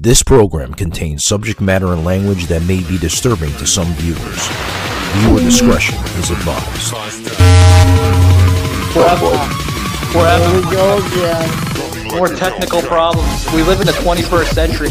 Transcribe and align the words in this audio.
This 0.00 0.24
program 0.24 0.74
contains 0.74 1.24
subject 1.24 1.60
matter 1.60 1.92
and 1.92 2.04
language 2.04 2.48
that 2.48 2.64
may 2.64 2.82
be 2.82 2.98
disturbing 2.98 3.52
to 3.58 3.64
some 3.64 3.86
viewers. 3.94 4.48
Viewer 5.22 5.38
discretion 5.38 5.94
is 6.18 6.30
advised. 6.30 6.90
Forever. 8.92 9.38
Forever. 10.10 10.56
we 10.56 10.62
go 10.74 10.98
again. 10.98 12.18
More 12.18 12.26
technical 12.26 12.82
problems. 12.82 13.46
We 13.54 13.62
live 13.62 13.80
in 13.80 13.86
the 13.86 13.92
21st 13.92 14.52
century. 14.52 14.88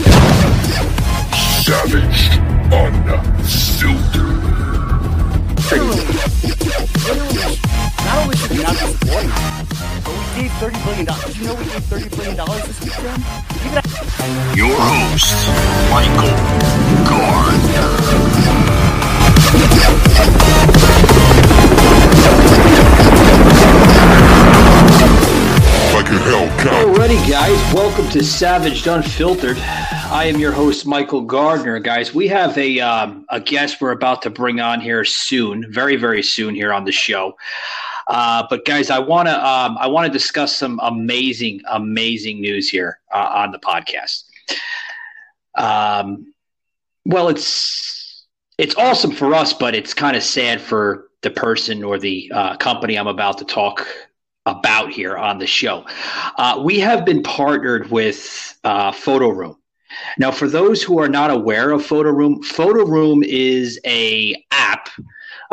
Savaged 1.60 2.40
Unfiltered. 2.72 4.24
Not 8.06 8.24
only 8.24 8.38
should 8.38 8.52
we 8.52 8.64
not 8.64 8.72
be 8.72 8.86
supporting 8.88 9.83
but 10.04 10.12
we 10.12 10.42
gave 10.42 10.52
$30 10.52 10.84
billion. 10.86 11.06
Did 11.06 11.38
you 11.38 11.46
know 11.46 11.56
we 11.56 11.66
gave 11.66 11.84
$30 11.84 12.10
billion 12.16 12.36
this 12.68 12.80
week, 12.82 12.94
Jim? 12.94 13.22
Your 14.56 14.76
host, 14.76 15.36
Michael 15.90 16.34
Gardner. 17.08 18.04
Alrighty, 26.64 27.30
guys, 27.30 27.74
welcome 27.74 28.08
to 28.10 28.24
Savage 28.24 28.88
Unfiltered. 28.88 29.58
I 29.58 30.26
am 30.26 30.40
your 30.40 30.52
host, 30.52 30.86
Michael 30.86 31.22
Gardner. 31.22 31.80
Guys, 31.80 32.14
we 32.14 32.28
have 32.28 32.58
a 32.58 32.80
um, 32.80 33.26
a 33.30 33.40
guest 33.40 33.82
we're 33.82 33.92
about 33.92 34.22
to 34.24 34.30
bring 34.30 34.60
on 34.60 34.80
here 34.80 35.04
soon, 35.04 35.66
very 35.72 35.96
very 35.96 36.24
soon 36.24 36.56
here 36.56 36.72
on 36.74 36.86
the 36.86 36.92
show. 36.92 37.36
Uh, 38.08 38.46
but 38.50 38.66
guys, 38.66 38.90
I 38.90 39.00
want 39.00 39.28
to 39.28 39.48
um, 39.48 39.78
I 39.80 39.88
want 39.88 40.06
to 40.06 40.12
discuss 40.12 40.56
some 40.56 40.80
amazing 40.84 41.62
amazing 41.70 42.42
news 42.42 42.70
here 42.70 43.00
uh, 43.14 43.30
on 43.36 43.52
the 43.52 43.60
podcast. 43.60 44.24
Um, 45.56 46.34
well, 47.06 47.30
it's 47.30 48.26
it's 48.58 48.76
awesome 48.76 49.12
for 49.12 49.34
us, 49.34 49.54
but 49.54 49.76
it's 49.76 49.94
kind 49.94 50.16
of 50.16 50.24
sad 50.24 50.62
for 50.62 51.10
the 51.22 51.32
person 51.32 51.84
or 51.84 51.98
the 51.98 52.32
uh, 52.34 52.58
company 52.58 52.98
I'm 52.98 53.08
about 53.08 53.38
to 53.40 53.46
talk 53.46 53.88
about 54.46 54.92
here 54.92 55.18
on 55.18 55.38
the 55.38 55.48
show. 55.48 55.86
Uh, 56.38 56.62
we 56.64 56.80
have 56.80 57.06
been 57.06 57.24
partnered 57.24 57.90
with 57.90 58.58
uh, 58.64 58.92
Photo 58.92 59.30
Room. 59.30 59.58
Now, 60.18 60.32
for 60.32 60.48
those 60.48 60.82
who 60.82 61.00
are 61.00 61.08
not 61.08 61.32
aware 61.32 61.72
of 61.72 61.86
Photo 61.86 62.10
Room, 62.10 62.42
Photo 62.44 62.86
Room 62.86 63.24
is 63.24 63.80
a 63.86 64.44
app 64.52 64.90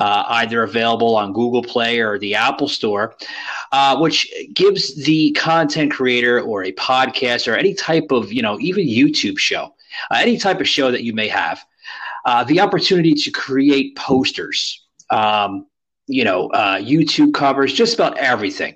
uh, 0.01 0.25
either 0.29 0.63
available 0.63 1.15
on 1.15 1.33
Google 1.33 1.63
Play 1.63 2.01
or 2.01 2.19
the 2.19 2.35
Apple 2.35 2.69
Store, 2.69 3.15
uh, 3.71 3.99
which 3.99 4.33
gives 4.55 5.05
the 5.05 5.31
content 5.33 5.93
creator 5.93 6.41
or 6.41 6.65
a 6.65 6.73
podcast 6.73 7.47
or 7.47 7.55
any 7.55 7.75
type 7.75 8.11
of, 8.11 8.33
you 8.33 8.41
know, 8.41 8.59
even 8.61 8.87
YouTube 8.87 9.39
show, 9.39 9.75
uh, 10.11 10.17
any 10.19 10.39
type 10.39 10.61
of 10.61 10.67
show 10.67 10.91
that 10.91 11.05
you 11.05 11.13
may 11.13 11.29
have, 11.29 11.63
uh, 12.25 12.43
the 12.45 12.61
opportunity 12.61 13.13
to 13.13 13.31
create 13.31 13.95
posters, 13.95 14.87
um, 15.11 15.67
you 16.07 16.25
know, 16.25 16.49
uh, 16.49 16.79
YouTube 16.79 17.35
covers, 17.35 17.73
just 17.73 17.95
about 17.95 18.17
everything. 18.17 18.75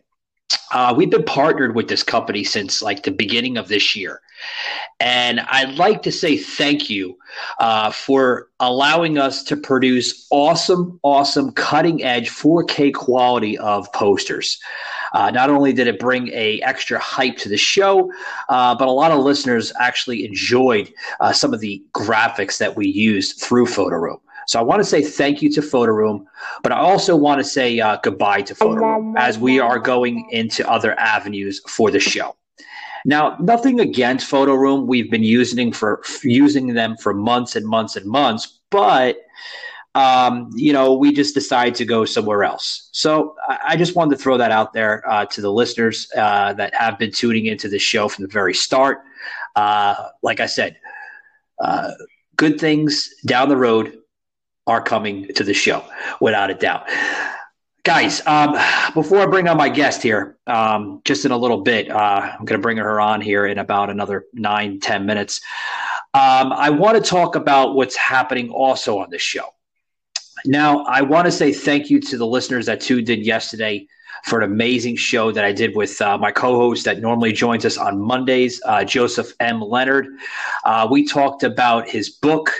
Uh, 0.72 0.94
we've 0.96 1.10
been 1.10 1.24
partnered 1.24 1.74
with 1.74 1.88
this 1.88 2.02
company 2.02 2.44
since 2.44 2.82
like 2.82 3.02
the 3.02 3.10
beginning 3.10 3.56
of 3.56 3.68
this 3.68 3.94
year. 3.94 4.20
And 5.00 5.40
I'd 5.40 5.76
like 5.76 6.02
to 6.02 6.12
say 6.12 6.36
thank 6.36 6.90
you 6.90 7.16
uh, 7.58 7.90
for 7.90 8.48
allowing 8.60 9.18
us 9.18 9.42
to 9.44 9.56
produce 9.56 10.26
awesome, 10.30 10.98
awesome, 11.02 11.52
cutting 11.52 12.02
edge 12.02 12.30
4K 12.30 12.92
quality 12.92 13.56
of 13.58 13.92
posters. 13.92 14.58
Uh, 15.12 15.30
not 15.30 15.50
only 15.50 15.72
did 15.72 15.86
it 15.86 15.98
bring 15.98 16.28
a 16.28 16.60
extra 16.62 16.98
hype 16.98 17.36
to 17.38 17.48
the 17.48 17.56
show, 17.56 18.12
uh, 18.48 18.74
but 18.74 18.88
a 18.88 18.92
lot 18.92 19.10
of 19.10 19.20
listeners 19.20 19.72
actually 19.78 20.24
enjoyed 20.24 20.92
uh, 21.20 21.32
some 21.32 21.54
of 21.54 21.60
the 21.60 21.82
graphics 21.92 22.58
that 22.58 22.76
we 22.76 22.86
used 22.86 23.40
through 23.40 23.66
Photoroom. 23.66 24.18
So 24.46 24.58
I 24.58 24.62
want 24.62 24.80
to 24.80 24.84
say 24.84 25.02
thank 25.02 25.42
you 25.42 25.50
to 25.52 25.60
Photoroom, 25.60 26.26
but 26.62 26.72
I 26.72 26.76
also 26.76 27.16
want 27.16 27.38
to 27.38 27.44
say 27.44 27.80
uh, 27.80 27.98
goodbye 28.02 28.42
to 28.42 28.54
Photoroom 28.54 29.14
as 29.16 29.38
we 29.38 29.60
are 29.60 29.78
going 29.78 30.28
into 30.30 30.68
other 30.70 30.98
avenues 30.98 31.60
for 31.68 31.90
the 31.90 32.00
show. 32.00 32.36
Now, 33.04 33.36
nothing 33.38 33.80
against 33.80 34.30
Photoroom. 34.30 34.86
We've 34.86 35.10
been 35.10 35.22
using 35.22 35.72
for 35.72 36.02
using 36.22 36.74
them 36.74 36.96
for 36.96 37.12
months 37.12 37.54
and 37.56 37.66
months 37.66 37.96
and 37.96 38.06
months, 38.06 38.60
but 38.70 39.18
um, 39.94 40.50
you 40.54 40.72
know, 40.72 40.94
we 40.94 41.12
just 41.12 41.34
decided 41.34 41.76
to 41.76 41.84
go 41.84 42.04
somewhere 42.04 42.42
else. 42.42 42.88
So 42.92 43.36
I, 43.46 43.58
I 43.68 43.76
just 43.76 43.94
wanted 43.94 44.16
to 44.16 44.22
throw 44.22 44.36
that 44.38 44.50
out 44.50 44.72
there 44.72 45.08
uh, 45.08 45.26
to 45.26 45.40
the 45.40 45.52
listeners 45.52 46.08
uh, 46.16 46.52
that 46.54 46.74
have 46.74 46.98
been 46.98 47.12
tuning 47.12 47.46
into 47.46 47.68
the 47.68 47.78
show 47.78 48.08
from 48.08 48.24
the 48.24 48.28
very 48.28 48.54
start. 48.54 49.02
Uh, 49.54 50.08
like 50.22 50.40
I 50.40 50.46
said, 50.46 50.76
uh, 51.60 51.92
good 52.36 52.58
things 52.58 53.08
down 53.24 53.48
the 53.48 53.56
road 53.56 53.98
are 54.66 54.82
coming 54.82 55.28
to 55.34 55.44
the 55.44 55.54
show, 55.54 55.84
without 56.20 56.50
a 56.50 56.54
doubt. 56.54 56.88
Guys, 57.84 58.22
um, 58.26 58.56
before 58.94 59.18
I 59.18 59.26
bring 59.26 59.46
on 59.46 59.58
my 59.58 59.68
guest 59.68 60.02
here, 60.02 60.38
um, 60.46 61.02
just 61.04 61.26
in 61.26 61.32
a 61.32 61.36
little 61.36 61.60
bit, 61.60 61.90
uh, 61.90 62.30
I'm 62.32 62.46
going 62.46 62.58
to 62.58 62.62
bring 62.62 62.78
her 62.78 62.98
on 62.98 63.20
here 63.20 63.46
in 63.46 63.58
about 63.58 63.90
another 63.90 64.24
nine, 64.32 64.80
ten 64.80 65.04
minutes. 65.04 65.42
Um, 66.14 66.52
I 66.52 66.70
want 66.70 66.96
to 66.96 67.02
talk 67.02 67.36
about 67.36 67.74
what's 67.74 67.96
happening 67.96 68.48
also 68.48 68.98
on 68.98 69.10
the 69.10 69.18
show. 69.18 69.48
Now, 70.46 70.84
I 70.84 71.02
want 71.02 71.26
to 71.26 71.32
say 71.32 71.52
thank 71.52 71.90
you 71.90 72.00
to 72.00 72.16
the 72.16 72.26
listeners 72.26 72.66
that 72.66 72.80
tuned 72.80 73.10
in 73.10 73.20
yesterday 73.20 73.86
for 74.24 74.40
an 74.40 74.50
amazing 74.50 74.96
show 74.96 75.30
that 75.32 75.44
I 75.44 75.52
did 75.52 75.76
with 75.76 76.00
uh, 76.00 76.16
my 76.16 76.32
co 76.32 76.56
host 76.56 76.84
that 76.86 77.00
normally 77.00 77.32
joins 77.32 77.64
us 77.64 77.76
on 77.76 78.00
Mondays, 78.00 78.62
uh, 78.64 78.84
Joseph 78.84 79.32
M. 79.40 79.60
Leonard. 79.60 80.06
Uh, 80.64 80.88
we 80.90 81.06
talked 81.06 81.42
about 81.42 81.88
his 81.88 82.08
book. 82.08 82.50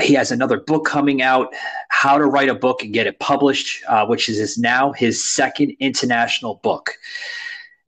He 0.00 0.14
has 0.14 0.30
another 0.30 0.58
book 0.58 0.84
coming 0.84 1.22
out, 1.22 1.54
How 1.90 2.18
to 2.18 2.24
Write 2.24 2.48
a 2.48 2.54
Book 2.54 2.82
and 2.82 2.92
Get 2.92 3.06
It 3.06 3.18
Published, 3.20 3.82
uh, 3.88 4.06
which 4.06 4.28
is 4.28 4.38
his, 4.38 4.58
now 4.58 4.92
his 4.92 5.28
second 5.30 5.72
international 5.80 6.56
book. 6.62 6.92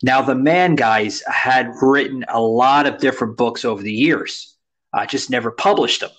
Now, 0.02 0.20
the 0.22 0.34
man, 0.34 0.74
guys, 0.74 1.22
had 1.26 1.72
written 1.80 2.24
a 2.28 2.40
lot 2.40 2.86
of 2.86 2.98
different 2.98 3.36
books 3.36 3.64
over 3.64 3.82
the 3.82 3.92
years, 3.92 4.56
uh, 4.92 5.06
just 5.06 5.30
never 5.30 5.50
published 5.50 6.00
them 6.00 6.10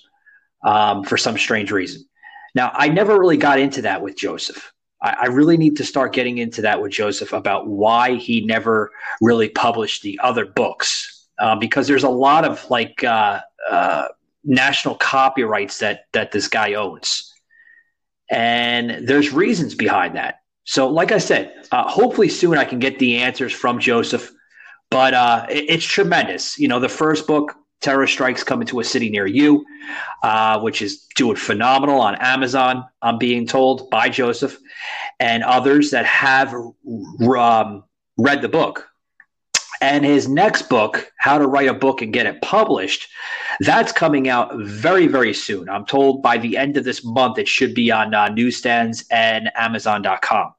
um, 0.64 1.04
for 1.04 1.18
some 1.18 1.38
strange 1.38 1.72
reason. 1.72 2.04
Now, 2.56 2.72
I 2.74 2.88
never 2.90 3.20
really 3.20 3.38
got 3.38 3.60
into 3.60 3.84
that 3.84 4.02
with 4.02 4.18
Joseph. 4.18 4.74
I, 5.02 5.16
I, 5.22 5.26
really 5.28 5.58
need 5.58 5.78
to 5.78 5.86
start 5.86 6.14
getting 6.14 6.40
into 6.40 6.62
that 6.64 6.82
with 6.82 6.92
Joseph 6.92 7.34
about 7.34 7.68
why 7.68 8.16
he 8.16 8.46
never 8.46 8.92
really 9.22 9.50
published 9.50 10.02
the 10.02 10.20
other 10.24 10.46
books, 10.46 11.28
uh, 11.40 11.56
because 11.56 11.88
there's 11.88 12.04
a 12.04 12.10
lot 12.10 12.46
of 12.46 12.68
like 12.72 13.04
uh, 13.04 13.42
uh, 13.70 14.08
national 14.48 14.96
copyrights 14.96 15.80
that 15.80 16.06
that 16.14 16.32
this 16.32 16.48
guy 16.48 16.74
owns, 16.74 17.32
and 18.32 19.08
there's 19.08 19.32
reasons 19.32 19.76
behind 19.76 20.16
that. 20.16 20.40
So, 20.64 20.90
like 20.90 21.12
I 21.12 21.20
said, 21.20 21.54
uh, 21.72 21.88
hopefully 21.88 22.30
soon 22.30 22.58
I 22.58 22.66
can 22.66 22.80
get 22.80 22.98
the 23.00 23.18
answers 23.18 23.54
from 23.54 23.80
Joseph. 23.80 24.32
But 24.90 25.14
uh, 25.14 25.46
it, 25.50 25.66
it's 25.70 25.86
tremendous. 25.86 26.58
You 26.58 26.68
know, 26.68 26.80
the 26.80 26.90
first 26.90 27.28
book, 27.28 27.56
Terror 27.82 28.08
Strikes 28.08 28.44
Coming 28.44 28.68
to 28.68 28.80
a 28.80 28.84
City 28.84 29.10
Near 29.10 29.28
You, 29.28 29.66
uh, 30.24 30.60
which 30.60 30.82
is 30.82 31.06
doing 31.16 31.36
phenomenal 31.36 32.02
on 32.02 32.16
Amazon, 32.16 32.86
I'm 33.02 33.18
being 33.18 33.46
told 33.46 33.90
by 33.90 34.10
Joseph 34.10 34.58
and 35.20 35.44
others 35.44 35.92
that 35.92 36.06
have 36.06 36.54
um, 36.54 37.84
read 38.18 38.42
the 38.42 38.50
book. 38.50 38.88
And 39.82 40.06
his 40.06 40.28
next 40.28 40.70
book, 40.70 41.12
How 41.18 41.38
to 41.38 41.48
Write 41.48 41.68
a 41.68 41.74
Book 41.74 42.02
and 42.02 42.12
Get 42.12 42.26
It 42.26 42.42
Published, 42.42 43.08
that's 43.60 43.92
coming 43.92 44.30
out 44.30 44.52
very, 44.56 45.08
very 45.08 45.34
soon. 45.34 45.70
I'm 45.70 45.86
told 45.86 46.22
by 46.22 46.38
the 46.38 46.58
end 46.58 46.78
of 46.78 46.84
this 46.84 47.04
month, 47.04 47.38
it 47.38 47.48
should 47.48 47.74
be 47.74 47.92
on 47.92 48.14
uh, 48.14 48.30
newsstands 48.30 49.06
and 49.12 49.52
Amazon.com. 49.56 50.54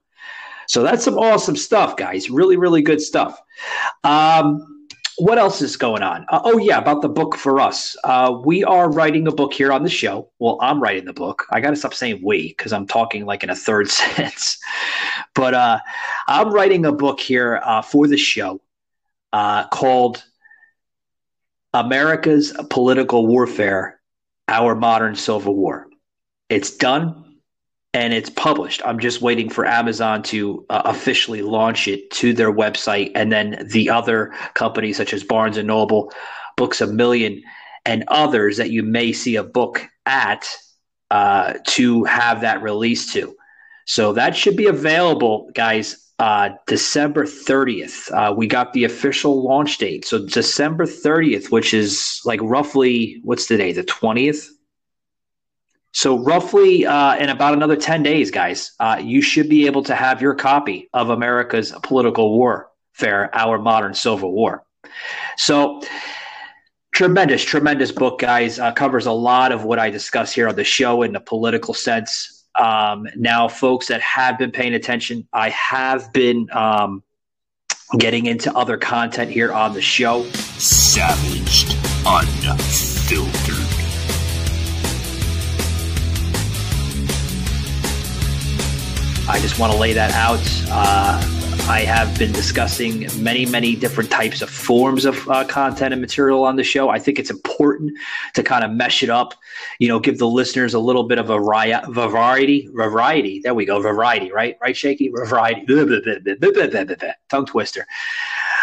So 0.68 0.82
that's 0.82 1.02
some 1.02 1.18
awesome 1.18 1.56
stuff, 1.56 1.96
guys. 1.96 2.28
Really, 2.28 2.56
really 2.56 2.82
good 2.82 3.00
stuff. 3.00 3.40
Um, 4.04 4.64
what 5.16 5.38
else 5.38 5.60
is 5.62 5.76
going 5.76 6.02
on? 6.02 6.26
Uh, 6.28 6.40
oh, 6.44 6.58
yeah, 6.58 6.78
about 6.78 7.02
the 7.02 7.08
book 7.08 7.34
for 7.36 7.58
us. 7.58 7.96
Uh, 8.04 8.38
we 8.44 8.62
are 8.62 8.90
writing 8.90 9.26
a 9.26 9.32
book 9.32 9.52
here 9.52 9.72
on 9.72 9.82
the 9.82 9.90
show. 9.90 10.30
Well, 10.38 10.58
I'm 10.60 10.80
writing 10.80 11.06
the 11.06 11.12
book. 11.12 11.44
I 11.50 11.60
got 11.60 11.70
to 11.70 11.76
stop 11.76 11.94
saying 11.94 12.20
we 12.22 12.48
because 12.48 12.72
I'm 12.72 12.86
talking 12.86 13.26
like 13.26 13.42
in 13.42 13.50
a 13.50 13.56
third 13.56 13.90
sense. 13.90 14.58
But 15.34 15.54
uh, 15.54 15.80
I'm 16.28 16.52
writing 16.52 16.84
a 16.84 16.92
book 16.92 17.18
here 17.18 17.60
uh, 17.64 17.82
for 17.82 18.06
the 18.06 18.16
show 18.16 18.60
uh, 19.32 19.66
called 19.68 20.24
America's 21.74 22.52
Political 22.70 23.26
Warfare 23.26 24.00
Our 24.48 24.74
Modern 24.74 25.14
Civil 25.14 25.54
War. 25.54 25.88
It's 26.48 26.76
done 26.76 27.28
and 27.94 28.12
it's 28.12 28.30
published. 28.30 28.82
I'm 28.84 28.98
just 28.98 29.22
waiting 29.22 29.48
for 29.48 29.66
Amazon 29.66 30.22
to 30.24 30.64
uh, 30.70 30.82
officially 30.84 31.42
launch 31.42 31.88
it 31.88 32.10
to 32.12 32.32
their 32.32 32.52
website, 32.52 33.12
and 33.14 33.32
then 33.32 33.66
the 33.70 33.90
other 33.90 34.34
companies 34.54 34.96
such 34.96 35.14
as 35.14 35.24
Barnes 35.24 35.56
and 35.56 35.66
Noble, 35.66 36.12
Books 36.56 36.80
a 36.80 36.86
Million, 36.86 37.42
and 37.86 38.04
others 38.08 38.56
that 38.58 38.70
you 38.70 38.82
may 38.82 39.12
see 39.12 39.36
a 39.36 39.42
book 39.42 39.86
at 40.04 40.48
uh, 41.10 41.54
to 41.68 42.04
have 42.04 42.42
that 42.42 42.62
released 42.62 43.12
to. 43.14 43.34
So 43.86 44.12
that 44.12 44.36
should 44.36 44.56
be 44.56 44.66
available, 44.66 45.50
guys. 45.54 46.07
Uh, 46.18 46.50
December 46.66 47.24
30th. 47.24 48.10
Uh, 48.12 48.34
we 48.34 48.48
got 48.48 48.72
the 48.72 48.82
official 48.82 49.44
launch 49.44 49.78
date. 49.78 50.04
So 50.04 50.26
December 50.26 50.84
30th, 50.84 51.52
which 51.52 51.72
is 51.72 52.20
like 52.24 52.40
roughly, 52.42 53.20
what's 53.22 53.46
today? 53.46 53.70
The 53.72 53.84
20th? 53.84 54.48
So, 55.92 56.18
roughly 56.18 56.86
uh, 56.86 57.16
in 57.16 57.30
about 57.30 57.54
another 57.54 57.76
10 57.76 58.02
days, 58.02 58.30
guys, 58.30 58.72
uh, 58.78 59.00
you 59.02 59.22
should 59.22 59.48
be 59.48 59.66
able 59.66 59.82
to 59.84 59.94
have 59.94 60.20
your 60.20 60.34
copy 60.34 60.88
of 60.92 61.10
America's 61.10 61.72
Political 61.82 62.36
Warfare, 62.36 63.30
Our 63.34 63.58
Modern 63.58 63.94
Civil 63.94 64.32
War. 64.32 64.64
So, 65.38 65.82
tremendous, 66.94 67.42
tremendous 67.42 67.90
book, 67.90 68.20
guys. 68.20 68.58
Uh, 68.58 68.72
covers 68.72 69.06
a 69.06 69.12
lot 69.12 69.50
of 69.50 69.64
what 69.64 69.78
I 69.78 69.90
discuss 69.90 70.32
here 70.32 70.46
on 70.48 70.56
the 70.56 70.64
show 70.64 71.02
in 71.02 71.12
the 71.12 71.20
political 71.20 71.72
sense. 71.74 72.37
Um, 72.58 73.06
now, 73.14 73.46
folks 73.48 73.86
that 73.86 74.00
have 74.00 74.36
been 74.38 74.50
paying 74.50 74.74
attention, 74.74 75.26
I 75.32 75.50
have 75.50 76.12
been 76.12 76.48
um, 76.52 77.02
getting 77.98 78.26
into 78.26 78.54
other 78.56 78.76
content 78.76 79.30
here 79.30 79.52
on 79.52 79.72
the 79.74 79.80
show. 79.80 80.24
Savaged, 80.32 81.76
unfiltered. 82.04 83.54
I 89.30 89.38
just 89.40 89.58
want 89.58 89.72
to 89.72 89.78
lay 89.78 89.92
that 89.92 90.12
out. 90.14 90.40
Uh, 90.70 91.37
I 91.68 91.80
have 91.80 92.18
been 92.18 92.32
discussing 92.32 93.06
many, 93.22 93.44
many 93.44 93.76
different 93.76 94.10
types 94.10 94.40
of 94.40 94.48
forms 94.48 95.04
of 95.04 95.28
uh, 95.28 95.44
content 95.44 95.92
and 95.92 96.00
material 96.00 96.44
on 96.44 96.56
the 96.56 96.64
show. 96.64 96.88
I 96.88 96.98
think 96.98 97.18
it's 97.18 97.28
important 97.28 97.92
to 98.34 98.42
kind 98.42 98.64
of 98.64 98.70
mesh 98.70 99.02
it 99.02 99.10
up, 99.10 99.34
you 99.78 99.86
know, 99.86 100.00
give 100.00 100.16
the 100.16 100.26
listeners 100.26 100.72
a 100.72 100.78
little 100.78 101.04
bit 101.04 101.18
of 101.18 101.28
a 101.28 101.38
variety, 101.38 102.68
variety. 102.72 103.40
There 103.44 103.52
we 103.52 103.66
go, 103.66 103.80
variety, 103.82 104.32
right? 104.32 104.56
Right, 104.62 104.74
Shaky? 104.74 105.10
Variety. 105.10 105.66
Tongue 107.28 107.44
twister 107.44 107.86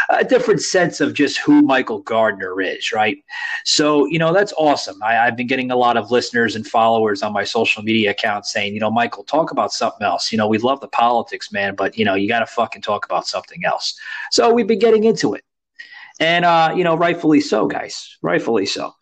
a 0.09 0.23
different 0.23 0.61
sense 0.61 1.01
of 1.01 1.13
just 1.13 1.39
who 1.39 1.61
Michael 1.61 1.99
Gardner 1.99 2.61
is, 2.61 2.91
right? 2.91 3.17
So, 3.63 4.05
you 4.05 4.19
know, 4.19 4.33
that's 4.33 4.53
awesome. 4.57 5.01
I, 5.03 5.13
have 5.13 5.35
been 5.35 5.47
getting 5.47 5.71
a 5.71 5.75
lot 5.75 5.97
of 5.97 6.11
listeners 6.11 6.55
and 6.55 6.65
followers 6.65 7.23
on 7.23 7.33
my 7.33 7.43
social 7.43 7.83
media 7.83 8.11
accounts 8.11 8.51
saying, 8.51 8.73
you 8.73 8.79
know, 8.79 8.91
Michael, 8.91 9.23
talk 9.23 9.51
about 9.51 9.71
something 9.71 10.05
else. 10.05 10.31
You 10.31 10.37
know, 10.37 10.47
we 10.47 10.57
love 10.57 10.79
the 10.81 10.87
politics, 10.87 11.51
man, 11.51 11.75
but, 11.75 11.97
you 11.97 12.05
know, 12.05 12.15
you 12.15 12.27
got 12.27 12.39
to 12.39 12.45
fucking 12.45 12.81
talk 12.81 13.05
about 13.05 13.27
something 13.27 13.65
else. 13.65 13.97
So 14.31 14.53
we've 14.53 14.67
been 14.67 14.79
getting 14.79 15.03
into 15.03 15.33
it. 15.33 15.43
And, 16.19 16.45
uh, 16.45 16.73
you 16.75 16.83
know, 16.83 16.95
rightfully 16.95 17.41
so, 17.41 17.67
guys, 17.67 18.17
rightfully 18.21 18.65
so. 18.65 18.93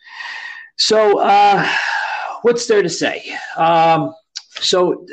So, 0.78 1.20
uh, 1.20 1.68
what's 2.42 2.66
there 2.66 2.82
to 2.82 2.90
say? 2.90 3.38
Um, 3.56 4.14
so 4.60 5.06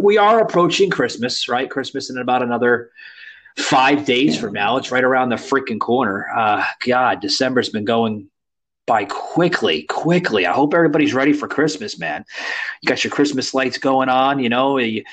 we 0.00 0.18
are 0.18 0.40
approaching 0.40 0.90
Christmas, 0.90 1.48
right? 1.48 1.70
Christmas 1.70 2.10
in 2.10 2.18
about 2.18 2.42
another 2.42 2.90
five 3.58 4.04
days 4.04 4.38
from 4.38 4.52
now. 4.52 4.76
It's 4.76 4.90
right 4.90 5.04
around 5.04 5.30
the 5.30 5.36
freaking 5.36 5.80
corner. 5.80 6.26
Uh, 6.36 6.64
God, 6.84 7.20
December's 7.20 7.68
been 7.68 7.84
going 7.84 8.30
by 8.86 9.04
quickly, 9.04 9.82
quickly. 9.84 10.46
I 10.46 10.52
hope 10.52 10.74
everybody's 10.74 11.14
ready 11.14 11.32
for 11.32 11.46
Christmas, 11.46 11.98
man. 11.98 12.24
You 12.82 12.88
got 12.88 13.04
your 13.04 13.12
Christmas 13.12 13.54
lights 13.54 13.78
going 13.78 14.08
on. 14.08 14.40
You 14.40 14.48
know, 14.48 14.78
you, 14.78 15.04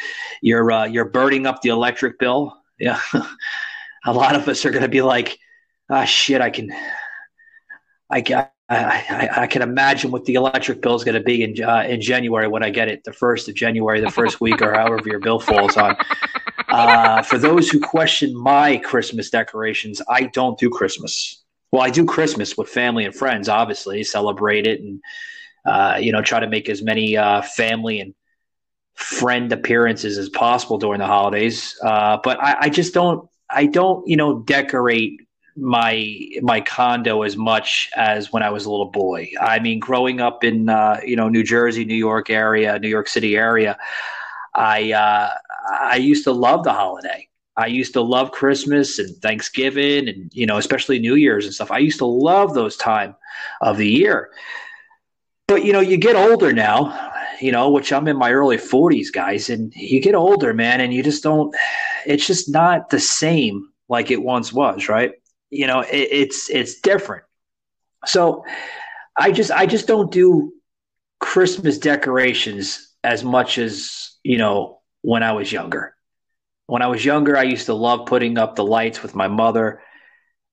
you're 0.42 0.72
uh, 0.72 0.86
you're 0.86 1.06
burning 1.06 1.45
up 1.45 1.62
the 1.62 1.69
electric 1.69 2.18
bill. 2.18 2.57
Yeah, 2.80 3.00
a 4.06 4.13
lot 4.13 4.36
of 4.36 4.48
us 4.48 4.66
are 4.66 4.72
going 4.72 4.81
to 4.81 4.90
be 4.90 5.01
like, 5.01 5.38
ah, 5.90 6.06
shit. 6.06 6.42
I 6.42 6.50
can, 6.50 6.72
I 8.10 8.22
got. 8.22 8.51
I, 8.69 9.30
I, 9.38 9.44
I, 9.44 9.48
can 9.48 9.62
imagine 9.62 10.12
what 10.12 10.25
the 10.25 10.33
electric 10.33 10.81
bill 10.81 10.95
is 10.95 11.06
going 11.06 11.16
to 11.16 11.24
be 11.24 11.42
in 11.42 11.63
uh, 11.63 11.83
in 11.88 12.01
January 12.01 12.50
when 12.50 12.63
I 12.63 12.69
get 12.69 12.90
it, 12.90 13.06
the 13.06 13.13
first 13.13 13.48
of 13.48 13.56
January, 13.56 14.01
the 14.01 14.12
first 14.12 14.42
week, 14.42 14.62
or 14.62 14.74
however 14.74 15.07
your 15.07 15.19
bill 15.19 15.40
falls 15.40 15.78
on. 15.78 15.95
Uh, 16.69 17.22
for 17.22 17.38
those 17.38 17.69
who 17.69 17.80
question 17.80 18.36
my 18.36 18.78
Christmas 18.78 19.30
decorations, 19.30 20.02
I 20.10 20.24
don't 20.24 20.58
do 20.60 20.69
Christmas. 20.69 21.44
Well, 21.72 21.81
I 21.81 21.90
do 21.90 22.06
Christmas 22.06 22.58
with 22.58 22.69
family 22.69 23.06
and 23.06 23.16
friends, 23.16 23.50
obviously, 23.50 24.04
celebrate 24.04 24.68
it 24.68 24.81
and, 24.81 25.02
uh, 25.66 25.98
you 26.00 26.12
know, 26.12 26.22
try 26.22 26.40
to 26.40 26.48
make 26.48 26.69
as 26.69 26.81
many 26.81 27.18
uh, 27.18 27.42
family 27.42 28.00
and 28.00 28.14
friend 28.96 29.52
appearances 29.52 30.18
as 30.18 30.30
possible 30.30 30.78
during 30.78 31.00
the 31.00 31.06
holidays. 31.06 31.78
Uh, 31.84 32.18
but 32.24 32.42
I, 32.42 32.58
I 32.62 32.69
just 32.69 32.94
don't, 32.94 33.30
I 33.50 33.66
don't, 33.66 34.08
you 34.08 34.18
know, 34.18 34.40
decorate 34.40 35.22
my 35.58 36.16
my 36.42 36.62
condo 36.62 37.24
as 37.24 37.36
much 37.36 37.90
as 37.96 38.31
when 38.31 38.44
I 38.44 38.50
was 38.52 38.66
a 38.66 38.72
little 38.72 38.92
boy. 38.92 39.31
I 39.42 39.60
mean, 39.60 39.80
growing 39.80 40.22
up 40.22 40.44
in 40.44 40.69
uh, 40.69 41.00
you 41.04 41.16
know 41.16 41.30
New 41.30 41.44
Jersey, 41.44 41.84
New 41.84 41.96
York 41.96 42.30
area, 42.30 42.78
New 42.80 42.90
York 42.90 43.08
City 43.08 43.36
area, 43.36 43.78
I 44.54 44.92
uh, 44.92 45.34
I 45.69 45.96
used 45.98 46.24
to 46.25 46.31
love 46.31 46.64
the 46.64 46.74
holiday. 46.74 47.28
I 47.56 47.68
used 47.68 47.94
to 47.94 48.02
love 48.02 48.31
Christmas 48.31 49.00
and 49.00 49.18
Thanksgiving 49.18 50.08
and 50.08 50.31
you 50.34 50.46
know 50.46 50.58
especially 50.58 51.00
New 51.00 51.16
Year's 51.16 51.46
and 51.46 51.54
stuff. 51.54 51.72
I 51.72 51.80
used 51.80 52.00
to 52.00 52.06
love 52.06 52.54
those 52.54 52.78
time 52.78 53.16
of 53.62 53.78
the 53.78 53.88
year. 53.88 54.31
But 55.48 55.64
you 55.64 55.74
know, 55.74 55.80
you 55.80 55.98
get 55.98 56.16
older 56.16 56.52
now, 56.52 57.12
you 57.42 57.52
know, 57.52 57.72
which 57.72 57.94
I'm 57.94 58.08
in 58.08 58.18
my 58.18 58.31
early 58.31 58.58
40s, 58.58 59.12
guys, 59.12 59.50
and 59.50 59.74
you 59.74 60.02
get 60.02 60.14
older, 60.14 60.54
man, 60.54 60.81
and 60.81 60.94
you 60.94 61.02
just 61.02 61.24
don't 61.24 61.56
it's 62.06 62.28
just 62.28 62.50
not 62.50 62.90
the 62.90 63.00
same 63.00 63.69
like 63.90 64.12
it 64.12 64.22
once 64.22 64.54
was, 64.54 64.90
right? 64.90 65.12
You 65.50 65.68
know, 65.68 65.81
it, 65.81 66.08
it's 66.12 66.50
it's 66.50 66.81
different. 66.81 67.24
So 68.06 68.46
I 69.18 69.31
just 69.31 69.52
I 69.52 69.66
just 69.66 69.88
don't 69.88 70.12
do 70.12 70.54
Christmas 71.19 71.78
decorations 71.78 72.94
as 73.04 73.24
much 73.24 73.58
as 73.58 74.12
you 74.24 74.38
know, 74.38 74.76
when 75.07 75.24
I 75.24 75.31
was 75.31 75.50
younger. 75.50 75.95
When 76.65 76.81
I 76.81 76.88
was 76.88 77.06
younger, 77.06 77.38
I 77.38 77.44
used 77.44 77.68
to 77.68 77.74
love 77.74 78.07
putting 78.07 78.38
up 78.38 78.57
the 78.57 78.65
lights 78.65 79.01
with 79.01 79.15
my 79.15 79.30
mother 79.30 79.81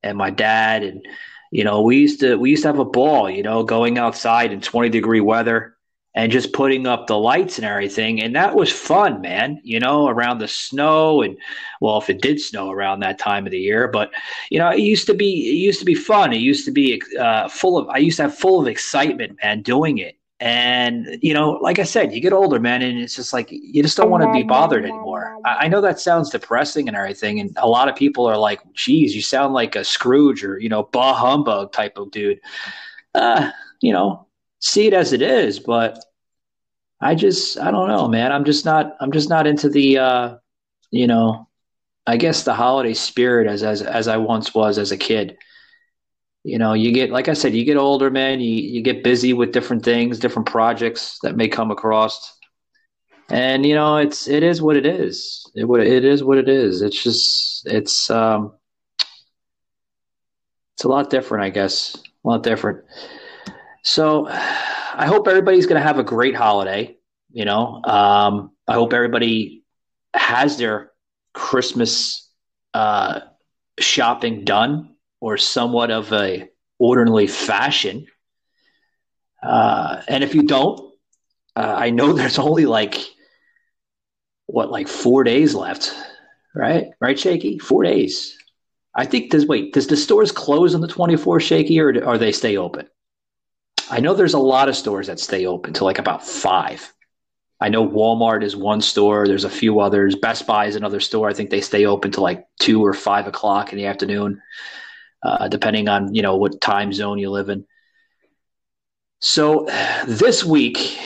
and 0.04 0.16
my 0.16 0.30
dad 0.30 0.84
and 0.84 1.04
you 1.50 1.64
know, 1.64 1.82
we 1.82 1.96
used 1.98 2.20
to 2.20 2.36
we 2.36 2.50
used 2.50 2.62
to 2.62 2.68
have 2.68 2.78
a 2.78 2.84
ball, 2.84 3.28
you 3.28 3.42
know, 3.42 3.64
going 3.64 3.98
outside 3.98 4.52
in 4.52 4.60
20 4.60 4.90
degree 4.90 5.20
weather 5.20 5.76
and 6.14 6.30
just 6.30 6.52
putting 6.52 6.86
up 6.86 7.08
the 7.08 7.18
lights 7.18 7.58
and 7.58 7.64
everything 7.64 8.22
and 8.22 8.36
that 8.36 8.54
was 8.54 8.70
fun, 8.70 9.20
man, 9.20 9.60
you 9.64 9.80
know, 9.80 10.06
around 10.06 10.38
the 10.38 10.46
snow 10.46 11.22
and 11.22 11.36
well, 11.80 11.98
if 11.98 12.08
it 12.08 12.22
did 12.22 12.40
snow 12.40 12.70
around 12.70 13.00
that 13.00 13.18
time 13.18 13.46
of 13.46 13.50
the 13.50 13.58
year, 13.58 13.88
but 13.88 14.12
you 14.50 14.60
know, 14.60 14.70
it 14.70 14.78
used 14.78 15.08
to 15.08 15.14
be 15.14 15.50
it 15.50 15.56
used 15.56 15.80
to 15.80 15.84
be 15.84 15.96
fun. 15.96 16.32
It 16.32 16.36
used 16.38 16.64
to 16.66 16.70
be 16.70 17.02
uh, 17.18 17.48
full 17.48 17.76
of 17.76 17.88
I 17.88 17.98
used 17.98 18.18
to 18.18 18.24
have 18.24 18.38
full 18.38 18.60
of 18.60 18.68
excitement, 18.68 19.36
man, 19.42 19.62
doing 19.62 19.98
it 19.98 20.16
and, 20.44 21.18
you 21.22 21.32
know, 21.32 21.52
like 21.52 21.78
I 21.78 21.84
said, 21.84 22.12
you 22.12 22.20
get 22.20 22.34
older, 22.34 22.60
man, 22.60 22.82
and 22.82 22.98
it's 22.98 23.16
just 23.16 23.32
like 23.32 23.50
you 23.50 23.82
just 23.82 23.96
don't 23.96 24.10
want 24.10 24.24
to 24.24 24.30
be 24.30 24.42
bothered 24.42 24.84
anymore. 24.84 25.38
I, 25.42 25.64
I, 25.64 25.68
know 25.68 25.80
that 25.80 26.00
sounds 26.00 26.28
depressing 26.28 26.86
and 26.86 26.94
everything. 26.94 27.40
And 27.40 27.56
a 27.56 27.66
lot 27.66 27.88
of 27.88 27.96
people 27.96 28.26
are 28.26 28.36
like, 28.36 28.60
geez, 28.74 29.16
you 29.16 29.22
sound 29.22 29.54
like 29.54 29.74
a 29.74 29.82
Scrooge 29.82 30.44
or, 30.44 30.58
you 30.58 30.68
know, 30.68 30.82
bah 30.82 31.14
humbug 31.14 31.72
type 31.72 31.96
of 31.96 32.10
dude. 32.10 32.40
Uh, 33.14 33.52
you 33.80 33.94
know, 33.94 34.26
see 34.60 34.86
it 34.86 34.92
as 34.92 35.14
it 35.14 35.22
is, 35.22 35.60
but 35.60 35.98
I 37.00 37.14
just 37.14 37.58
I 37.58 37.70
don't 37.70 37.88
know, 37.88 38.06
man. 38.06 38.30
I'm 38.30 38.44
just 38.44 38.66
not 38.66 38.98
I'm 39.00 39.12
just 39.12 39.30
not 39.30 39.46
into 39.46 39.70
the 39.70 39.96
uh, 39.96 40.36
you 40.90 41.06
know, 41.06 41.48
I 42.06 42.18
guess 42.18 42.42
the 42.42 42.52
holiday 42.52 42.92
spirit 42.92 43.48
as 43.48 43.62
as 43.62 43.80
as 43.80 44.08
I 44.08 44.18
once 44.18 44.54
was 44.54 44.76
as 44.76 44.92
a 44.92 44.98
kid 44.98 45.38
you 46.44 46.58
know, 46.58 46.74
you 46.74 46.92
get 46.92 47.10
like 47.10 47.28
I 47.28 47.32
said, 47.32 47.54
you 47.54 47.64
get 47.64 47.78
older, 47.78 48.10
man. 48.10 48.40
You 48.40 48.54
you 48.54 48.82
get 48.82 49.02
busy 49.02 49.32
with 49.32 49.52
different 49.52 49.82
things, 49.82 50.18
different 50.18 50.46
projects 50.46 51.18
that 51.22 51.36
may 51.36 51.48
come 51.48 51.70
across, 51.70 52.36
and 53.30 53.64
you 53.64 53.74
know, 53.74 53.96
it's 53.96 54.28
it 54.28 54.42
is 54.42 54.60
what 54.60 54.76
it 54.76 54.84
is. 54.84 55.50
It 55.54 55.64
it 55.64 56.04
is 56.04 56.22
what 56.22 56.36
it 56.36 56.48
is. 56.48 56.82
It's 56.82 57.02
just 57.02 57.66
it's 57.66 58.10
um, 58.10 58.52
it's 60.74 60.84
a 60.84 60.88
lot 60.88 61.08
different, 61.08 61.44
I 61.44 61.48
guess. 61.48 61.96
A 62.24 62.28
lot 62.28 62.42
different. 62.42 62.84
So, 63.82 64.28
I 64.28 65.06
hope 65.06 65.28
everybody's 65.28 65.66
going 65.66 65.80
to 65.80 65.86
have 65.86 65.98
a 65.98 66.04
great 66.04 66.34
holiday. 66.34 66.96
You 67.32 67.46
know, 67.46 67.82
um, 67.84 68.52
I 68.68 68.74
hope 68.74 68.92
everybody 68.92 69.64
has 70.12 70.58
their 70.58 70.92
Christmas 71.32 72.28
uh, 72.74 73.20
shopping 73.78 74.44
done 74.44 74.93
or 75.24 75.38
somewhat 75.38 75.90
of 75.90 76.12
a 76.12 76.46
orderly 76.78 77.26
fashion. 77.26 78.06
Uh, 79.42 80.02
and 80.06 80.22
if 80.22 80.34
you 80.34 80.42
don't, 80.42 80.78
uh, 81.56 81.74
I 81.78 81.88
know 81.88 82.12
there's 82.12 82.38
only 82.38 82.66
like 82.66 82.98
what, 84.44 84.70
like 84.70 84.86
four 84.86 85.24
days 85.24 85.54
left, 85.54 85.94
right? 86.54 86.88
Right, 87.00 87.18
Shaky? 87.18 87.58
Four 87.58 87.84
days. 87.84 88.36
I 88.94 89.06
think 89.06 89.30
does 89.30 89.46
wait 89.46 89.72
does 89.72 89.86
the 89.86 89.96
stores 89.96 90.30
close 90.30 90.74
on 90.74 90.82
the 90.82 90.88
24th, 90.88 91.40
Shaky, 91.40 91.80
or 91.80 92.04
are 92.04 92.18
they 92.18 92.30
stay 92.30 92.58
open? 92.58 92.86
I 93.90 94.00
know 94.00 94.12
there's 94.12 94.34
a 94.34 94.38
lot 94.38 94.68
of 94.68 94.76
stores 94.76 95.06
that 95.06 95.18
stay 95.18 95.46
open 95.46 95.72
to 95.74 95.84
like 95.84 95.98
about 95.98 96.26
five. 96.26 96.92
I 97.60 97.70
know 97.70 97.88
Walmart 97.88 98.42
is 98.42 98.54
one 98.54 98.82
store. 98.82 99.26
There's 99.26 99.44
a 99.44 99.50
few 99.50 99.80
others. 99.80 100.16
Best 100.16 100.46
Buy 100.46 100.66
is 100.66 100.76
another 100.76 101.00
store. 101.00 101.30
I 101.30 101.32
think 101.32 101.48
they 101.48 101.62
stay 101.62 101.86
open 101.86 102.12
to 102.12 102.20
like 102.20 102.46
two 102.60 102.84
or 102.84 102.92
five 102.92 103.26
o'clock 103.26 103.72
in 103.72 103.78
the 103.78 103.86
afternoon, 103.86 104.42
uh, 105.24 105.48
depending 105.48 105.88
on 105.88 106.14
you 106.14 106.22
know 106.22 106.36
what 106.36 106.60
time 106.60 106.92
zone 106.92 107.18
you 107.18 107.30
live 107.30 107.48
in. 107.48 107.66
So 109.20 109.66
this 110.06 110.44
week 110.44 110.98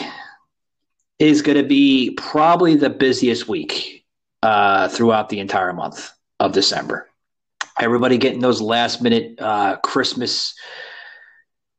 is 1.19 1.43
going 1.43 1.59
to 1.59 1.65
be 1.65 2.11
probably 2.17 2.75
the 2.75 2.91
busiest 2.91 3.49
week 3.49 4.05
uh, 4.43 4.89
throughout 4.89 5.29
the 5.29 5.41
entire 5.41 5.73
month 5.73 6.13
of 6.41 6.53
December. 6.53 7.09
Everybody 7.79 8.19
getting 8.19 8.41
those 8.41 8.61
last 8.61 9.03
minute 9.03 9.41
uh, 9.41 9.77
Christmas 9.79 10.55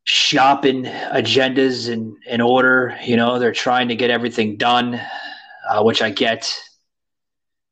shopping 0.05 0.85
agendas 0.85 1.89
in, 1.89 2.15
in 2.25 2.41
order. 2.41 2.97
You 3.03 3.17
know, 3.17 3.37
they're 3.37 3.51
trying 3.51 3.89
to 3.89 3.95
get 3.95 4.09
everything 4.09 4.57
done, 4.57 4.99
uh, 5.69 5.83
which 5.83 6.01
I 6.01 6.09
get. 6.09 6.51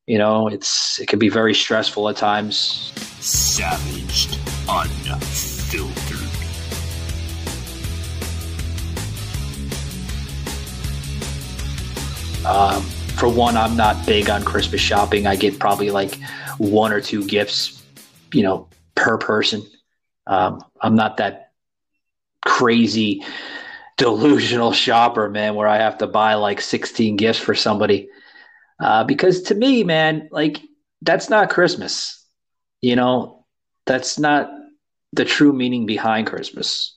You 0.08 0.18
know, 0.18 0.48
it's 0.48 1.00
it 1.02 1.10
can 1.10 1.20
be 1.20 1.28
very 1.28 1.54
stressful 1.54 2.08
at 2.08 2.16
times. 2.16 2.94
Savaged, 3.20 4.40
unfiltered. 4.70 6.18
Um, 12.46 12.84
for 13.18 13.28
one, 13.28 13.58
I'm 13.58 13.76
not 13.76 14.06
big 14.06 14.30
on 14.30 14.46
Christmas 14.46 14.80
shopping. 14.80 15.28
I 15.28 15.36
get 15.36 15.60
probably 15.60 15.90
like 15.90 16.16
one 16.58 16.94
or 16.94 17.02
two 17.02 17.28
gifts, 17.28 17.84
you 18.32 18.44
know, 18.44 18.70
per 18.96 19.18
person. 19.18 19.62
Um, 20.26 20.64
I'm 20.80 20.96
not 20.96 21.18
that 21.18 21.52
crazy 22.46 23.26
delusional 23.98 24.72
shopper, 24.72 25.28
man, 25.28 25.56
where 25.56 25.68
I 25.68 25.80
have 25.80 25.98
to 25.98 26.08
buy 26.08 26.36
like 26.36 26.62
16 26.62 27.18
gifts 27.18 27.40
for 27.40 27.54
somebody. 27.54 28.08
Uh, 28.80 29.04
because 29.04 29.44
to 29.44 29.56
me, 29.56 29.84
man, 29.84 30.30
like 30.32 30.62
that's 31.02 31.30
not 31.30 31.50
Christmas. 31.50 32.26
You 32.82 32.96
know, 32.96 33.46
that's 33.86 34.20
not 34.20 34.50
the 35.14 35.26
true 35.26 35.54
meaning 35.54 35.86
behind 35.86 36.28
Christmas. 36.28 36.96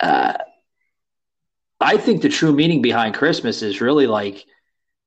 Uh, 0.00 0.34
I 1.80 1.96
think 1.96 2.22
the 2.22 2.28
true 2.28 2.52
meaning 2.52 2.82
behind 2.82 3.14
Christmas 3.14 3.62
is 3.62 3.80
really 3.80 4.06
like, 4.06 4.44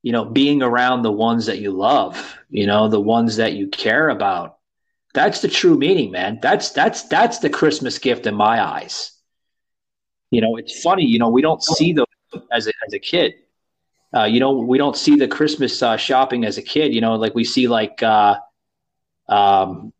you 0.03 0.11
know, 0.11 0.25
being 0.25 0.61
around 0.61 1.01
the 1.01 1.11
ones 1.11 1.47
that 1.47 1.59
you 1.59 1.71
love, 1.71 2.37
you 2.49 2.67
know, 2.67 2.87
the 2.87 3.01
ones 3.01 3.37
that 3.37 3.53
you 3.53 3.67
care 3.67 4.09
about. 4.09 4.57
That's 5.13 5.41
the 5.41 5.47
true 5.47 5.77
meaning, 5.77 6.11
man. 6.11 6.39
That's 6.41 6.71
that's 6.71 7.03
that's 7.03 7.39
the 7.39 7.49
Christmas 7.49 7.97
gift 7.97 8.27
in 8.27 8.35
my 8.35 8.61
eyes. 8.63 9.11
You 10.31 10.41
know, 10.41 10.57
it's 10.57 10.81
funny, 10.81 11.05
you 11.05 11.19
know, 11.19 11.29
we 11.29 11.41
don't 11.41 11.63
see 11.63 11.93
those 11.93 12.05
as 12.51 12.67
a, 12.67 12.71
as 12.85 12.93
a 12.93 12.99
kid. 12.99 13.33
Uh, 14.15 14.23
you 14.23 14.39
know, 14.39 14.53
we 14.53 14.77
don't 14.77 14.95
see 14.95 15.15
the 15.15 15.27
Christmas 15.27 15.81
uh, 15.81 15.97
shopping 15.97 16.45
as 16.45 16.57
a 16.57 16.61
kid. 16.61 16.93
You 16.93 17.01
know, 17.01 17.15
like 17.15 17.35
we 17.35 17.43
see 17.43 17.67
like, 17.67 18.01
uh, 18.01 18.37
um, 19.27 19.93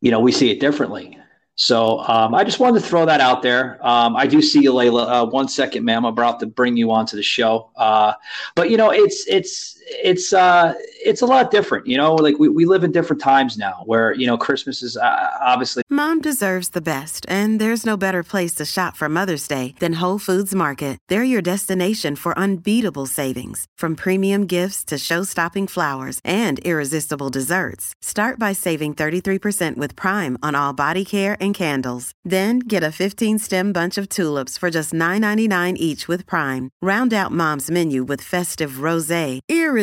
you 0.00 0.10
know, 0.10 0.20
we 0.20 0.32
see 0.32 0.50
it 0.50 0.60
differently. 0.60 1.16
So 1.54 2.00
um, 2.00 2.34
I 2.34 2.42
just 2.42 2.58
wanted 2.58 2.80
to 2.80 2.86
throw 2.86 3.04
that 3.04 3.20
out 3.20 3.42
there. 3.42 3.86
Um, 3.86 4.16
I 4.16 4.26
do 4.26 4.40
see 4.40 4.62
you, 4.62 4.72
Layla. 4.72 5.06
Uh, 5.08 5.26
one 5.26 5.46
second, 5.46 5.84
ma'am. 5.84 6.06
I'm 6.06 6.12
about 6.12 6.40
to 6.40 6.46
bring 6.46 6.76
you 6.76 6.90
onto 6.90 7.16
the 7.16 7.22
show. 7.22 7.70
Uh, 7.76 8.14
but 8.54 8.70
you 8.70 8.78
know, 8.78 8.90
it's 8.90 9.26
it's 9.28 9.79
it's 9.90 10.32
uh, 10.32 10.74
it's 11.02 11.22
a 11.22 11.26
lot 11.26 11.50
different. 11.50 11.86
You 11.86 11.96
know, 11.96 12.14
like 12.14 12.38
we, 12.38 12.48
we 12.48 12.64
live 12.64 12.84
in 12.84 12.92
different 12.92 13.20
times 13.20 13.58
now, 13.58 13.82
where 13.86 14.12
you 14.12 14.26
know 14.26 14.38
Christmas 14.38 14.82
is 14.82 14.96
uh, 14.96 15.30
obviously. 15.40 15.82
Mom 15.88 16.20
deserves 16.20 16.70
the 16.70 16.80
best, 16.80 17.26
and 17.28 17.60
there's 17.60 17.86
no 17.86 17.96
better 17.96 18.22
place 18.22 18.54
to 18.54 18.64
shop 18.64 18.96
for 18.96 19.08
Mother's 19.08 19.48
Day 19.48 19.74
than 19.80 19.94
Whole 19.94 20.18
Foods 20.18 20.54
Market. 20.54 20.98
They're 21.08 21.24
your 21.24 21.42
destination 21.42 22.16
for 22.16 22.38
unbeatable 22.38 23.06
savings, 23.06 23.66
from 23.76 23.96
premium 23.96 24.46
gifts 24.46 24.84
to 24.84 24.98
show-stopping 24.98 25.66
flowers 25.66 26.20
and 26.24 26.58
irresistible 26.60 27.28
desserts. 27.28 27.92
Start 28.02 28.38
by 28.38 28.52
saving 28.52 28.94
33% 28.94 29.76
with 29.76 29.96
Prime 29.96 30.38
on 30.42 30.54
all 30.54 30.72
body 30.72 31.04
care 31.04 31.36
and 31.40 31.54
candles. 31.54 32.12
Then 32.24 32.60
get 32.60 32.84
a 32.84 32.94
15-stem 32.94 33.72
bunch 33.72 33.98
of 33.98 34.08
tulips 34.08 34.56
for 34.56 34.70
just 34.70 34.92
$9.99 34.92 35.76
each 35.76 36.06
with 36.06 36.24
Prime. 36.26 36.70
Round 36.80 37.12
out 37.12 37.32
Mom's 37.32 37.70
menu 37.70 38.04
with 38.04 38.22
festive 38.22 38.74
rosé, 38.88 39.40
irresistible 39.48 39.79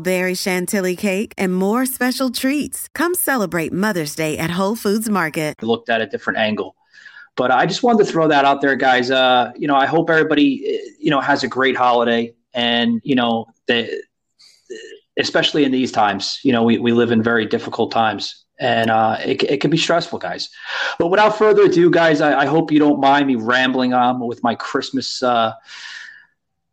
berry 0.00 0.34
chantilly 0.34 0.96
cake, 0.96 1.32
and 1.36 1.54
more 1.54 1.86
special 1.86 2.30
treats. 2.30 2.88
Come 2.94 3.14
celebrate 3.14 3.72
Mother's 3.72 4.14
Day 4.14 4.38
at 4.38 4.50
Whole 4.50 4.76
Foods 4.76 5.08
Market. 5.08 5.54
Looked 5.62 5.88
at 5.88 6.00
a 6.00 6.06
different 6.06 6.38
angle. 6.38 6.74
But 7.36 7.50
I 7.50 7.66
just 7.66 7.82
wanted 7.82 8.04
to 8.04 8.12
throw 8.12 8.28
that 8.28 8.44
out 8.44 8.60
there, 8.60 8.76
guys. 8.76 9.10
Uh, 9.10 9.52
you 9.56 9.68
know, 9.68 9.76
I 9.76 9.86
hope 9.86 10.10
everybody, 10.10 10.80
you 10.98 11.10
know, 11.10 11.20
has 11.20 11.44
a 11.44 11.48
great 11.48 11.76
holiday, 11.76 12.34
and 12.52 13.00
you 13.04 13.14
know, 13.14 13.46
especially 15.18 15.64
in 15.64 15.72
these 15.72 15.92
times, 15.92 16.40
you 16.42 16.52
know, 16.52 16.62
we, 16.62 16.78
we 16.78 16.92
live 16.92 17.10
in 17.10 17.22
very 17.22 17.46
difficult 17.46 17.90
times 17.92 18.44
and 18.58 18.90
uh, 18.90 19.16
it, 19.24 19.42
it 19.44 19.60
can 19.60 19.70
be 19.70 19.76
stressful, 19.76 20.18
guys. 20.18 20.48
But 20.98 21.08
without 21.08 21.38
further 21.38 21.62
ado, 21.62 21.90
guys, 21.90 22.20
I, 22.20 22.40
I 22.40 22.46
hope 22.46 22.72
you 22.72 22.78
don't 22.78 23.00
mind 23.00 23.26
me 23.26 23.36
rambling 23.36 23.92
on 23.92 24.20
with 24.20 24.42
my 24.42 24.54
Christmas 24.54 25.22
uh, 25.22 25.52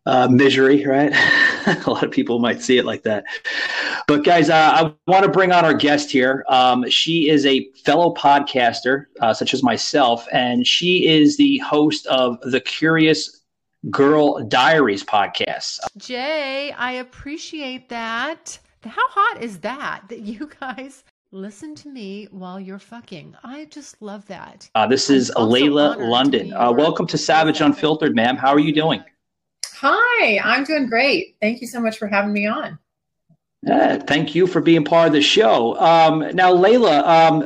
uh, 0.06 0.28
misery, 0.28 0.86
right? 0.86 1.12
a 1.66 1.90
lot 1.90 2.04
of 2.04 2.10
people 2.10 2.38
might 2.38 2.62
see 2.62 2.78
it 2.78 2.84
like 2.84 3.02
that. 3.02 3.24
But 4.06 4.24
guys, 4.24 4.48
uh, 4.48 4.54
I 4.54 5.10
want 5.10 5.24
to 5.24 5.30
bring 5.30 5.52
on 5.52 5.64
our 5.64 5.74
guest 5.74 6.10
here. 6.10 6.44
Um, 6.48 6.88
she 6.88 7.28
is 7.28 7.44
a 7.44 7.68
fellow 7.84 8.14
podcaster, 8.14 9.06
uh, 9.20 9.34
such 9.34 9.52
as 9.52 9.62
myself, 9.62 10.26
and 10.32 10.66
she 10.66 11.06
is 11.08 11.36
the 11.36 11.58
host 11.58 12.06
of 12.06 12.40
the 12.42 12.60
Curious 12.60 13.42
Girl 13.90 14.42
Diaries 14.44 15.04
podcast. 15.04 15.80
Jay, 15.96 16.72
I 16.72 16.92
appreciate 16.92 17.88
that. 17.88 18.58
How 18.84 19.08
hot 19.08 19.42
is 19.42 19.58
that 19.60 20.02
that 20.08 20.20
you 20.20 20.48
guys 20.60 21.02
listen 21.32 21.74
to 21.74 21.88
me 21.88 22.28
while 22.30 22.60
you're 22.60 22.78
fucking? 22.78 23.36
I 23.42 23.64
just 23.66 24.00
love 24.00 24.24
that. 24.26 24.70
Uh, 24.76 24.86
this 24.86 25.10
is 25.10 25.32
Layla 25.36 25.96
to 25.96 26.04
London. 26.04 26.52
Uh, 26.52 26.70
welcome 26.70 27.08
to 27.08 27.18
Savage 27.18 27.60
Unfiltered, 27.60 28.14
ma'am. 28.14 28.36
How 28.36 28.50
are 28.50 28.60
you 28.60 28.72
doing? 28.72 29.02
Hi, 29.80 30.38
I'm 30.42 30.64
doing 30.64 30.86
great. 30.86 31.36
Thank 31.42 31.60
you 31.60 31.66
so 31.66 31.80
much 31.80 31.98
for 31.98 32.06
having 32.06 32.32
me 32.32 32.46
on. 32.46 32.78
Uh, 33.70 33.98
thank 33.98 34.34
you 34.34 34.46
for 34.46 34.62
being 34.62 34.84
part 34.84 35.08
of 35.08 35.12
the 35.12 35.20
show. 35.20 35.78
Um, 35.78 36.20
now, 36.34 36.54
Layla, 36.54 37.06
um, 37.06 37.40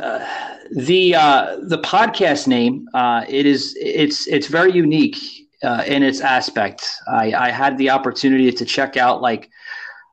the 0.70 1.16
uh, 1.16 1.56
the 1.62 1.78
podcast 1.78 2.46
name 2.46 2.88
uh, 2.94 3.24
it 3.28 3.46
is 3.46 3.76
it's 3.80 4.28
it's 4.28 4.46
very 4.46 4.72
unique 4.72 5.16
uh, 5.64 5.82
in 5.88 6.04
its 6.04 6.20
aspect. 6.20 6.88
I, 7.08 7.32
I 7.32 7.50
had 7.50 7.76
the 7.78 7.90
opportunity 7.90 8.52
to 8.52 8.64
check 8.64 8.96
out 8.96 9.22
like 9.22 9.50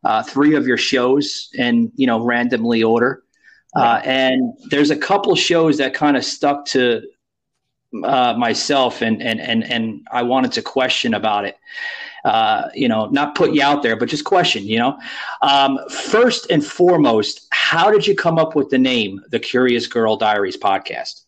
uh, 0.04 0.24
three 0.24 0.56
of 0.56 0.66
your 0.66 0.78
shows 0.78 1.50
in 1.54 1.92
you 1.96 2.08
know 2.08 2.26
randomly 2.26 2.82
order, 2.82 3.22
and 3.76 4.54
there's 4.72 4.90
a 4.90 4.98
couple 4.98 5.36
shows 5.36 5.78
that 5.78 5.94
kind 5.94 6.18
of 6.18 6.26
stuck 6.26 6.66
to 6.68 7.04
myself, 7.92 9.04
and 9.04 9.22
and 9.22 9.40
and 9.40 9.64
and 9.66 10.08
I 10.12 10.24
wanted 10.24 10.54
to 10.54 10.64
question 10.64 11.14
about 11.14 11.46
it. 11.46 11.58
Uh, 12.28 12.70
you 12.74 12.90
know, 12.90 13.06
not 13.06 13.36
put 13.36 13.54
you 13.54 13.62
out 13.62 13.84
there, 13.84 13.96
but 13.96 14.10
just 14.10 14.26
question. 14.26 14.64
You 14.64 14.80
know, 14.80 15.00
um, 15.42 15.80
first 15.90 16.52
and 16.52 16.66
foremost, 16.66 17.48
how 17.52 17.90
did 17.90 18.06
you 18.06 18.16
come 18.16 18.38
up 18.38 18.54
with 18.54 18.70
the 18.70 18.78
name, 18.78 19.22
the 19.30 19.40
Curious 19.40 19.88
Girl 19.88 20.18
Diaries 20.18 20.58
podcast? 20.58 21.24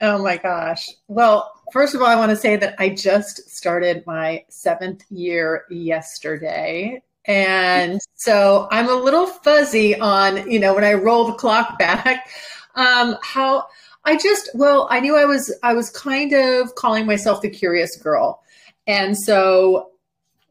Oh 0.00 0.20
my 0.20 0.36
gosh. 0.36 0.90
Well, 1.06 1.52
first 1.72 1.94
of 1.94 2.00
all, 2.00 2.08
I 2.08 2.16
want 2.16 2.30
to 2.30 2.36
say 2.36 2.56
that 2.56 2.74
I 2.80 2.88
just 2.88 3.48
started 3.48 4.02
my 4.08 4.44
seventh 4.48 5.04
year 5.08 5.66
yesterday. 5.70 7.00
And 7.26 8.00
so 8.16 8.66
I'm 8.72 8.88
a 8.88 8.94
little 8.94 9.26
fuzzy 9.26 9.98
on, 9.98 10.50
you 10.50 10.58
know, 10.58 10.74
when 10.74 10.84
I 10.84 10.94
roll 10.94 11.26
the 11.26 11.34
clock 11.34 11.78
back, 11.78 12.28
um, 12.74 13.16
how 13.22 13.66
I 14.04 14.16
just, 14.16 14.50
well, 14.54 14.88
I 14.90 14.98
knew 14.98 15.16
I 15.16 15.26
was, 15.26 15.56
I 15.62 15.74
was 15.74 15.90
kind 15.90 16.32
of 16.32 16.74
calling 16.74 17.06
myself 17.06 17.40
the 17.40 17.50
curious 17.50 17.96
girl. 17.96 18.42
And 18.88 19.16
so 19.16 19.92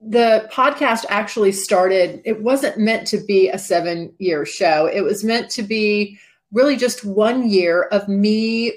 the 0.06 0.50
podcast 0.52 1.06
actually 1.10 1.52
started, 1.52 2.22
it 2.26 2.42
wasn't 2.42 2.78
meant 2.78 3.08
to 3.08 3.18
be 3.18 3.50
a 3.50 3.58
seven 3.58 4.14
year 4.20 4.46
show. 4.46 4.86
It 4.86 5.02
was 5.02 5.24
meant 5.24 5.50
to 5.52 5.64
be 5.64 6.20
really 6.52 6.76
just 6.76 7.06
one 7.06 7.50
year 7.50 7.84
of 7.84 8.08
me 8.08 8.74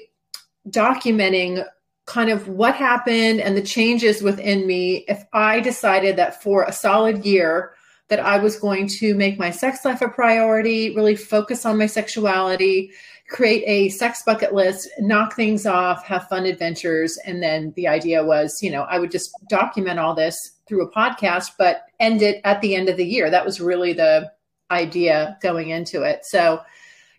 documenting 0.69 1.65
kind 2.05 2.29
of 2.29 2.47
what 2.47 2.75
happened 2.75 3.41
and 3.41 3.57
the 3.57 3.61
changes 3.61 4.21
within 4.21 4.65
me 4.65 5.05
if 5.09 5.23
I 5.33 5.59
decided 5.59 6.15
that 6.15 6.41
for 6.41 6.63
a 6.63 6.71
solid 6.71 7.25
year 7.25 7.73
that 8.07 8.21
I 8.21 8.37
was 8.37 8.57
going 8.57 8.87
to 8.87 9.13
make 9.13 9.37
my 9.37 9.51
sex 9.51 9.83
life 9.83 10.01
a 10.01 10.07
priority, 10.07 10.95
really 10.95 11.17
focus 11.17 11.65
on 11.65 11.77
my 11.77 11.87
sexuality, 11.87 12.91
create 13.27 13.63
a 13.67 13.89
sex 13.89 14.23
bucket 14.25 14.53
list, 14.53 14.87
knock 14.99 15.35
things 15.35 15.65
off, 15.65 16.05
have 16.05 16.29
fun 16.29 16.45
adventures. 16.45 17.17
And 17.25 17.43
then 17.43 17.73
the 17.75 17.89
idea 17.89 18.23
was, 18.23 18.57
you 18.61 18.71
know, 18.71 18.83
I 18.83 18.97
would 18.97 19.11
just 19.11 19.29
document 19.49 19.99
all 19.99 20.15
this 20.15 20.56
through 20.67 20.83
a 20.83 20.91
podcast, 20.91 21.51
but 21.57 21.85
end 21.99 22.21
it 22.21 22.41
at 22.43 22.61
the 22.61 22.75
end 22.75 22.89
of 22.89 22.97
the 22.97 23.05
year. 23.05 23.29
That 23.29 23.45
was 23.45 23.59
really 23.59 23.93
the 23.93 24.31
idea 24.69 25.37
going 25.41 25.69
into 25.69 26.03
it. 26.03 26.25
So 26.25 26.61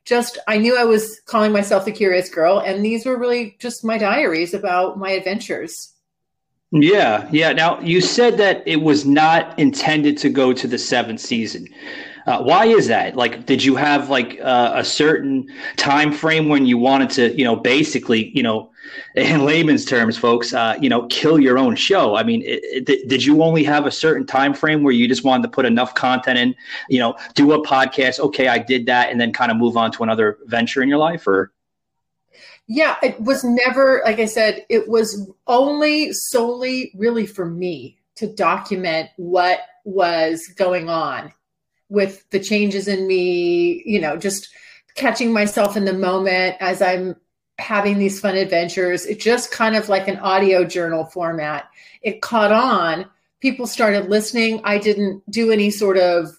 just 0.04 0.38
I 0.48 0.58
knew 0.58 0.78
I 0.78 0.84
was 0.84 1.20
calling 1.26 1.52
myself 1.52 1.84
the 1.84 1.92
curious 1.92 2.28
girl, 2.30 2.58
and 2.58 2.84
these 2.84 3.04
were 3.04 3.18
really 3.18 3.56
just 3.58 3.84
my 3.84 3.98
diaries 3.98 4.54
about 4.54 4.98
my 4.98 5.10
adventures. 5.10 5.94
Yeah, 6.70 7.28
yeah. 7.30 7.52
Now 7.52 7.80
you 7.80 8.00
said 8.00 8.36
that 8.38 8.62
it 8.66 8.82
was 8.82 9.06
not 9.06 9.58
intended 9.58 10.18
to 10.18 10.28
go 10.28 10.52
to 10.52 10.66
the 10.66 10.78
seventh 10.78 11.20
season. 11.20 11.66
Uh, 12.28 12.42
why 12.42 12.66
is 12.66 12.86
that? 12.88 13.16
Like, 13.16 13.46
did 13.46 13.64
you 13.64 13.74
have 13.76 14.10
like 14.10 14.38
uh, 14.42 14.72
a 14.74 14.84
certain 14.84 15.48
time 15.76 16.12
frame 16.12 16.50
when 16.50 16.66
you 16.66 16.76
wanted 16.76 17.08
to, 17.10 17.34
you 17.34 17.42
know, 17.42 17.56
basically, 17.56 18.36
you 18.36 18.42
know, 18.42 18.70
in 19.14 19.46
layman's 19.46 19.86
terms, 19.86 20.18
folks, 20.18 20.52
uh, 20.52 20.76
you 20.78 20.90
know, 20.90 21.06
kill 21.06 21.40
your 21.40 21.58
own 21.58 21.74
show? 21.74 22.16
I 22.16 22.24
mean, 22.24 22.42
it, 22.42 22.86
it, 22.86 23.08
did 23.08 23.24
you 23.24 23.42
only 23.42 23.64
have 23.64 23.86
a 23.86 23.90
certain 23.90 24.26
time 24.26 24.52
frame 24.52 24.82
where 24.82 24.92
you 24.92 25.08
just 25.08 25.24
wanted 25.24 25.44
to 25.44 25.48
put 25.48 25.64
enough 25.64 25.94
content 25.94 26.38
in, 26.38 26.54
you 26.90 26.98
know, 26.98 27.16
do 27.32 27.52
a 27.52 27.66
podcast? 27.66 28.20
Okay, 28.20 28.48
I 28.48 28.58
did 28.58 28.84
that, 28.86 29.10
and 29.10 29.18
then 29.18 29.32
kind 29.32 29.50
of 29.50 29.56
move 29.56 29.78
on 29.78 29.90
to 29.92 30.02
another 30.02 30.36
venture 30.44 30.82
in 30.82 30.88
your 30.90 30.98
life, 30.98 31.26
or? 31.26 31.50
Yeah, 32.66 32.96
it 33.02 33.18
was 33.18 33.42
never, 33.42 34.02
like 34.04 34.18
I 34.18 34.26
said, 34.26 34.66
it 34.68 34.86
was 34.86 35.30
only 35.46 36.12
solely 36.12 36.92
really 36.94 37.24
for 37.24 37.46
me 37.46 38.00
to 38.16 38.26
document 38.26 39.08
what 39.16 39.60
was 39.86 40.46
going 40.58 40.90
on 40.90 41.32
with 41.88 42.28
the 42.30 42.40
changes 42.40 42.88
in 42.88 43.06
me, 43.06 43.82
you 43.86 44.00
know, 44.00 44.16
just 44.16 44.48
catching 44.94 45.32
myself 45.32 45.76
in 45.76 45.84
the 45.84 45.92
moment 45.92 46.56
as 46.60 46.82
I'm 46.82 47.16
having 47.58 47.98
these 47.98 48.20
fun 48.20 48.36
adventures. 48.36 49.06
It 49.06 49.20
just 49.20 49.50
kind 49.50 49.76
of 49.76 49.88
like 49.88 50.08
an 50.08 50.18
audio 50.18 50.64
journal 50.64 51.04
format. 51.04 51.68
It 52.02 52.22
caught 52.22 52.52
on. 52.52 53.06
People 53.40 53.66
started 53.66 54.08
listening. 54.08 54.60
I 54.64 54.78
didn't 54.78 55.28
do 55.30 55.50
any 55.50 55.70
sort 55.70 55.96
of 55.96 56.38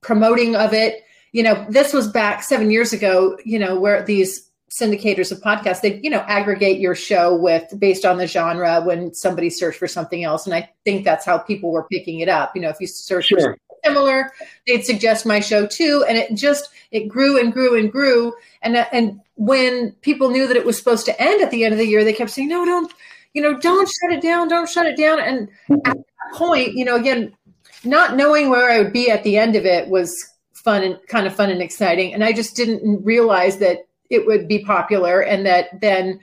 promoting 0.00 0.56
of 0.56 0.72
it. 0.72 1.04
You 1.32 1.42
know, 1.42 1.66
this 1.68 1.92
was 1.92 2.08
back 2.08 2.42
seven 2.42 2.70
years 2.70 2.92
ago, 2.92 3.38
you 3.44 3.58
know, 3.58 3.78
where 3.78 4.04
these 4.04 4.48
syndicators 4.70 5.30
of 5.30 5.40
podcasts, 5.40 5.80
they, 5.82 6.00
you 6.02 6.10
know, 6.10 6.24
aggregate 6.28 6.78
your 6.78 6.94
show 6.94 7.36
with 7.36 7.64
based 7.78 8.04
on 8.04 8.18
the 8.18 8.26
genre 8.26 8.80
when 8.80 9.12
somebody 9.12 9.50
searched 9.50 9.78
for 9.78 9.88
something 9.88 10.24
else. 10.24 10.46
And 10.46 10.54
I 10.54 10.70
think 10.84 11.04
that's 11.04 11.26
how 11.26 11.38
people 11.38 11.72
were 11.72 11.86
picking 11.90 12.20
it 12.20 12.28
up. 12.28 12.52
You 12.54 12.62
know, 12.62 12.70
if 12.70 12.76
you 12.80 12.86
search 12.86 13.26
sure. 13.26 13.58
Similar, 13.84 14.32
they'd 14.66 14.84
suggest 14.84 15.26
my 15.26 15.40
show 15.40 15.66
too. 15.66 16.04
And 16.08 16.16
it 16.16 16.34
just 16.34 16.70
it 16.90 17.08
grew 17.08 17.40
and 17.40 17.52
grew 17.52 17.78
and 17.78 17.90
grew. 17.90 18.34
And 18.62 18.76
uh, 18.76 18.86
and 18.92 19.20
when 19.36 19.92
people 20.02 20.30
knew 20.30 20.46
that 20.46 20.56
it 20.56 20.66
was 20.66 20.78
supposed 20.78 21.06
to 21.06 21.22
end 21.22 21.42
at 21.42 21.50
the 21.50 21.64
end 21.64 21.72
of 21.72 21.78
the 21.78 21.86
year, 21.86 22.04
they 22.04 22.12
kept 22.12 22.30
saying, 22.30 22.48
"No, 22.48 22.64
don't, 22.64 22.92
you 23.34 23.42
know, 23.42 23.58
don't 23.58 23.88
shut 23.88 24.12
it 24.12 24.22
down, 24.22 24.48
don't 24.48 24.68
shut 24.68 24.86
it 24.86 24.96
down." 24.96 25.20
And 25.20 25.48
at 25.70 25.82
that 25.84 26.04
point, 26.34 26.74
you 26.74 26.84
know, 26.84 26.96
again, 26.96 27.34
not 27.84 28.16
knowing 28.16 28.50
where 28.50 28.70
I 28.70 28.78
would 28.78 28.92
be 28.92 29.10
at 29.10 29.24
the 29.24 29.36
end 29.36 29.56
of 29.56 29.64
it 29.64 29.88
was 29.88 30.14
fun 30.52 30.82
and 30.82 30.98
kind 31.08 31.26
of 31.26 31.34
fun 31.34 31.50
and 31.50 31.62
exciting. 31.62 32.14
And 32.14 32.22
I 32.22 32.32
just 32.32 32.54
didn't 32.54 33.04
realize 33.04 33.58
that 33.58 33.86
it 34.10 34.26
would 34.26 34.46
be 34.46 34.64
popular 34.64 35.20
and 35.20 35.46
that 35.46 35.80
then 35.80 36.20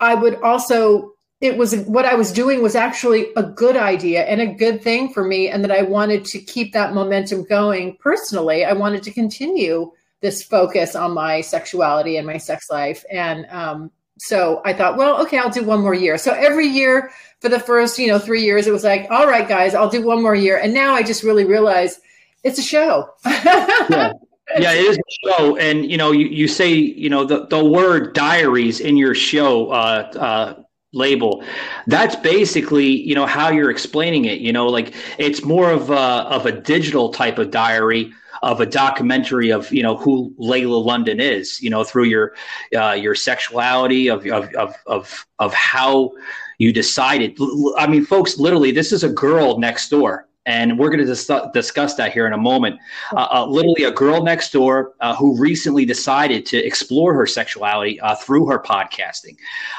I 0.00 0.14
would 0.14 0.36
also 0.36 1.14
it 1.40 1.56
was 1.56 1.76
what 1.86 2.04
I 2.04 2.14
was 2.14 2.32
doing 2.32 2.62
was 2.62 2.74
actually 2.74 3.28
a 3.36 3.42
good 3.42 3.76
idea 3.76 4.24
and 4.24 4.40
a 4.40 4.46
good 4.46 4.82
thing 4.82 5.12
for 5.12 5.24
me, 5.24 5.48
and 5.48 5.62
that 5.62 5.70
I 5.70 5.82
wanted 5.82 6.24
to 6.26 6.40
keep 6.40 6.72
that 6.72 6.94
momentum 6.94 7.44
going 7.44 7.96
personally. 7.96 8.64
I 8.64 8.72
wanted 8.72 9.02
to 9.04 9.12
continue 9.12 9.92
this 10.20 10.42
focus 10.42 10.96
on 10.96 11.14
my 11.14 11.40
sexuality 11.40 12.16
and 12.16 12.26
my 12.26 12.38
sex 12.38 12.70
life. 12.70 13.04
And 13.10 13.46
um, 13.50 13.92
so 14.18 14.60
I 14.64 14.72
thought, 14.72 14.96
well, 14.96 15.22
okay, 15.22 15.38
I'll 15.38 15.50
do 15.50 15.62
one 15.62 15.80
more 15.80 15.94
year. 15.94 16.18
So 16.18 16.32
every 16.32 16.66
year 16.66 17.12
for 17.40 17.48
the 17.48 17.60
first, 17.60 17.98
you 18.00 18.08
know, 18.08 18.18
three 18.18 18.42
years, 18.42 18.66
it 18.66 18.72
was 18.72 18.82
like, 18.82 19.06
all 19.10 19.28
right, 19.28 19.48
guys, 19.48 19.76
I'll 19.76 19.88
do 19.88 20.02
one 20.02 20.20
more 20.20 20.34
year. 20.34 20.58
And 20.58 20.74
now 20.74 20.92
I 20.92 21.04
just 21.04 21.22
really 21.22 21.44
realize 21.44 22.00
it's 22.42 22.58
a 22.58 22.62
show. 22.62 23.10
yeah. 23.26 24.12
yeah, 24.58 24.72
it 24.72 24.84
is 24.84 24.98
a 24.98 25.28
show, 25.28 25.56
and 25.56 25.90
you 25.90 25.96
know, 25.96 26.12
you, 26.12 26.26
you 26.26 26.48
say 26.48 26.72
you 26.72 27.10
know 27.10 27.24
the, 27.24 27.46
the 27.46 27.62
word 27.62 28.14
diaries 28.14 28.80
in 28.80 28.96
your 28.96 29.14
show 29.14 29.70
uh, 29.70 30.10
uh, 30.16 30.62
label. 30.92 31.44
That's 31.86 32.16
basically 32.16 32.86
you 32.86 33.14
know 33.14 33.26
how 33.26 33.50
you're 33.50 33.70
explaining 33.70 34.24
it 34.24 34.40
you 34.40 34.52
know 34.52 34.66
like 34.66 34.94
it's 35.18 35.44
more 35.44 35.70
of 35.70 35.90
a 35.90 35.94
of 35.94 36.46
a 36.46 36.52
digital 36.52 37.10
type 37.10 37.38
of 37.38 37.50
diary 37.50 38.12
of 38.42 38.60
a 38.60 38.66
documentary 38.66 39.50
of 39.50 39.70
you 39.72 39.82
know 39.82 39.96
who 39.96 40.34
Layla 40.38 40.82
London 40.84 41.20
is 41.20 41.60
you 41.60 41.70
know 41.70 41.84
through 41.84 42.04
your 42.04 42.34
uh, 42.76 42.92
your 42.92 43.14
sexuality 43.14 44.08
of, 44.08 44.26
of 44.26 44.54
of 44.54 44.74
of 44.86 45.26
of 45.38 45.52
how 45.54 46.12
you 46.58 46.72
decided. 46.72 47.36
I 47.76 47.86
mean 47.86 48.04
folks 48.04 48.38
literally 48.38 48.70
this 48.70 48.92
is 48.92 49.04
a 49.04 49.08
girl 49.08 49.58
next 49.58 49.90
door 49.90 50.27
and 50.48 50.78
we're 50.78 50.88
going 50.88 50.98
to 50.98 51.04
dis- 51.04 51.30
discuss 51.52 51.94
that 51.96 52.10
here 52.10 52.26
in 52.26 52.32
a 52.32 52.38
moment. 52.38 52.80
Uh, 53.12 53.28
uh, 53.30 53.46
literally, 53.46 53.84
a 53.84 53.92
girl 53.92 54.24
next 54.24 54.50
door 54.50 54.94
uh, 55.00 55.14
who 55.14 55.38
recently 55.38 55.84
decided 55.84 56.46
to 56.46 56.56
explore 56.56 57.12
her 57.12 57.26
sexuality 57.26 58.00
uh, 58.00 58.16
through 58.16 58.46
her 58.46 58.58
podcasting, 58.58 59.36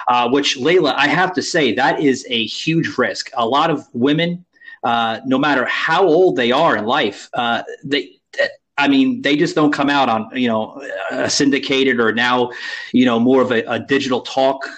uh, 0.07 0.29
which 0.29 0.59
Layla, 0.59 0.93
I 0.95 1.07
have 1.07 1.33
to 1.33 1.41
say, 1.41 1.73
that 1.73 1.99
is 1.99 2.25
a 2.29 2.45
huge 2.45 2.99
risk. 2.99 3.31
A 3.33 3.45
lot 3.45 3.71
of 3.71 3.83
women, 3.93 4.45
uh, 4.83 5.19
no 5.25 5.39
matter 5.39 5.65
how 5.65 6.05
old 6.05 6.35
they 6.35 6.51
are 6.51 6.77
in 6.77 6.85
life, 6.85 7.29
they 7.83 8.15
I 8.77 8.87
mean, 8.87 9.21
they 9.21 9.35
just 9.35 9.55
don't 9.55 9.73
come 9.73 9.89
out 9.89 10.07
on, 10.07 10.29
you 10.31 10.47
know, 10.47 10.81
a 11.11 11.29
syndicated 11.29 11.99
or 11.99 12.13
now, 12.13 12.51
you 12.93 13.05
know, 13.05 13.19
more 13.19 13.41
of 13.41 13.51
a, 13.51 13.61
a 13.63 13.79
digital 13.79 14.21
talk 14.21 14.69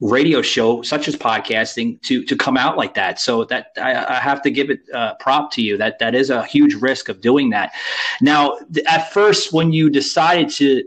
radio 0.00 0.40
show 0.40 0.80
such 0.82 1.08
as 1.08 1.16
podcasting 1.16 2.00
to 2.02 2.24
to 2.24 2.36
come 2.36 2.56
out 2.56 2.76
like 2.76 2.94
that. 2.94 3.18
So 3.20 3.44
that 3.46 3.72
i, 3.76 3.94
I 4.16 4.20
have 4.20 4.42
to 4.42 4.50
give 4.50 4.70
it 4.70 4.80
uh, 4.94 5.14
prop 5.14 5.50
to 5.52 5.62
you 5.62 5.76
that 5.78 5.98
that 5.98 6.14
is 6.14 6.30
a 6.30 6.44
huge 6.44 6.74
risk 6.74 7.08
of 7.08 7.20
doing 7.20 7.50
that. 7.50 7.72
Now 8.20 8.58
at 8.86 9.12
first 9.12 9.52
when 9.52 9.72
you 9.72 9.90
decided 9.90 10.50
to 10.50 10.84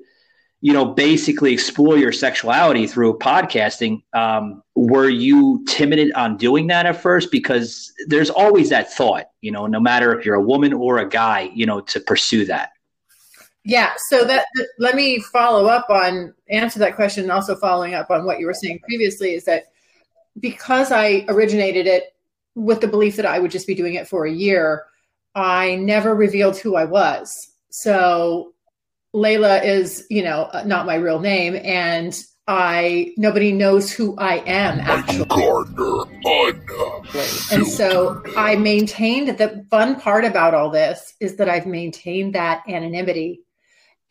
you 0.62 0.72
know 0.72 0.86
basically 0.86 1.52
explore 1.52 1.98
your 1.98 2.12
sexuality 2.14 2.88
through 2.88 3.18
podcasting 3.18 4.04
um, 4.14 4.64
were 4.76 5.10
you 5.10 5.66
timid 5.68 6.12
on 6.14 6.38
doing 6.38 6.68
that 6.68 6.86
at 6.86 7.02
first? 7.02 7.32
Because 7.32 7.92
there's 8.08 8.30
always 8.30 8.70
that 8.70 8.94
thought 8.94 9.26
you 9.42 9.52
know 9.52 9.68
no 9.68 9.80
matter 9.80 10.18
if 10.18 10.26
you're 10.26 10.36
a 10.36 10.42
woman 10.42 10.72
or 10.72 11.00
a 11.00 11.10
guy 11.10 11.52
you 11.54 11.66
know 11.66 11.82
to 11.82 12.00
pursue 12.00 12.46
that 12.46 12.72
yeah, 13.64 13.94
so 14.10 14.26
that 14.26 14.46
let 14.80 14.96
me 14.96 15.20
follow 15.20 15.68
up 15.68 15.90
on 15.90 16.34
answer 16.50 16.80
that 16.80 16.96
question 16.96 17.24
and 17.24 17.32
also 17.32 17.56
following 17.56 17.94
up 17.94 18.10
on 18.10 18.26
what 18.26 18.40
you 18.40 18.48
were 18.48 18.54
saying 18.54 18.80
previously 18.80 19.34
is 19.34 19.46
that 19.46 19.72
because 20.40 20.92
I 20.92 21.26
originated 21.28 21.86
it 21.86 22.16
with 22.56 22.82
the 22.82 22.88
belief 22.88 23.16
that 23.18 23.26
I 23.26 23.40
would 23.40 23.52
just 23.52 23.68
be 23.68 23.76
doing 23.76 23.94
it 23.94 24.08
for 24.08 24.26
a 24.26 24.32
year, 24.32 24.86
I 25.36 25.76
never 25.76 26.16
revealed 26.16 26.58
who 26.58 26.76
I 26.76 26.86
was. 26.86 27.52
So 27.70 28.54
Layla 29.14 29.64
is, 29.64 30.06
you 30.10 30.24
know, 30.24 30.50
uh, 30.54 30.64
not 30.66 30.86
my 30.86 30.96
real 30.96 31.20
name 31.20 31.56
and 31.64 32.20
I 32.48 33.14
nobody 33.18 33.52
knows 33.52 33.92
who 33.92 34.18
I 34.18 34.38
am 34.48 34.80
actually. 34.80 35.26
Gardner, 35.26 36.06
and 37.52 37.68
so 37.68 38.22
I 38.36 38.56
maintained 38.56 39.38
the 39.38 39.66
fun 39.70 40.00
part 40.00 40.26
about 40.26 40.56
all 40.56 40.72
this 40.72 41.14
is 41.20 41.36
that 41.36 41.48
I've 41.48 41.68
maintained 41.68 42.34
that 42.34 42.64
anonymity 42.68 43.42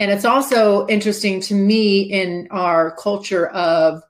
and 0.00 0.10
it's 0.10 0.24
also 0.24 0.86
interesting 0.86 1.42
to 1.42 1.54
me 1.54 2.00
in 2.00 2.48
our 2.50 2.92
culture 2.92 3.48
of, 3.48 4.02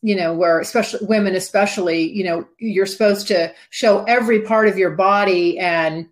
you 0.00 0.14
know, 0.14 0.32
where 0.32 0.60
especially 0.60 1.04
women, 1.06 1.34
especially, 1.34 2.08
you 2.12 2.22
know, 2.22 2.46
you're 2.60 2.86
supposed 2.86 3.26
to 3.28 3.52
show 3.70 4.04
every 4.04 4.42
part 4.42 4.68
of 4.68 4.78
your 4.78 4.92
body 4.92 5.58
and, 5.58 6.08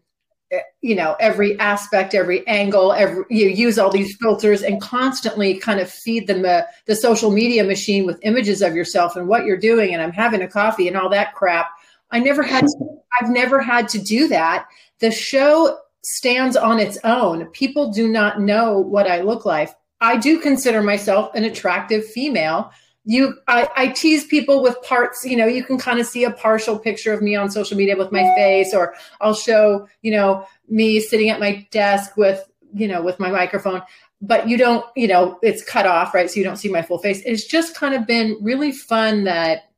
eh, 0.50 0.58
you 0.80 0.96
know, 0.96 1.14
every 1.20 1.56
aspect, 1.60 2.14
every 2.14 2.44
angle, 2.48 2.92
every, 2.92 3.24
you 3.30 3.46
use 3.46 3.78
all 3.78 3.90
these 3.90 4.16
filters 4.16 4.62
and 4.62 4.82
constantly 4.82 5.56
kind 5.56 5.78
of 5.78 5.88
feed 5.88 6.26
them 6.26 6.42
the, 6.42 6.66
the 6.86 6.96
social 6.96 7.30
media 7.30 7.62
machine 7.62 8.04
with 8.04 8.18
images 8.22 8.60
of 8.60 8.74
yourself 8.74 9.14
and 9.14 9.28
what 9.28 9.44
you're 9.44 9.56
doing. 9.56 9.92
And 9.92 10.02
I'm 10.02 10.10
having 10.10 10.42
a 10.42 10.48
coffee 10.48 10.88
and 10.88 10.96
all 10.96 11.10
that 11.10 11.32
crap. 11.36 11.70
I 12.10 12.18
never 12.18 12.42
had, 12.42 12.66
to, 12.66 12.98
I've 13.20 13.30
never 13.30 13.60
had 13.60 13.88
to 13.90 14.02
do 14.02 14.26
that. 14.28 14.66
The 14.98 15.12
show 15.12 15.78
stands 16.04 16.56
on 16.56 16.78
its 16.78 16.98
own. 17.04 17.46
People 17.46 17.92
do 17.92 18.08
not 18.08 18.40
know 18.40 18.78
what 18.78 19.06
I 19.06 19.20
look 19.20 19.44
like. 19.44 19.70
I 20.00 20.16
do 20.16 20.40
consider 20.40 20.82
myself 20.82 21.34
an 21.34 21.44
attractive 21.44 22.04
female. 22.04 22.72
You, 23.04 23.34
I, 23.48 23.68
I 23.76 23.88
tease 23.88 24.24
people 24.24 24.62
with 24.62 24.80
parts. 24.82 25.24
You 25.24 25.36
know, 25.36 25.46
you 25.46 25.64
can 25.64 25.78
kind 25.78 26.00
of 26.00 26.06
see 26.06 26.24
a 26.24 26.30
partial 26.30 26.78
picture 26.78 27.12
of 27.12 27.22
me 27.22 27.34
on 27.36 27.50
social 27.50 27.76
media 27.76 27.96
with 27.96 28.12
my 28.12 28.22
face, 28.34 28.74
or 28.74 28.94
I'll 29.20 29.34
show, 29.34 29.88
you 30.02 30.12
know, 30.12 30.46
me 30.68 31.00
sitting 31.00 31.30
at 31.30 31.40
my 31.40 31.66
desk 31.70 32.16
with, 32.16 32.44
you 32.74 32.88
know, 32.88 33.02
with 33.02 33.20
my 33.20 33.30
microphone. 33.30 33.82
But 34.20 34.48
you 34.48 34.56
don't, 34.56 34.84
you 34.96 35.08
know, 35.08 35.38
it's 35.42 35.64
cut 35.64 35.86
off, 35.86 36.14
right? 36.14 36.30
So 36.30 36.38
you 36.38 36.44
don't 36.44 36.56
see 36.56 36.68
my 36.68 36.82
full 36.82 36.98
face. 36.98 37.22
It's 37.24 37.44
just 37.44 37.74
kind 37.74 37.94
of 37.94 38.06
been 38.06 38.38
really 38.40 38.70
fun 38.70 39.24
that 39.24 39.70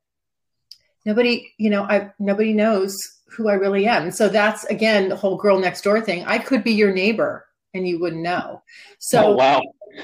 nobody, 1.07 1.51
you 1.57 1.71
know, 1.71 1.83
I 1.83 2.13
nobody 2.19 2.53
knows 2.53 2.99
who 3.35 3.49
I 3.49 3.55
really 3.55 3.87
am. 3.87 4.11
So 4.11 4.29
that's 4.29 4.65
again 4.65 5.09
the 5.09 5.17
whole 5.17 5.37
girl 5.37 5.59
next 5.59 5.83
door 5.83 6.01
thing. 6.01 6.25
I 6.25 6.39
could 6.39 6.65
be 6.65 6.73
your 6.73 6.93
neighbor 6.93 7.47
and 7.73 7.87
you 7.87 7.99
wouldn't 7.99 8.23
know. 8.23 8.63
So 8.99 9.27
oh, 9.27 9.37
wow. 9.37 9.63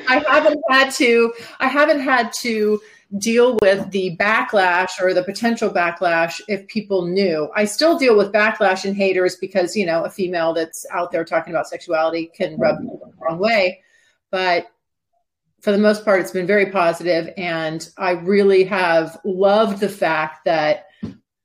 I 0.09 0.19
haven't 0.29 0.61
had 0.69 0.91
to 0.95 1.33
I 1.59 1.69
haven't 1.69 2.01
had 2.01 2.33
to 2.41 2.81
deal 3.19 3.59
with 3.61 3.91
the 3.91 4.17
backlash 4.19 5.01
or 5.01 5.13
the 5.13 5.25
potential 5.25 5.71
backlash 5.71 6.41
if 6.49 6.67
people 6.69 7.07
knew. 7.07 7.51
I 7.57 7.65
still 7.65 7.99
deal 7.99 8.17
with 8.17 8.33
backlash 8.33 8.85
and 8.85 8.97
haters 8.97 9.37
because, 9.37 9.75
you 9.75 9.85
know, 9.85 10.05
a 10.05 10.11
female 10.11 10.53
that's 10.53 10.87
out 10.93 11.11
there 11.11 11.25
talking 11.25 11.53
about 11.53 11.69
sexuality 11.69 12.31
can 12.35 12.57
rub 12.57 12.77
mm-hmm. 12.77 12.85
people 12.85 13.13
the 13.13 13.25
wrong 13.25 13.39
way. 13.39 13.83
But 14.31 14.67
for 15.61 15.73
the 15.73 15.79
most 15.79 16.05
part, 16.05 16.21
it's 16.21 16.31
been 16.31 16.47
very 16.47 16.71
positive, 16.71 17.35
and 17.37 17.87
I 17.99 18.13
really 18.13 18.65
have 18.65 19.19
loved 19.25 19.81
the 19.81 19.89
fact 19.91 20.47
that 20.47 20.87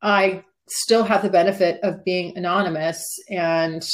I 0.02 0.46
still 0.68 1.04
have 1.04 1.22
the 1.22 1.30
benefit 1.30 1.80
of 1.84 2.04
being 2.04 2.38
anonymous 2.38 3.04
and 3.30 3.86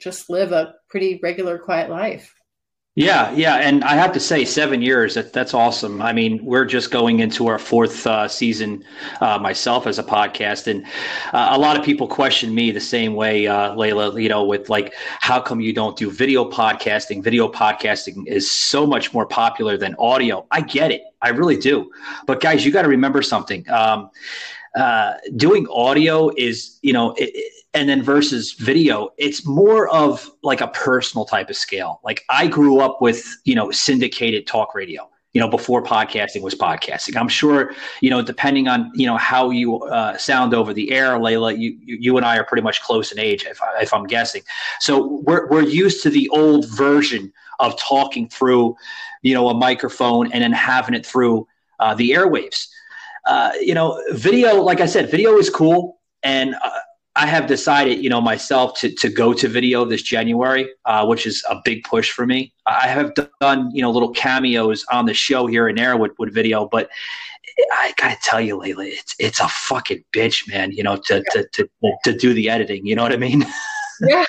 just 0.00 0.30
live 0.30 0.52
a 0.52 0.74
pretty 0.88 1.20
regular, 1.22 1.58
quiet 1.58 1.90
life. 1.90 2.34
Yeah, 2.94 3.32
yeah, 3.32 3.54
and 3.56 3.82
I 3.84 3.94
have 3.94 4.12
to 4.12 4.20
say, 4.20 4.44
seven 4.44 4.82
years. 4.82 5.14
That, 5.14 5.32
that's 5.32 5.54
awesome. 5.54 6.02
I 6.02 6.12
mean, 6.12 6.44
we're 6.44 6.66
just 6.66 6.90
going 6.90 7.20
into 7.20 7.46
our 7.46 7.58
fourth 7.58 8.06
uh, 8.06 8.28
season 8.28 8.84
uh, 9.22 9.38
myself 9.38 9.86
as 9.86 9.98
a 9.98 10.02
podcast, 10.02 10.66
and 10.66 10.84
uh, 11.32 11.48
a 11.52 11.58
lot 11.58 11.78
of 11.78 11.86
people 11.86 12.06
question 12.06 12.54
me 12.54 12.70
the 12.70 12.80
same 12.80 13.14
way, 13.14 13.46
uh, 13.46 13.74
Layla. 13.74 14.22
You 14.22 14.28
know, 14.28 14.44
with 14.44 14.68
like, 14.68 14.92
how 15.20 15.40
come 15.40 15.58
you 15.58 15.72
don't 15.72 15.96
do 15.96 16.10
video 16.10 16.44
podcasting? 16.50 17.24
Video 17.24 17.50
podcasting 17.50 18.26
is 18.26 18.50
so 18.50 18.86
much 18.86 19.14
more 19.14 19.24
popular 19.24 19.78
than 19.78 19.96
audio. 19.98 20.46
I 20.50 20.60
get 20.60 20.90
it, 20.90 21.00
I 21.22 21.30
really 21.30 21.56
do. 21.56 21.90
But 22.26 22.42
guys, 22.42 22.62
you 22.62 22.72
got 22.72 22.82
to 22.82 22.88
remember 22.88 23.22
something. 23.22 23.66
Um, 23.70 24.10
uh, 24.74 25.14
doing 25.36 25.66
audio 25.70 26.30
is, 26.36 26.78
you 26.82 26.92
know, 26.92 27.14
it, 27.16 27.52
and 27.74 27.88
then 27.88 28.02
versus 28.02 28.52
video, 28.52 29.10
it's 29.16 29.46
more 29.46 29.88
of 29.88 30.30
like 30.42 30.60
a 30.60 30.68
personal 30.68 31.24
type 31.24 31.48
of 31.50 31.56
scale. 31.56 32.00
Like 32.04 32.24
I 32.28 32.46
grew 32.46 32.80
up 32.80 33.00
with, 33.00 33.24
you 33.44 33.54
know, 33.54 33.70
syndicated 33.70 34.46
talk 34.46 34.74
radio 34.74 35.08
you 35.32 35.40
know, 35.40 35.48
before 35.48 35.82
podcasting 35.82 36.42
was 36.42 36.54
podcasting. 36.54 37.16
I'm 37.16 37.28
sure, 37.28 37.72
you 38.02 38.10
know, 38.10 38.20
depending 38.20 38.68
on, 38.68 38.90
you 38.94 39.06
know, 39.06 39.16
how 39.16 39.50
you 39.50 39.82
uh, 39.84 40.16
sound 40.18 40.52
over 40.52 40.74
the 40.74 40.92
air, 40.92 41.12
Layla, 41.12 41.58
you, 41.58 41.76
you 41.80 42.16
and 42.18 42.26
I 42.26 42.36
are 42.36 42.44
pretty 42.44 42.62
much 42.62 42.82
close 42.82 43.12
in 43.12 43.18
age, 43.18 43.46
if, 43.46 43.60
I, 43.62 43.80
if 43.80 43.94
I'm 43.94 44.04
guessing. 44.04 44.42
So 44.80 45.22
we're, 45.24 45.48
we're 45.48 45.62
used 45.62 46.02
to 46.02 46.10
the 46.10 46.28
old 46.30 46.68
version 46.68 47.32
of 47.60 47.78
talking 47.80 48.28
through, 48.28 48.76
you 49.22 49.32
know, 49.32 49.48
a 49.48 49.54
microphone 49.54 50.30
and 50.32 50.42
then 50.42 50.52
having 50.52 50.94
it 50.94 51.06
through 51.06 51.48
uh, 51.80 51.94
the 51.94 52.10
airwaves. 52.10 52.68
Uh, 53.26 53.52
you 53.60 53.74
know, 53.74 54.02
video, 54.12 54.62
like 54.62 54.80
I 54.80 54.86
said, 54.86 55.10
video 55.10 55.36
is 55.36 55.48
cool. 55.50 55.98
And 56.22 56.54
uh, 56.54 56.70
I 57.14 57.26
have 57.26 57.46
decided, 57.46 58.02
you 58.02 58.08
know, 58.08 58.20
myself 58.20 58.78
to 58.80 58.90
to 58.94 59.08
go 59.08 59.34
to 59.34 59.48
video 59.48 59.84
this 59.84 60.02
January, 60.02 60.68
uh, 60.86 61.04
which 61.06 61.26
is 61.26 61.44
a 61.50 61.60
big 61.64 61.84
push 61.84 62.10
for 62.10 62.26
me. 62.26 62.54
I 62.66 62.88
have 62.88 63.12
done, 63.40 63.70
you 63.74 63.82
know, 63.82 63.90
little 63.90 64.12
cameos 64.12 64.84
on 64.90 65.04
the 65.06 65.14
show 65.14 65.46
here 65.46 65.68
and 65.68 65.76
there 65.76 65.96
with, 65.96 66.12
with 66.18 66.32
video, 66.32 66.66
but 66.66 66.88
I 67.72 67.92
gotta 67.98 68.16
tell 68.22 68.40
you, 68.40 68.58
Layla, 68.58 68.86
it's 68.86 69.14
it's 69.18 69.40
a 69.40 69.48
fucking 69.48 70.04
bitch, 70.14 70.48
man. 70.48 70.72
You 70.72 70.84
know, 70.84 70.96
to 71.06 71.22
to 71.32 71.46
to, 71.52 71.68
to 72.04 72.16
do 72.16 72.32
the 72.32 72.48
editing. 72.48 72.86
You 72.86 72.96
know 72.96 73.02
what 73.02 73.12
I 73.12 73.18
mean? 73.18 73.44
yeah. 74.00 74.24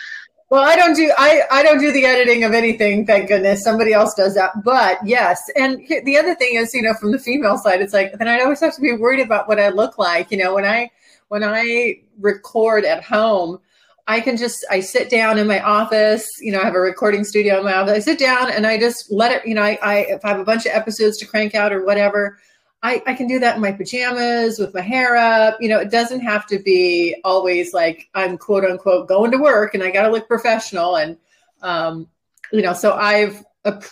Well, 0.54 0.63
I 0.63 0.76
don't 0.76 0.94
do 0.94 1.12
I, 1.18 1.42
I 1.50 1.63
don't 1.63 1.80
do 1.80 1.92
the 1.92 2.06
editing 2.06 2.44
of 2.44 2.54
anything, 2.54 3.08
thank 3.08 3.28
goodness. 3.28 3.63
Somebody 3.63 3.92
else 3.92 4.13
does 4.13 4.36
that. 4.36 4.52
But 4.63 5.00
yes, 5.04 5.42
and 5.56 5.80
the 6.06 6.16
other 6.16 6.36
thing 6.36 6.58
is, 6.58 6.76
you 6.76 6.84
know, 6.84 6.94
from 6.94 7.12
the 7.12 7.18
female 7.18 7.58
side, 7.58 7.82
it's 7.82 7.92
like 7.92 8.16
then 8.20 8.28
I 8.28 8.42
always 8.42 8.60
have 8.60 8.76
to 8.76 8.82
be 8.82 8.92
worried 8.92 9.20
about 9.20 9.48
what 9.48 9.60
I 9.60 9.70
look 9.70 9.98
like. 9.98 10.30
You 10.30 10.38
know, 10.38 10.54
when 10.54 10.63
I 10.63 10.92
when 11.30 11.44
I 11.44 11.96
record 12.20 12.86
at 12.86 13.04
home, 13.04 13.62
I 14.08 14.22
can 14.22 14.38
just 14.38 14.63
I 14.70 14.82
sit 14.82 15.10
down 15.10 15.39
in 15.39 15.48
my 15.48 15.60
office. 15.60 16.30
You 16.39 16.52
know, 16.52 16.62
I 16.62 16.66
have 16.66 16.76
a 16.76 16.80
recording 16.80 17.24
studio 17.24 17.58
in 17.58 17.63
my 17.63 17.74
office. 17.74 17.94
I 17.96 18.00
sit 18.00 18.20
down 18.20 18.52
and 18.52 18.68
I 18.68 18.78
just 18.78 19.12
let 19.12 19.32
it. 19.32 19.48
You 19.48 19.56
know, 19.56 19.63
I, 19.63 19.80
I 19.82 19.96
if 20.02 20.24
I 20.24 20.28
have 20.28 20.39
a 20.39 20.46
bunch 20.46 20.68
of 20.68 20.72
episodes 20.74 21.18
to 21.18 21.26
crank 21.26 21.56
out 21.56 21.74
or 21.74 21.84
whatever, 21.84 22.38
I, 22.84 23.02
I 23.08 23.13
can 23.13 23.28
do 23.28 23.39
that 23.39 23.56
in 23.56 23.62
my 23.62 23.72
pajamas 23.72 24.60
with 24.60 24.74
my 24.74 24.82
hair 24.82 25.15
up. 25.15 25.58
You 25.62 25.69
know, 25.69 25.80
it 25.80 25.89
doesn't 25.89 26.19
have 26.19 26.46
to 26.48 26.60
be 26.60 27.15
always 27.24 27.74
like 27.74 28.10
I'm 28.13 28.38
quote 28.38 28.65
unquote 28.65 29.08
going 29.08 29.32
to 29.32 29.38
work 29.38 29.74
and 29.74 29.82
I 29.82 29.89
got 29.89 30.04
to 30.04 30.12
look 30.12 30.28
professional. 30.28 30.98
And 30.98 31.17
um, 31.62 32.10
you 32.52 32.62
know, 32.62 32.74
so 32.74 32.93
I've 32.93 33.41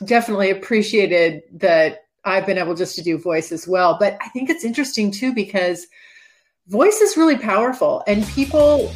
definitely 0.04 0.50
appreciated 0.50 1.44
that 1.54 2.06
I've 2.26 2.46
been 2.46 2.58
able 2.58 2.76
just 2.76 2.96
to 2.96 3.02
do 3.02 3.18
voice 3.18 3.54
as 3.54 3.66
well. 3.66 3.98
But 3.98 4.18
I 4.22 4.28
think 4.30 4.50
it's 4.50 4.66
interesting 4.66 5.10
too 5.10 5.34
because 5.34 5.88
voice 6.68 7.00
is 7.00 7.16
really 7.16 7.38
powerful 7.38 8.04
and 8.08 8.28
people 8.28 8.92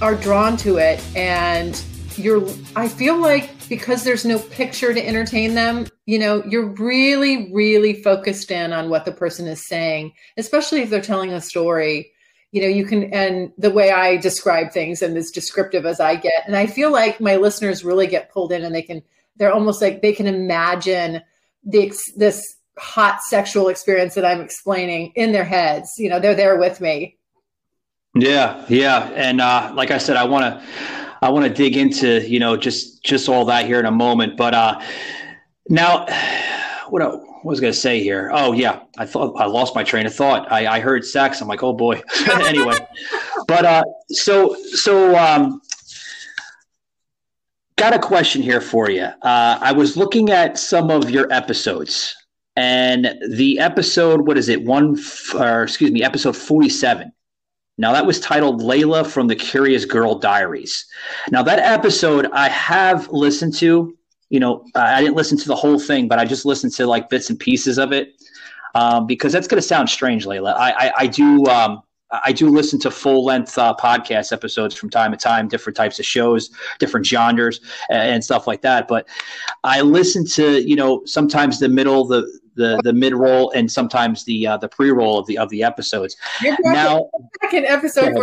are 0.00 0.14
drawn 0.14 0.56
to 0.56 0.78
it 0.78 1.00
and 1.16 1.84
you're 2.16 2.44
i 2.74 2.88
feel 2.88 3.16
like 3.16 3.50
because 3.68 4.02
there's 4.02 4.24
no 4.24 4.38
picture 4.38 4.92
to 4.92 5.06
entertain 5.06 5.54
them 5.54 5.86
you 6.06 6.18
know 6.18 6.42
you're 6.44 6.68
really 6.74 7.52
really 7.52 8.02
focused 8.02 8.50
in 8.50 8.72
on 8.72 8.88
what 8.88 9.04
the 9.04 9.12
person 9.12 9.46
is 9.46 9.66
saying 9.66 10.12
especially 10.36 10.82
if 10.82 10.90
they're 10.90 11.00
telling 11.00 11.32
a 11.32 11.40
story 11.40 12.10
you 12.50 12.60
know 12.60 12.68
you 12.68 12.84
can 12.84 13.04
and 13.12 13.52
the 13.58 13.70
way 13.70 13.90
i 13.90 14.16
describe 14.16 14.72
things 14.72 15.02
and 15.02 15.16
as 15.16 15.30
descriptive 15.30 15.86
as 15.86 16.00
i 16.00 16.16
get 16.16 16.42
and 16.46 16.56
i 16.56 16.66
feel 16.66 16.90
like 16.90 17.20
my 17.20 17.36
listeners 17.36 17.84
really 17.84 18.06
get 18.06 18.32
pulled 18.32 18.52
in 18.52 18.64
and 18.64 18.74
they 18.74 18.82
can 18.82 19.02
they're 19.36 19.52
almost 19.52 19.80
like 19.80 20.02
they 20.02 20.12
can 20.12 20.26
imagine 20.26 21.22
the 21.64 21.92
this 22.16 22.56
hot 22.78 23.22
sexual 23.22 23.68
experience 23.68 24.14
that 24.14 24.24
I'm 24.24 24.40
explaining 24.40 25.12
in 25.14 25.32
their 25.32 25.44
heads. 25.44 25.92
You 25.98 26.08
know, 26.08 26.18
they're 26.18 26.34
there 26.34 26.58
with 26.58 26.80
me. 26.80 27.16
Yeah, 28.14 28.64
yeah, 28.68 29.10
and 29.14 29.40
uh, 29.40 29.72
like 29.74 29.90
I 29.90 29.98
said, 29.98 30.16
I 30.16 30.24
want 30.24 30.44
to 30.44 30.66
I 31.22 31.30
want 31.30 31.46
to 31.46 31.52
dig 31.52 31.76
into 31.76 32.28
you 32.28 32.38
know 32.38 32.56
just 32.56 33.02
just 33.04 33.28
all 33.28 33.44
that 33.46 33.66
here 33.66 33.80
in 33.80 33.86
a 33.86 33.92
moment. 33.92 34.36
But 34.36 34.54
uh, 34.54 34.80
now, 35.68 36.06
what 36.88 37.02
I 37.02 37.08
was 37.44 37.60
going 37.60 37.72
to 37.72 37.78
say 37.78 38.02
here? 38.02 38.30
Oh 38.32 38.52
yeah, 38.52 38.80
I 38.98 39.06
thought 39.06 39.34
I 39.36 39.46
lost 39.46 39.74
my 39.74 39.82
train 39.82 40.06
of 40.06 40.14
thought. 40.14 40.50
I, 40.50 40.66
I 40.66 40.80
heard 40.80 41.04
sex. 41.04 41.40
I'm 41.40 41.48
like, 41.48 41.62
oh 41.62 41.72
boy. 41.72 42.02
anyway, 42.30 42.78
but 43.48 43.64
uh, 43.64 43.84
so 44.10 44.54
so 44.72 45.16
um, 45.16 45.60
got 47.76 47.94
a 47.94 47.98
question 47.98 48.42
here 48.42 48.60
for 48.60 48.90
you. 48.90 49.04
Uh, 49.04 49.58
I 49.60 49.72
was 49.72 49.96
looking 49.96 50.30
at 50.30 50.58
some 50.58 50.90
of 50.90 51.10
your 51.10 51.32
episodes 51.32 52.14
and 52.56 53.18
the 53.30 53.58
episode 53.58 54.26
what 54.26 54.36
is 54.36 54.48
it 54.48 54.62
one 54.62 54.98
or 55.34 55.62
excuse 55.62 55.90
me 55.90 56.02
episode 56.02 56.36
47 56.36 57.10
now 57.78 57.92
that 57.92 58.04
was 58.04 58.20
titled 58.20 58.60
layla 58.60 59.06
from 59.06 59.26
the 59.26 59.36
curious 59.36 59.84
girl 59.84 60.18
diaries 60.18 60.84
now 61.30 61.42
that 61.42 61.58
episode 61.58 62.28
i 62.32 62.48
have 62.50 63.08
listened 63.10 63.54
to 63.54 63.96
you 64.32 64.40
know 64.40 64.64
i 64.74 65.00
didn't 65.00 65.14
listen 65.14 65.36
to 65.36 65.46
the 65.46 65.54
whole 65.54 65.78
thing 65.78 66.08
but 66.08 66.18
i 66.18 66.24
just 66.24 66.44
listened 66.46 66.72
to 66.72 66.86
like 66.86 67.08
bits 67.10 67.28
and 67.30 67.38
pieces 67.38 67.78
of 67.78 67.92
it 67.92 68.14
um, 68.74 69.06
because 69.06 69.32
that's 69.32 69.46
going 69.46 69.60
to 69.60 69.66
sound 69.66 69.88
strange 69.88 70.24
layla 70.24 70.54
i, 70.54 70.70
I, 70.72 70.92
I 71.00 71.06
do 71.06 71.44
um, 71.46 71.82
I 72.24 72.30
do 72.32 72.48
listen 72.50 72.78
to 72.80 72.90
full 72.90 73.24
length 73.24 73.56
uh, 73.56 73.74
podcast 73.74 74.32
episodes 74.32 74.74
from 74.74 74.90
time 74.90 75.12
to 75.12 75.16
time, 75.16 75.48
different 75.48 75.74
types 75.74 75.98
of 75.98 76.04
shows, 76.04 76.50
different 76.78 77.06
genres, 77.06 77.62
and 77.88 78.22
stuff 78.22 78.46
like 78.46 78.60
that. 78.60 78.86
But 78.86 79.08
I 79.64 79.80
listen 79.80 80.26
to 80.26 80.60
you 80.60 80.76
know 80.76 81.02
sometimes 81.06 81.58
the 81.58 81.70
middle, 81.70 82.06
the 82.06 82.30
the 82.54 82.78
the 82.84 82.92
mid 82.92 83.14
roll 83.14 83.50
and 83.52 83.72
sometimes 83.72 84.24
the 84.24 84.46
uh, 84.46 84.56
the 84.58 84.68
pre 84.68 84.90
roll 84.90 85.18
of 85.18 85.26
the 85.26 85.38
of 85.38 85.48
the 85.48 85.62
episodes. 85.62 86.16
now, 86.64 87.08
second 87.42 87.64
episode 87.64 88.14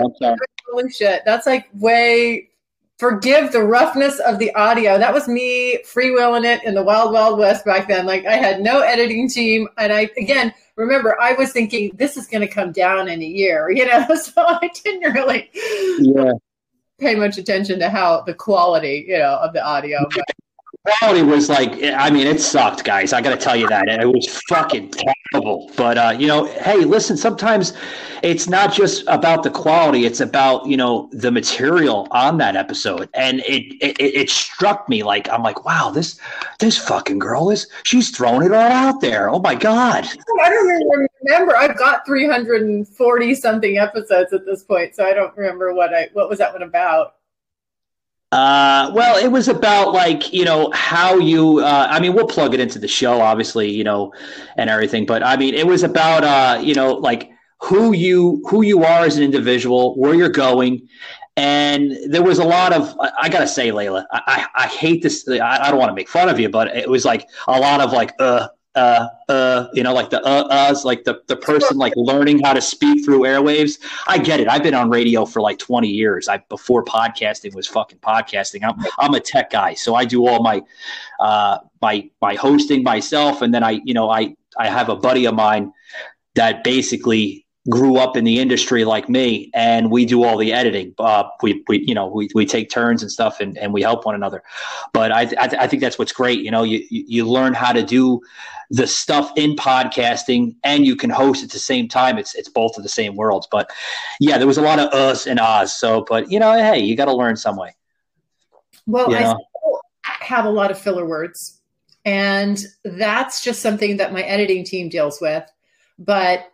holy 0.71 0.91
shit, 0.91 1.23
that's 1.25 1.47
like 1.47 1.67
way. 1.73 2.48
Forgive 2.99 3.53
the 3.53 3.63
roughness 3.63 4.19
of 4.19 4.39
the 4.39 4.53
audio. 4.55 4.97
That 4.97 5.13
was 5.13 5.25
me 5.25 5.81
freewheeling 5.85 6.43
it 6.43 6.61
in 6.65 6.75
the 6.75 6.83
wild 6.83 7.13
wild 7.13 7.39
west 7.39 7.63
back 7.63 7.87
then. 7.87 8.05
Like 8.05 8.25
I 8.25 8.35
had 8.35 8.59
no 8.59 8.81
editing 8.81 9.29
team, 9.29 9.69
and 9.77 9.93
I 9.93 10.09
again 10.17 10.53
remember 10.75 11.15
I 11.21 11.31
was 11.31 11.53
thinking 11.53 11.91
this 11.95 12.17
is 12.17 12.27
going 12.27 12.41
to 12.41 12.53
come 12.53 12.73
down 12.73 13.07
in 13.07 13.21
a 13.21 13.25
year, 13.25 13.71
you 13.75 13.85
know. 13.85 14.05
So 14.15 14.33
I 14.45 14.69
didn't 14.83 15.13
really 15.13 15.49
yeah. 15.99 16.33
pay 16.99 17.15
much 17.15 17.37
attention 17.37 17.79
to 17.79 17.89
how 17.89 18.21
the 18.23 18.33
quality, 18.33 19.05
you 19.07 19.17
know, 19.17 19.37
of 19.37 19.53
the 19.53 19.65
audio. 19.65 20.05
But 20.13 20.25
quality 20.99 21.23
was 21.23 21.49
like, 21.49 21.71
I 21.83 22.09
mean, 22.09 22.27
it 22.27 22.41
sucked, 22.41 22.83
guys. 22.83 23.13
I 23.13 23.21
got 23.21 23.31
to 23.31 23.37
tell 23.37 23.55
you 23.55 23.67
that 23.69 23.87
it 23.87 24.07
was 24.07 24.41
fucking 24.47 24.91
terrible. 24.91 25.71
But 25.75 25.97
uh, 25.97 26.15
you 26.17 26.27
know, 26.27 26.45
hey, 26.45 26.85
listen. 26.85 27.17
Sometimes 27.17 27.73
it's 28.23 28.47
not 28.47 28.73
just 28.73 29.03
about 29.07 29.43
the 29.43 29.49
quality; 29.49 30.05
it's 30.05 30.19
about 30.19 30.65
you 30.65 30.77
know 30.77 31.09
the 31.11 31.31
material 31.31 32.07
on 32.11 32.37
that 32.39 32.55
episode. 32.55 33.09
And 33.13 33.39
it 33.41 33.73
it, 33.81 33.99
it 33.99 34.29
struck 34.29 34.89
me 34.89 35.03
like 35.03 35.29
I'm 35.29 35.43
like, 35.43 35.65
wow, 35.65 35.91
this 35.91 36.19
this 36.59 36.77
fucking 36.77 37.19
girl 37.19 37.49
is 37.49 37.67
she's 37.83 38.09
throwing 38.09 38.45
it 38.45 38.53
all 38.53 38.71
out 38.71 39.01
there. 39.01 39.29
Oh 39.29 39.39
my 39.39 39.55
god! 39.55 40.07
I 40.41 40.49
don't 40.49 41.09
remember. 41.23 41.55
I've 41.55 41.77
got 41.77 42.05
340 42.05 43.35
something 43.35 43.77
episodes 43.77 44.33
at 44.33 44.45
this 44.45 44.63
point, 44.63 44.95
so 44.95 45.05
I 45.05 45.13
don't 45.13 45.35
remember 45.37 45.73
what 45.73 45.93
I 45.93 46.09
what 46.13 46.29
was 46.29 46.39
that 46.39 46.53
one 46.53 46.63
about. 46.63 47.15
Uh, 48.31 48.91
well, 48.93 49.17
it 49.17 49.29
was 49.29 49.47
about 49.47 49.91
like 49.91 50.31
you 50.31 50.45
know 50.45 50.69
how 50.73 51.17
you. 51.17 51.59
Uh, 51.59 51.87
I 51.89 51.99
mean, 51.99 52.13
we'll 52.13 52.27
plug 52.27 52.53
it 52.53 52.59
into 52.59 52.77
the 52.77 52.87
show, 52.87 53.21
obviously, 53.21 53.71
you 53.71 53.83
know, 53.83 54.13
and 54.55 54.69
everything. 54.69 55.05
But 55.07 55.23
I 55.23 55.35
mean, 55.35 55.55
it 55.55 55.65
was 55.65 55.81
about 55.81 56.23
uh, 56.23 56.61
you 56.61 56.75
know, 56.75 56.93
like 56.93 57.31
who 57.59 57.93
you 57.93 58.43
who 58.47 58.61
you 58.61 58.83
are 58.83 59.03
as 59.03 59.17
an 59.17 59.23
individual, 59.23 59.95
where 59.97 60.13
you're 60.13 60.29
going, 60.29 60.87
and 61.37 61.97
there 62.07 62.21
was 62.21 62.37
a 62.37 62.43
lot 62.43 62.71
of. 62.71 62.95
I, 63.19 63.29
gotta 63.29 63.47
say, 63.47 63.69
Layla, 63.69 64.05
I, 64.11 64.47
I, 64.55 64.63
I 64.65 64.67
hate 64.67 65.01
this. 65.01 65.27
I, 65.27 65.65
I 65.65 65.69
don't 65.71 65.79
want 65.79 65.89
to 65.89 65.95
make 65.95 66.07
fun 66.07 66.29
of 66.29 66.39
you, 66.39 66.49
but 66.49 66.67
it 66.67 66.87
was 66.87 67.05
like 67.05 67.27
a 67.47 67.59
lot 67.59 67.81
of 67.81 67.93
like 67.93 68.13
uh 68.19 68.49
uh, 68.79 69.09
uh, 69.27 69.67
you 69.73 69.83
know, 69.83 69.93
like 69.93 70.09
the 70.09 70.23
uh, 70.23 70.71
uhs, 70.71 70.85
like 70.85 71.03
the, 71.03 71.21
the 71.27 71.35
person 71.35 71.77
like 71.77 71.93
learning 71.95 72.39
how 72.39 72.53
to 72.53 72.61
speak 72.61 73.03
through 73.03 73.21
airwaves. 73.21 73.79
I 74.07 74.17
get 74.17 74.39
it. 74.39 74.47
I've 74.47 74.63
been 74.63 74.73
on 74.73 74.89
radio 74.89 75.25
for 75.25 75.41
like 75.41 75.59
20 75.59 75.87
years. 75.87 76.29
I 76.29 76.37
before 76.49 76.83
podcasting 76.83 77.53
was 77.53 77.67
fucking 77.67 77.99
podcasting. 77.99 78.61
I'm 78.63 78.75
I'm 78.97 79.13
a 79.13 79.19
tech 79.19 79.51
guy, 79.51 79.73
so 79.73 79.95
I 79.95 80.05
do 80.05 80.27
all 80.27 80.41
my 80.41 80.61
uh, 81.19 81.59
my 81.81 82.09
my 82.21 82.35
hosting 82.35 82.83
myself, 82.83 83.41
and 83.41 83.53
then 83.53 83.63
I 83.63 83.81
you 83.83 83.93
know 83.93 84.09
I 84.09 84.35
I 84.57 84.69
have 84.69 84.89
a 84.89 84.95
buddy 84.95 85.25
of 85.25 85.35
mine 85.35 85.73
that 86.35 86.63
basically 86.63 87.45
grew 87.69 87.97
up 87.97 88.17
in 88.17 88.23
the 88.23 88.39
industry 88.39 88.83
like 88.83 89.09
me 89.09 89.51
and 89.53 89.91
we 89.91 90.05
do 90.05 90.23
all 90.23 90.37
the 90.37 90.51
editing. 90.51 90.93
Uh, 90.97 91.23
we, 91.41 91.63
we 91.67 91.79
you 91.79 91.93
know 91.93 92.07
we, 92.07 92.29
we 92.33 92.45
take 92.45 92.69
turns 92.69 93.01
and 93.01 93.11
stuff 93.11 93.39
and, 93.39 93.57
and 93.57 93.73
we 93.73 93.81
help 93.81 94.05
one 94.05 94.15
another. 94.15 94.43
But 94.93 95.11
I, 95.11 95.21
I, 95.37 95.49
I 95.59 95.67
think 95.67 95.81
that's 95.81 95.99
what's 95.99 96.11
great 96.11 96.39
you 96.39 96.51
know 96.51 96.63
you, 96.63 96.85
you 96.89 97.27
learn 97.27 97.53
how 97.53 97.71
to 97.71 97.83
do 97.83 98.21
the 98.71 98.85
stuff 98.85 99.31
in 99.35 99.55
podcasting 99.55 100.55
and 100.63 100.85
you 100.85 100.95
can 100.95 101.09
host 101.09 101.43
at 101.43 101.51
the 101.51 101.59
same 101.59 101.87
time. 101.87 102.17
It's 102.17 102.35
it's 102.35 102.49
both 102.49 102.77
of 102.77 102.83
the 102.83 102.89
same 102.89 103.15
worlds. 103.15 103.47
But 103.51 103.69
yeah 104.19 104.37
there 104.37 104.47
was 104.47 104.57
a 104.57 104.63
lot 104.63 104.79
of 104.79 104.91
us 104.93 105.27
and 105.27 105.39
ahs. 105.39 105.75
So 105.75 106.05
but 106.07 106.31
you 106.31 106.39
know 106.39 106.53
hey 106.53 106.79
you 106.79 106.95
got 106.95 107.05
to 107.05 107.15
learn 107.15 107.35
some 107.35 107.57
way. 107.57 107.75
Well 108.85 109.11
You 109.11 109.17
i 109.17 109.23
know? 109.23 109.37
still 109.57 109.81
have 110.03 110.45
a 110.45 110.49
lot 110.49 110.71
of 110.71 110.79
filler 110.79 111.05
words 111.05 111.59
and 112.05 112.65
that's 112.83 113.43
just 113.43 113.61
something 113.61 113.97
that 113.97 114.13
my 114.13 114.21
editing 114.21 114.63
team 114.63 114.89
deals 114.89 115.19
with. 115.21 115.43
But 115.99 116.49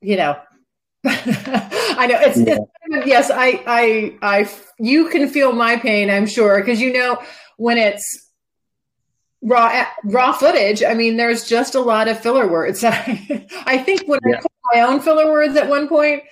you 0.00 0.16
know 0.16 0.38
i 1.06 2.06
know 2.08 2.18
it's, 2.20 2.38
it's 2.38 3.06
yes 3.06 3.30
I, 3.30 3.62
I 3.66 4.18
i 4.22 4.50
you 4.78 5.08
can 5.08 5.28
feel 5.28 5.52
my 5.52 5.76
pain 5.76 6.10
i'm 6.10 6.26
sure 6.26 6.60
because 6.60 6.80
you 6.80 6.92
know 6.92 7.22
when 7.56 7.78
it's 7.78 8.30
raw 9.42 9.68
eh, 9.72 9.86
raw 10.04 10.32
footage 10.32 10.82
i 10.82 10.92
mean 10.94 11.16
there's 11.16 11.44
just 11.48 11.74
a 11.74 11.80
lot 11.80 12.08
of 12.08 12.20
filler 12.20 12.46
words. 12.46 12.84
I, 12.84 13.46
I 13.66 13.78
think 13.78 14.02
when 14.06 14.20
Yeah. 14.26 14.36
i 14.36 14.40
put 14.40 14.52
my 14.74 14.80
own 14.82 15.00
filler 15.00 15.30
words 15.30 15.56
at 15.56 15.68
one 15.68 15.88
point 15.88 16.22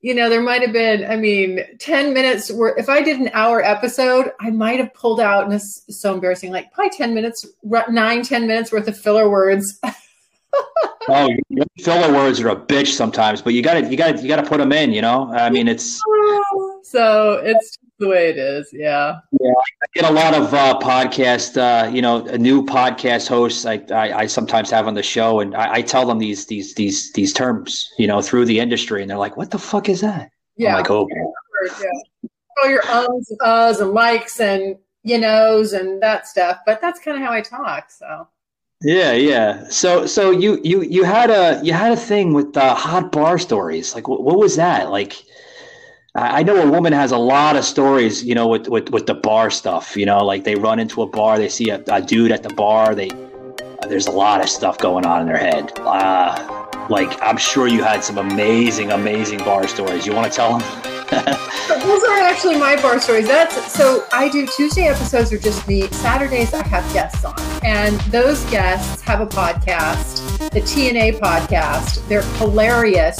you 0.00 0.14
know 0.14 0.30
there 0.30 0.42
might 0.42 0.62
have 0.62 0.72
been 0.72 1.04
i 1.10 1.16
mean 1.16 1.60
10 1.78 2.14
minutes 2.14 2.50
where 2.50 2.74
if 2.78 2.88
i 2.88 3.02
did 3.02 3.20
an 3.20 3.30
hour 3.34 3.62
episode 3.62 4.32
i 4.40 4.50
might 4.50 4.78
have 4.78 4.92
pulled 4.94 5.20
out 5.20 5.44
and 5.44 5.52
this 5.52 5.82
is 5.88 6.00
so 6.00 6.14
embarrassing 6.14 6.50
like 6.50 6.72
probably 6.72 6.96
10 6.96 7.12
minutes 7.12 7.46
nine 7.90 8.22
10 8.22 8.46
minutes 8.46 8.72
worth 8.72 8.88
of 8.88 8.96
filler 8.96 9.28
words 9.28 9.78
oh 11.08 11.28
filler 11.78 12.12
words 12.12 12.40
are 12.40 12.48
a 12.48 12.56
bitch 12.56 12.88
sometimes 12.88 13.40
but 13.40 13.54
you 13.54 13.62
gotta 13.62 13.88
you 13.88 13.96
gotta 13.96 14.20
you 14.20 14.28
gotta 14.28 14.42
put 14.42 14.58
them 14.58 14.72
in 14.72 14.92
you 14.92 15.00
know 15.00 15.32
i 15.32 15.48
mean 15.48 15.68
it's 15.68 16.00
so 16.82 17.34
it's 17.44 17.76
the 17.98 18.08
way 18.08 18.28
it 18.28 18.38
is 18.38 18.68
yeah 18.72 19.18
I 19.40 19.86
get 19.94 20.10
a 20.10 20.12
lot 20.12 20.34
of 20.34 20.52
uh, 20.52 20.78
podcast, 20.80 21.56
uh, 21.56 21.88
you 21.88 22.02
know, 22.02 22.20
new 22.36 22.64
podcast 22.64 23.28
hosts. 23.28 23.64
I, 23.64 23.82
I, 23.90 24.18
I 24.20 24.26
sometimes 24.26 24.70
have 24.70 24.86
on 24.86 24.94
the 24.94 25.02
show, 25.02 25.40
and 25.40 25.54
I, 25.54 25.74
I 25.74 25.82
tell 25.82 26.06
them 26.06 26.18
these 26.18 26.46
these 26.46 26.74
these 26.74 27.12
these 27.12 27.32
terms, 27.32 27.88
you 27.98 28.06
know, 28.06 28.20
through 28.20 28.44
the 28.46 28.58
industry, 28.58 29.02
and 29.02 29.10
they're 29.10 29.18
like, 29.18 29.36
"What 29.36 29.50
the 29.50 29.58
fuck 29.58 29.88
is 29.88 30.00
that?" 30.00 30.30
yeah 30.56 30.76
I'm 30.76 30.82
like, 30.82 30.90
"Oh, 30.90 31.08
yeah. 31.10 32.30
all 32.62 32.70
your 32.70 32.86
ums 32.88 33.30
and 33.30 33.40
uhs 33.40 33.80
and 33.80 33.92
likes 33.92 34.40
and 34.40 34.76
you 35.02 35.18
knows 35.18 35.72
and 35.72 36.02
that 36.02 36.26
stuff 36.26 36.58
but 36.66 36.80
that's 36.80 37.00
kind 37.00 37.16
of 37.16 37.22
how 37.22 37.32
i 37.32 37.40
talk 37.40 37.90
so 37.90 38.26
yeah, 38.82 39.12
yeah." 39.12 39.68
So 39.68 40.06
so 40.06 40.30
you 40.30 40.60
you 40.62 40.82
you 40.82 41.04
had 41.04 41.30
a 41.30 41.60
you 41.64 41.72
had 41.72 41.92
a 41.92 41.96
thing 41.96 42.32
with 42.32 42.52
the 42.52 42.74
hot 42.74 43.12
bar 43.12 43.38
stories. 43.38 43.94
Like, 43.94 44.08
what, 44.08 44.22
what 44.22 44.38
was 44.38 44.56
that? 44.56 44.90
Like, 44.90 45.14
I 46.16 46.42
know 46.42 46.56
a 46.56 46.70
woman 46.70 46.92
has 46.94 47.12
a 47.12 47.18
lot 47.18 47.56
of 47.56 47.64
stories, 47.64 48.24
you 48.24 48.34
know, 48.34 48.48
with, 48.48 48.68
with, 48.68 48.90
with 48.90 49.06
the 49.06 49.14
bar 49.14 49.50
stuff. 49.50 49.96
You 49.96 50.06
know, 50.06 50.24
like 50.24 50.44
they 50.44 50.54
run 50.54 50.78
into 50.78 51.02
a 51.02 51.06
bar, 51.06 51.36
they 51.38 51.50
see 51.50 51.68
a, 51.68 51.82
a 51.88 52.00
dude 52.00 52.32
at 52.32 52.42
the 52.42 52.54
bar, 52.54 52.94
they 52.94 53.10
there's 53.88 54.06
a 54.06 54.10
lot 54.10 54.40
of 54.40 54.48
stuff 54.48 54.78
going 54.78 55.04
on 55.04 55.20
in 55.20 55.26
their 55.26 55.36
head. 55.36 55.72
Uh, 55.80 56.66
like 56.88 57.20
I'm 57.22 57.36
sure 57.36 57.66
you 57.66 57.82
had 57.82 58.02
some 58.02 58.18
amazing, 58.18 58.92
amazing 58.92 59.38
bar 59.40 59.68
stories. 59.68 60.06
You 60.06 60.14
want 60.14 60.30
to 60.30 60.34
tell 60.34 60.58
them? 60.58 60.95
Those 61.10 62.02
are 62.04 62.18
actually 62.18 62.58
my 62.58 62.80
bar 62.82 62.98
stories. 63.00 63.28
That's 63.28 63.72
so 63.72 64.06
I 64.12 64.28
do 64.28 64.46
Tuesday 64.46 64.88
episodes 64.88 65.32
are 65.32 65.38
just 65.38 65.66
me. 65.68 65.88
Saturdays 65.88 66.52
I 66.52 66.66
have 66.66 66.90
guests 66.92 67.24
on, 67.24 67.38
and 67.64 68.00
those 68.12 68.44
guests 68.50 69.02
have 69.02 69.20
a 69.20 69.26
podcast, 69.26 70.50
the 70.50 70.60
TNA 70.60 71.20
podcast. 71.20 72.06
They're 72.08 72.22
hilarious, 72.38 73.18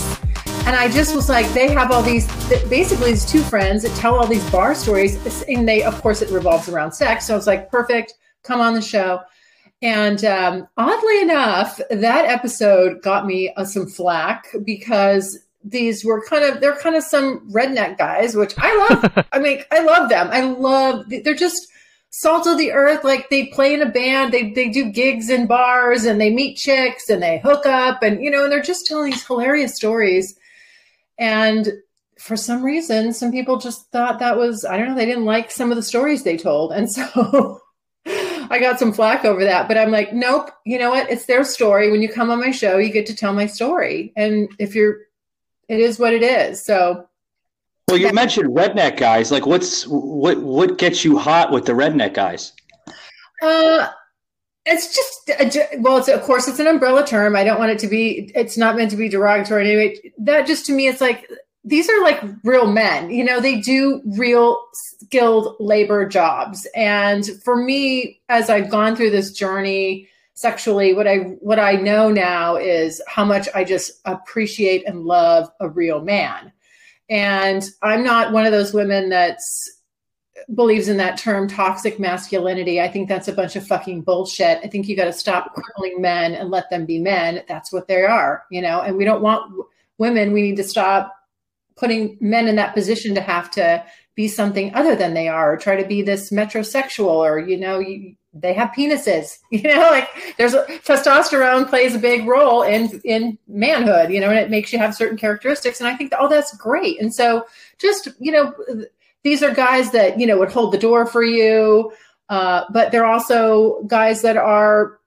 and 0.67 0.75
I 0.75 0.89
just 0.89 1.15
was 1.15 1.29
like, 1.29 1.47
they 1.53 1.73
have 1.73 1.93
all 1.93 2.03
these 2.03 2.27
basically 2.69 3.13
these 3.13 3.25
two 3.25 3.43
friends 3.43 3.85
that 3.85 3.95
tell 3.97 4.17
all 4.17 4.27
these 4.27 4.49
bar 4.51 4.75
stories, 4.75 5.45
and 5.45 5.69
they 5.69 5.85
of 5.85 6.01
course 6.03 6.23
it 6.23 6.31
revolves 6.31 6.69
around 6.69 6.93
sex. 6.93 7.27
So 7.27 7.35
I 7.35 7.37
was 7.37 7.47
like, 7.47 7.71
perfect, 7.71 8.15
come 8.43 8.61
on 8.61 8.75
the 8.75 8.83
show. 8.83 9.21
And 9.83 10.25
um, 10.25 10.67
oddly 10.77 11.21
enough, 11.21 11.81
that 11.91 12.25
episode 12.25 13.03
got 13.03 13.27
me 13.27 13.53
uh, 13.55 13.65
some 13.65 13.87
flack 13.87 14.47
because 14.65 15.46
these 15.67 16.05
were 16.05 16.25
kind 16.25 16.45
of 16.45 16.61
they're 16.61 16.77
kind 16.77 16.97
of 16.97 17.03
some 17.03 17.51
redneck 17.51 17.99
guys, 17.99 18.37
which 18.37 18.55
I 18.57 18.89
love. 18.89 19.27
I 19.33 19.39
mean, 19.39 19.63
I 19.73 19.81
love 19.81 20.09
them. 20.09 20.29
I 20.31 20.43
love 20.43 21.07
they're 21.09 21.35
just 21.35 21.69
salt 22.11 22.47
of 22.47 22.57
the 22.57 22.73
earth. 22.73 23.05
Like 23.05 23.29
they 23.29 23.47
play 23.47 23.75
in 23.75 23.83
a 23.83 23.91
band, 23.91 24.33
they 24.33 24.51
they 24.51 24.69
do 24.69 24.91
gigs 24.91 25.29
in 25.29 25.47
bars, 25.47 26.05
and 26.05 26.21
they 26.21 26.31
meet 26.31 26.57
chicks 26.57 27.11
and 27.11 27.23
they 27.23 27.39
hook 27.39 27.67
up, 27.67 28.03
and 28.03 28.23
you 28.23 28.31
know, 28.31 28.45
and 28.45 28.53
they're 28.53 28.63
just 28.63 28.87
telling 28.87 29.11
these 29.11 29.27
hilarious 29.27 29.75
stories. 29.75 30.39
And 31.19 31.73
for 32.19 32.37
some 32.37 32.63
reason, 32.63 33.13
some 33.13 33.33
people 33.33 33.59
just 33.59 33.91
thought 33.91 34.21
that 34.21 34.39
was 34.39 34.65
I 34.65 34.79
don't 34.79 34.89
know. 34.89 34.95
They 34.95 35.07
didn't 35.07 35.25
like 35.25 35.51
some 35.51 35.71
of 35.71 35.77
the 35.77 35.83
stories 35.83 36.23
they 36.23 36.37
told, 36.37 36.73
and 36.73 36.91
so. 36.91 37.61
I 38.49 38.61
got 38.61 38.79
some 38.79 38.93
flack 38.93 39.25
over 39.25 39.43
that, 39.43 39.67
but 39.67 39.77
I'm 39.77 39.91
like, 39.91 40.13
nope. 40.13 40.53
You 40.65 40.79
know 40.79 40.91
what? 40.91 41.11
It's 41.11 41.27
their 41.27 41.43
story. 41.43 41.91
When 41.91 42.01
you 42.01 42.09
come 42.09 42.31
on 42.31 42.39
my 42.39 42.53
show, 42.53 42.79
you 42.79 42.93
get 42.93 43.05
to 43.07 43.17
tell 43.17 43.33
my 43.33 43.47
story, 43.47 44.13
and 44.15 44.49
if 44.61 44.77
you're, 44.77 44.99
it 45.69 45.81
is 45.81 45.99
what 45.99 46.13
it 46.13 46.23
is. 46.23 46.65
So 46.65 47.09
Well, 47.89 47.99
you 47.99 48.13
mentioned 48.13 48.55
redneck 48.55 48.97
guys. 48.97 49.31
Like, 49.31 49.47
what's 49.47 49.85
what 49.87 50.39
what 50.41 50.79
gets 50.79 51.05
you 51.05 51.19
hot 51.19 51.51
with 51.51 51.67
the 51.67 51.73
redneck 51.73 52.15
guys? 52.15 52.53
Uh, 53.43 53.89
it's 54.65 54.95
just 54.95 55.31
a 55.41 55.79
well, 55.79 55.99
it's 55.99 56.09
of 56.09 56.23
course 56.23 56.49
it's 56.49 56.59
an 56.59 56.67
umbrella 56.67 57.07
term. 57.07 57.37
I 57.37 57.45
don't 57.45 57.59
want 57.59 57.71
it 57.71 57.79
to 57.81 57.89
be. 57.89 58.33
It's 58.35 58.57
not 58.57 58.77
meant 58.77 58.91
to 58.91 58.97
be 58.97 59.09
derogatory 59.09 59.65
anyway. 59.65 60.13
That 60.19 60.47
just 60.47 60.67
to 60.67 60.73
me, 60.73 60.89
it's 60.89 61.01
like 61.01 61.29
these 61.65 61.91
are 61.91 62.03
like 62.03 62.23
real 62.45 62.67
men. 62.67 63.11
You 63.11 63.25
know, 63.25 63.41
they 63.41 63.61
do 63.61 64.01
real 64.05 64.61
skilled 64.73 65.57
labor 65.59 66.09
jobs. 66.09 66.67
And 66.75 67.27
for 67.45 67.57
me, 67.57 68.21
as 68.29 68.49
I've 68.49 68.71
gone 68.71 68.97
through 68.97 69.11
this 69.11 69.33
journey 69.33 70.09
sexually, 70.37 70.95
what 70.95 71.09
I 71.09 71.17
what 71.41 71.59
I 71.59 71.73
know 71.73 72.11
now 72.11 72.57
is 72.57 73.03
how 73.09 73.25
much 73.25 73.49
I 73.55 73.65
just 73.65 74.01
appreciate 74.05 74.87
and 74.87 75.05
love 75.05 75.51
a 75.61 75.69
real 75.69 76.03
man. 76.03 76.53
And 77.09 77.65
I'm 77.83 78.05
not 78.05 78.33
one 78.33 78.47
of 78.47 78.53
those 78.53 78.73
women 78.73 79.09
that's 79.09 79.73
believes 80.55 80.89
in 80.89 80.99
that 80.99 81.19
term 81.19 81.49
toxic 81.49 81.99
masculinity. 81.99 82.81
I 82.81 82.89
think 82.89 83.09
that's 83.09 83.29
a 83.29 83.33
bunch 83.33 83.57
of 83.57 83.67
fucking 83.67 84.03
bullshit. 84.03 84.61
I 84.63 84.69
think 84.69 84.87
you 84.87 84.95
got 84.95 85.07
to 85.07 85.13
stop 85.13 85.55
crippling 85.55 86.01
men 86.01 86.35
and 86.35 86.51
let 86.51 86.71
them 86.71 86.85
be 86.87 87.01
men. 87.01 87.43
That's 87.49 87.73
what 87.73 87.89
they 87.89 88.03
are, 88.03 88.45
you 88.51 88.61
know. 88.61 88.81
And 88.83 88.97
we 88.97 89.05
don't 89.05 89.23
want 89.23 89.53
women. 89.99 90.33
We 90.33 90.43
need 90.43 90.57
to 90.57 90.65
stop 90.65 91.15
putting 91.77 92.19
men 92.21 92.47
in 92.47 92.57
that 92.57 92.75
position 92.75 93.15
to 93.15 93.21
have 93.21 93.51
to 93.53 93.85
be 94.15 94.29
something 94.29 94.75
other 94.75 94.95
than 94.95 95.15
they 95.15 95.29
are, 95.29 95.55
or 95.55 95.57
try 95.57 95.81
to 95.81 95.89
be 95.89 96.03
this 96.03 96.31
metrosexual, 96.31 97.07
or 97.07 97.39
you 97.39 97.59
know, 97.59 97.79
you, 97.79 98.15
they 98.41 98.55
have 98.55 98.71
penises. 98.77 99.39
You 99.51 99.63
know, 99.63 99.91
like 99.91 100.09
there's 100.37 100.55
a, 100.55 100.65
testosterone 100.65 101.69
plays 101.69 101.95
a 101.95 101.99
big 101.99 102.27
role 102.27 102.63
in 102.63 103.01
in 103.05 103.39
manhood. 103.49 104.11
You 104.11 104.21
know, 104.21 104.31
and 104.31 104.39
it 104.39 104.51
makes 104.51 104.73
you 104.73 104.79
have 104.79 104.95
certain 104.95 105.17
characteristics. 105.17 105.81
And 105.81 105.89
I 105.89 105.97
think 105.97 106.13
oh, 106.19 106.29
that's 106.29 106.57
great. 106.57 107.01
And 107.01 107.15
so 107.15 107.47
just 107.79 108.09
you 108.19 108.33
know 108.33 108.55
these 109.23 109.43
are 109.43 109.53
guys 109.53 109.91
that 109.91 110.21
you 110.21 110.27
know 110.27 110.39
would 110.39 110.53
hold 110.53 110.73
the 110.73 110.79
door 110.79 111.05
for 111.05 111.25
you 111.25 111.93
uh, 112.29 112.65
but 112.71 112.91
they're 112.91 113.07
also 113.07 113.83
guys 113.85 114.23
that 114.23 114.37
are 114.37 114.99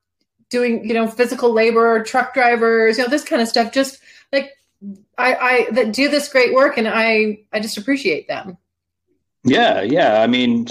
doing 0.50 0.86
you 0.86 0.94
know 0.94 1.08
physical 1.08 1.52
labor 1.52 2.04
truck 2.04 2.34
drivers 2.34 2.98
you 2.98 3.04
know 3.04 3.10
this 3.10 3.24
kind 3.24 3.42
of 3.42 3.48
stuff 3.48 3.72
just 3.72 4.00
like 4.34 4.52
i 5.18 5.36
i 5.36 5.68
that 5.72 5.94
do 5.94 6.10
this 6.10 6.28
great 6.28 6.54
work 6.54 6.78
and 6.78 6.88
i 6.88 7.38
i 7.54 7.60
just 7.60 7.78
appreciate 7.78 8.28
them 8.28 8.58
Yeah, 9.44 9.82
yeah. 9.82 10.22
I 10.22 10.28
mean, 10.28 10.66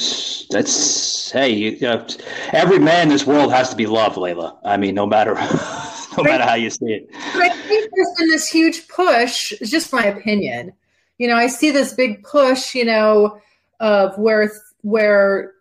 that's 0.50 1.31
hey, 1.31 1.50
you, 1.50 1.78
know, 1.81 2.07
every 2.52 2.78
man 2.78 3.04
in 3.04 3.09
this 3.09 3.26
world 3.26 3.52
has 3.52 3.70
to 3.70 3.76
be 3.76 3.87
loved, 3.87 4.16
Layla. 4.16 4.59
I 4.64 4.76
mean, 4.76 4.94
no 4.94 5.07
matter 5.07 5.35
no 6.18 6.24
matter 6.24 6.44
how 6.44 6.54
you 6.54 6.70
see 6.70 6.87
it. 6.87 7.11
but 7.11 7.42
i 7.42 7.48
think 7.48 7.90
there's 7.94 8.14
been 8.18 8.28
this 8.28 8.48
huge 8.48 8.87
push 8.88 9.52
it's 9.52 9.70
just 9.70 9.92
my 9.92 10.04
opinion 10.04 10.72
you 11.18 11.28
know 11.28 11.37
i 11.37 11.46
see 11.46 11.70
this 11.70 11.92
big 11.92 12.22
push 12.24 12.74
you 12.74 12.85
know 12.85 13.40
of 13.81 14.16
where 14.18 14.50
where 14.83 15.52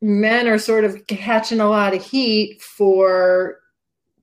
men 0.00 0.46
are 0.46 0.58
sort 0.58 0.84
of 0.84 1.06
catching 1.06 1.60
a 1.60 1.68
lot 1.68 1.94
of 1.94 2.04
heat 2.04 2.62
for 2.62 3.58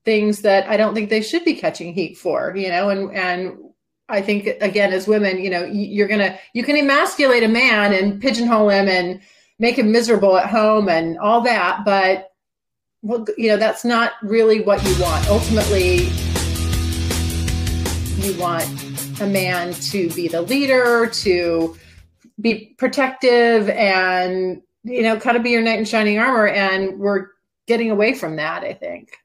things 0.04 0.42
that 0.42 0.68
i 0.68 0.76
don't 0.76 0.94
think 0.94 1.10
they 1.10 1.22
should 1.22 1.44
be 1.44 1.54
catching 1.54 1.92
heat 1.92 2.16
for 2.16 2.54
you 2.56 2.68
know 2.68 2.88
and 2.88 3.14
and 3.14 3.58
i 4.08 4.20
think 4.20 4.46
again 4.60 4.92
as 4.92 5.06
women 5.08 5.38
you 5.38 5.50
know 5.50 5.64
you're 5.64 6.08
gonna 6.08 6.38
you 6.52 6.62
can 6.62 6.76
emasculate 6.76 7.42
a 7.42 7.48
man 7.48 7.92
and 7.92 8.20
pigeonhole 8.20 8.68
him 8.68 8.88
and 8.88 9.20
make 9.58 9.78
him 9.78 9.92
miserable 9.92 10.36
at 10.36 10.50
home 10.50 10.88
and 10.88 11.18
all 11.18 11.40
that 11.40 11.84
but 11.84 12.30
well, 13.04 13.26
you 13.36 13.48
know, 13.48 13.58
that's 13.58 13.84
not 13.84 14.12
really 14.22 14.62
what 14.62 14.82
you 14.82 15.02
want. 15.02 15.28
Ultimately, 15.28 16.06
you 18.16 18.40
want 18.40 18.64
a 19.20 19.26
man 19.26 19.74
to 19.74 20.08
be 20.14 20.26
the 20.26 20.40
leader, 20.40 21.06
to 21.08 21.76
be 22.40 22.74
protective, 22.78 23.68
and 23.68 24.62
you 24.84 25.02
know, 25.02 25.20
kind 25.20 25.36
of 25.36 25.42
be 25.42 25.50
your 25.50 25.60
knight 25.60 25.78
in 25.78 25.84
shining 25.84 26.18
armor. 26.18 26.48
And 26.48 26.98
we're 26.98 27.26
getting 27.66 27.90
away 27.90 28.14
from 28.14 28.36
that, 28.36 28.64
I 28.64 28.72
think. 28.72 29.18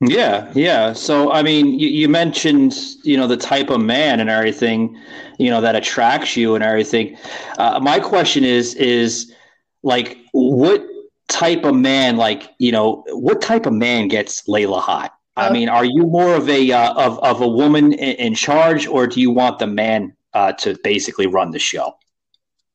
Yeah, 0.00 0.52
yeah. 0.54 0.92
So, 0.92 1.32
I 1.32 1.42
mean, 1.42 1.78
you, 1.78 1.88
you, 1.88 2.08
mentioned, 2.08 2.76
you 3.02 3.16
know, 3.16 3.26
the 3.26 3.36
type 3.36 3.68
of 3.68 3.80
man 3.80 4.20
and 4.20 4.30
everything, 4.30 4.96
you 5.38 5.50
know, 5.50 5.60
that 5.60 5.74
attracts 5.74 6.36
you 6.36 6.54
and 6.54 6.62
everything. 6.62 7.16
Uh, 7.58 7.80
my 7.82 7.98
question 7.98 8.44
is, 8.44 8.74
is 8.76 9.34
like, 9.82 10.18
what 10.32 10.86
type 11.26 11.64
of 11.64 11.74
man, 11.74 12.16
like, 12.16 12.50
you 12.58 12.70
know, 12.70 13.02
what 13.08 13.42
type 13.42 13.66
of 13.66 13.72
man 13.72 14.06
gets 14.06 14.42
Layla 14.48 14.80
hot? 14.80 15.14
I 15.36 15.52
mean, 15.52 15.68
are 15.68 15.84
you 15.84 16.02
more 16.02 16.34
of 16.34 16.48
a 16.48 16.72
uh, 16.72 16.94
of 16.94 17.20
of 17.20 17.40
a 17.40 17.46
woman 17.46 17.92
in, 17.92 18.16
in, 18.16 18.34
charge, 18.34 18.88
or 18.88 19.06
do 19.06 19.20
you 19.20 19.30
want 19.30 19.60
the 19.60 19.68
man 19.68 20.16
uh, 20.34 20.50
to 20.54 20.76
basically 20.82 21.28
run 21.28 21.52
the 21.52 21.60
show? 21.60 21.96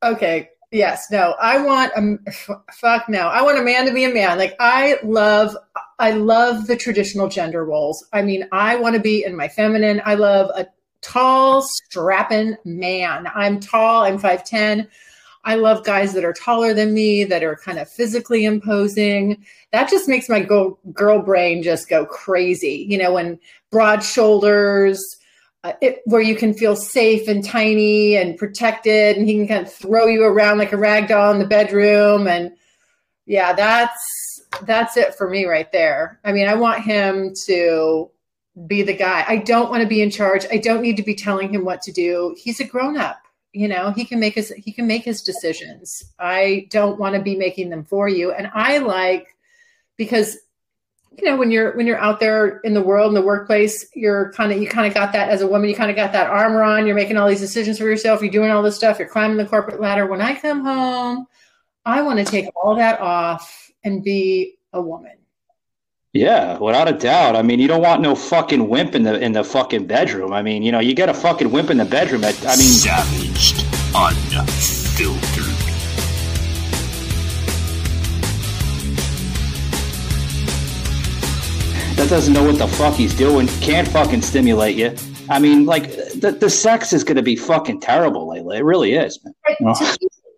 Okay, 0.02 0.48
Yes, 0.74 1.12
no. 1.12 1.36
I 1.40 1.64
want 1.64 1.94
a 1.96 2.32
fuck 2.74 3.08
no. 3.08 3.28
I 3.28 3.44
want 3.44 3.60
a 3.60 3.62
man 3.62 3.86
to 3.86 3.94
be 3.94 4.06
a 4.06 4.10
man. 4.14 4.40
Like 4.40 4.56
I 4.60 4.98
love 5.04 5.56
I 6.00 6.12
love 6.12 6.68
the 6.68 6.76
traditional 6.76 7.30
gender 7.30 7.66
roles. 7.66 8.06
I 8.14 8.22
mean, 8.22 8.48
I 8.52 8.76
want 8.76 8.96
to 8.96 9.02
be 9.02 9.24
in 9.24 9.36
my 9.36 9.48
feminine. 9.48 10.02
I 10.06 10.16
love 10.16 10.50
a 10.56 10.68
tall, 11.02 11.62
strapping 11.62 12.56
man. 12.66 13.28
I'm 13.34 13.60
tall, 13.60 14.04
I'm 14.04 14.20
5'10. 14.20 14.88
I 15.46 15.56
love 15.56 15.84
guys 15.84 16.14
that 16.14 16.24
are 16.24 16.34
taller 16.34 16.74
than 16.74 16.94
me, 16.94 17.26
that 17.26 17.44
are 17.44 17.58
kind 17.58 17.78
of 17.78 17.90
physically 17.90 18.46
imposing. 18.46 19.44
That 19.74 19.90
just 19.90 20.08
makes 20.08 20.30
my 20.30 20.40
girl, 20.40 20.80
girl 20.94 21.22
brain 21.22 21.64
just 21.64 21.90
go 21.90 22.06
crazy. 22.06 22.86
You 22.90 22.98
know, 22.98 23.14
when 23.14 23.40
broad 23.70 24.04
shoulders, 24.04 25.18
uh, 25.66 25.74
it, 25.82 26.02
where 26.06 26.22
you 26.22 26.36
can 26.36 26.54
feel 26.54 26.78
safe 26.78 27.28
and 27.28 27.44
tiny 27.44 28.16
and 28.16 28.38
protected, 28.38 29.18
and 29.18 29.28
he 29.28 29.36
can 29.36 29.48
kind 29.48 29.68
of 29.68 29.74
throw 29.74 30.08
you 30.08 30.24
around 30.24 30.60
like 30.60 30.72
a 30.72 30.78
rag 30.78 31.10
doll 31.10 31.34
in 31.34 31.40
the 31.40 31.46
bedroom. 31.46 32.28
And 32.28 32.52
yeah, 33.26 33.52
that's 33.52 34.00
that's 34.62 34.98
it 34.98 35.16
for 35.16 35.30
me 35.30 35.46
right 35.46 35.72
there. 35.72 36.20
I 36.24 36.32
mean, 36.32 36.48
I 36.48 36.56
want 36.56 36.84
him 36.84 37.34
to 37.46 38.10
be 38.68 38.84
the 38.84 38.96
guy. 38.96 39.26
I 39.28 39.38
don't 39.38 39.70
want 39.70 39.82
to 39.82 39.88
be 39.88 40.02
in 40.02 40.12
charge. 40.12 40.46
I 40.52 40.58
don't 40.58 40.82
need 40.82 40.98
to 40.98 41.04
be 41.04 41.16
telling 41.16 41.54
him 41.54 41.66
what 41.66 41.82
to 41.84 41.92
do. 41.92 42.36
He's 42.38 42.60
a 42.60 42.64
grown 42.64 42.98
up. 42.98 43.20
You 43.52 43.68
know, 43.68 43.92
he 43.92 44.06
can 44.06 44.20
make 44.20 44.34
his 44.34 44.50
he 44.58 44.72
can 44.72 44.88
make 44.88 45.04
his 45.04 45.22
decisions. 45.22 46.04
I 46.18 46.68
don't 46.72 47.00
want 47.00 47.16
to 47.16 47.22
be 47.22 47.36
making 47.36 47.70
them 47.70 47.84
for 47.84 48.08
you. 48.08 48.32
And 48.32 48.50
I 48.54 48.80
like 48.80 49.36
because 49.96 50.38
you 51.18 51.26
know 51.26 51.36
when 51.36 51.52
you're 51.52 51.76
when 51.76 51.86
you're 51.86 52.00
out 52.00 52.20
there 52.20 52.60
in 52.60 52.74
the 52.74 52.82
world 52.82 53.10
in 53.10 53.14
the 53.14 53.22
workplace 53.22 53.86
you're 53.94 54.32
kind 54.34 54.52
of 54.52 54.60
you 54.60 54.68
kind 54.68 54.88
of 54.88 54.94
got 54.94 55.14
that 55.14 55.30
as 55.30 55.42
a 55.42 55.48
woman 55.48 55.70
you 55.70 55.76
kind 55.76 55.92
of 55.92 55.96
got 55.96 56.12
that 56.12 56.30
armor 56.30 56.64
on 56.64 56.88
you're 56.88 56.96
making 56.96 57.18
all 57.18 57.28
these 57.28 57.40
decisions 57.40 57.78
for 57.78 57.86
yourself 57.86 58.22
you're 58.22 58.32
doing 58.32 58.50
all 58.50 58.64
this 58.64 58.76
stuff 58.76 58.98
you're 58.98 59.08
climbing 59.08 59.38
the 59.38 59.46
corporate 59.46 59.80
ladder 59.80 60.08
when 60.08 60.22
i 60.22 60.34
come 60.34 60.64
home 60.64 61.28
i 61.86 62.02
want 62.02 62.18
to 62.18 62.26
take 62.26 62.48
all 62.56 62.76
that 62.76 63.00
off 63.00 63.63
and 63.84 64.04
be 64.04 64.58
a 64.74 64.82
woman 64.82 65.18
yeah 66.14 66.58
without 66.60 66.88
a 66.88 66.94
doubt 66.94 67.36
i 67.36 67.42
mean 67.42 67.60
you 67.60 67.68
don't 67.68 67.82
want 67.82 68.02
no 68.02 68.16
fucking 68.16 68.68
wimp 68.68 68.96
in 68.96 69.04
the 69.04 69.20
in 69.20 69.32
the 69.32 69.44
fucking 69.44 69.86
bedroom 69.88 70.34
i 70.34 70.42
mean 70.42 70.64
you 70.64 70.72
know 70.72 70.80
you 70.80 70.94
get 70.94 71.10
a 71.10 71.14
fucking 71.14 71.52
wimp 71.52 71.70
in 71.70 71.78
the 71.78 71.86
bedroom 71.86 72.24
at, 72.24 72.36
i 72.46 72.56
mean 72.56 72.68
savaged 72.68 73.66
unfiltered 73.96 75.54
that 81.96 82.10
doesn't 82.10 82.34
know 82.34 82.44
what 82.44 82.58
the 82.58 82.68
fuck 82.68 82.96
he's 82.96 83.14
doing, 83.14 83.48
can't 83.62 83.88
fucking 83.88 84.22
stimulate 84.22 84.76
you. 84.76 84.96
I 85.30 85.40
mean, 85.40 85.66
like 85.66 85.92
the, 86.20 86.36
the 86.38 86.50
sex 86.50 86.92
is 86.92 87.04
going 87.04 87.18
to 87.18 87.22
be 87.22 87.36
fucking 87.36 87.80
terrible, 87.80 88.28
lately. 88.28 88.58
It 88.58 88.64
really 88.64 88.94
is. 88.94 89.20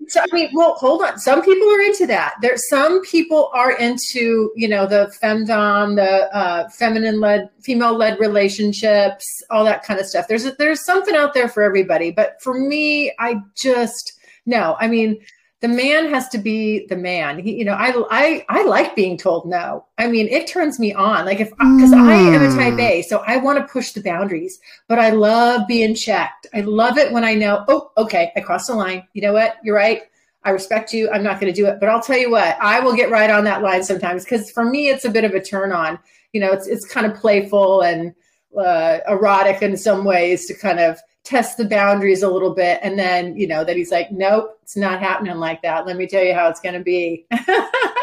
So 0.08 0.22
I 0.22 0.26
mean, 0.34 0.50
well, 0.54 0.76
hold 0.76 1.02
on. 1.02 1.20
Some 1.20 1.42
people 1.42 1.68
are 1.70 1.82
into 1.82 2.06
that. 2.08 2.36
There, 2.42 2.58
some 2.58 3.02
people 3.02 3.50
are 3.54 3.72
into 3.72 4.52
you 4.56 4.68
know 4.68 4.86
the 4.86 5.14
femdom, 5.22 5.96
the 5.96 6.36
uh, 6.36 6.70
feminine 6.70 7.20
led, 7.20 7.50
female 7.62 7.96
led 7.96 8.20
relationships, 8.20 9.26
all 9.50 9.64
that 9.66 9.84
kind 9.84 10.00
of 10.00 10.06
stuff. 10.06 10.28
There's 10.28 10.44
there's 10.58 10.86
something 10.86 11.16
out 11.16 11.34
there 11.34 11.50
for 11.50 11.64
everybody. 11.64 12.12
But 12.12 12.42
for 12.42 12.54
me, 12.54 13.14
I 13.20 13.42
just 13.56 14.20
no. 14.46 14.76
I 14.80 14.88
mean, 14.88 15.20
the 15.62 15.68
man 15.68 16.10
has 16.10 16.28
to 16.30 16.38
be 16.38 16.86
the 16.88 16.96
man. 16.96 17.40
He, 17.40 17.56
you 17.56 17.66
know, 17.66 17.74
I, 17.74 17.94
I, 18.12 18.46
I 18.50 18.64
like 18.66 18.96
being 18.96 19.18
told 19.18 19.48
no. 19.48 19.86
I 19.98 20.08
mean, 20.08 20.28
it 20.28 20.48
turns 20.48 20.80
me 20.80 20.94
on. 20.94 21.26
Like 21.26 21.40
if, 21.40 21.50
because 21.50 21.92
mm. 21.92 22.02
I 22.02 22.14
am 22.14 22.44
a 22.44 22.56
type 22.56 22.80
A, 22.80 23.02
so 23.02 23.24
I 23.26 23.38
want 23.38 23.60
to 23.60 23.72
push 23.72 23.94
the 23.94 24.02
boundaries, 24.02 24.60
but 24.88 25.00
I 25.00 25.12
love 25.12 25.68
being 25.68 25.96
checked. 25.96 26.48
I 26.54 26.62
love 26.62 26.98
it 26.98 27.12
when 27.12 27.24
I 27.24 27.34
know, 27.36 27.64
oh, 27.68 27.92
okay, 27.98 28.32
I 28.36 28.42
crossed 28.42 28.68
the 28.68 28.76
line. 28.76 29.08
You 29.14 29.22
know 29.22 29.34
what? 29.34 29.58
You're 29.64 29.76
right. 29.76 30.04
I 30.44 30.52
respect 30.52 30.94
you. 30.94 31.10
I'm 31.10 31.24
not 31.24 31.40
going 31.40 31.52
to 31.52 31.60
do 31.60 31.66
it, 31.68 31.80
but 31.80 31.90
I'll 31.90 32.02
tell 32.02 32.18
you 32.18 32.30
what, 32.30 32.56
I 32.62 32.80
will 32.80 32.96
get 32.96 33.10
right 33.10 33.32
on 33.32 33.44
that 33.46 33.64
line 33.64 33.84
sometimes 33.84 34.24
because 34.24 34.52
for 34.52 34.64
me, 34.64 34.90
it's 34.90 35.06
a 35.06 35.10
bit 35.10 35.24
of 35.24 35.34
a 35.34 35.42
turn 35.42 35.72
on. 35.72 35.98
You 36.34 36.42
know, 36.42 36.52
it's 36.52 36.68
it's 36.68 36.86
kind 36.86 37.08
of 37.08 37.18
playful 37.18 37.82
and 37.82 38.14
uh, 38.56 39.00
erotic 39.08 39.62
in 39.64 39.76
some 39.76 40.04
ways 40.04 40.46
to 40.46 40.54
kind 40.54 40.80
of 40.80 41.00
test 41.26 41.58
the 41.58 41.66
boundaries 41.66 42.24
a 42.24 42.30
little 42.30 42.54
bit 42.54 42.80
and 42.84 42.98
then 42.98 43.36
you 43.36 43.48
know 43.48 43.66
that 43.66 43.76
he's 43.76 43.92
like 43.92 44.12
nope 44.12 44.56
it's 44.66 44.76
not 44.76 45.00
happening 45.00 45.36
like 45.36 45.62
that. 45.62 45.86
Let 45.86 45.96
me 45.96 46.08
tell 46.08 46.24
you 46.24 46.34
how 46.34 46.50
it's 46.50 46.60
going 46.60 46.74
to 46.74 46.84
be 46.84 47.28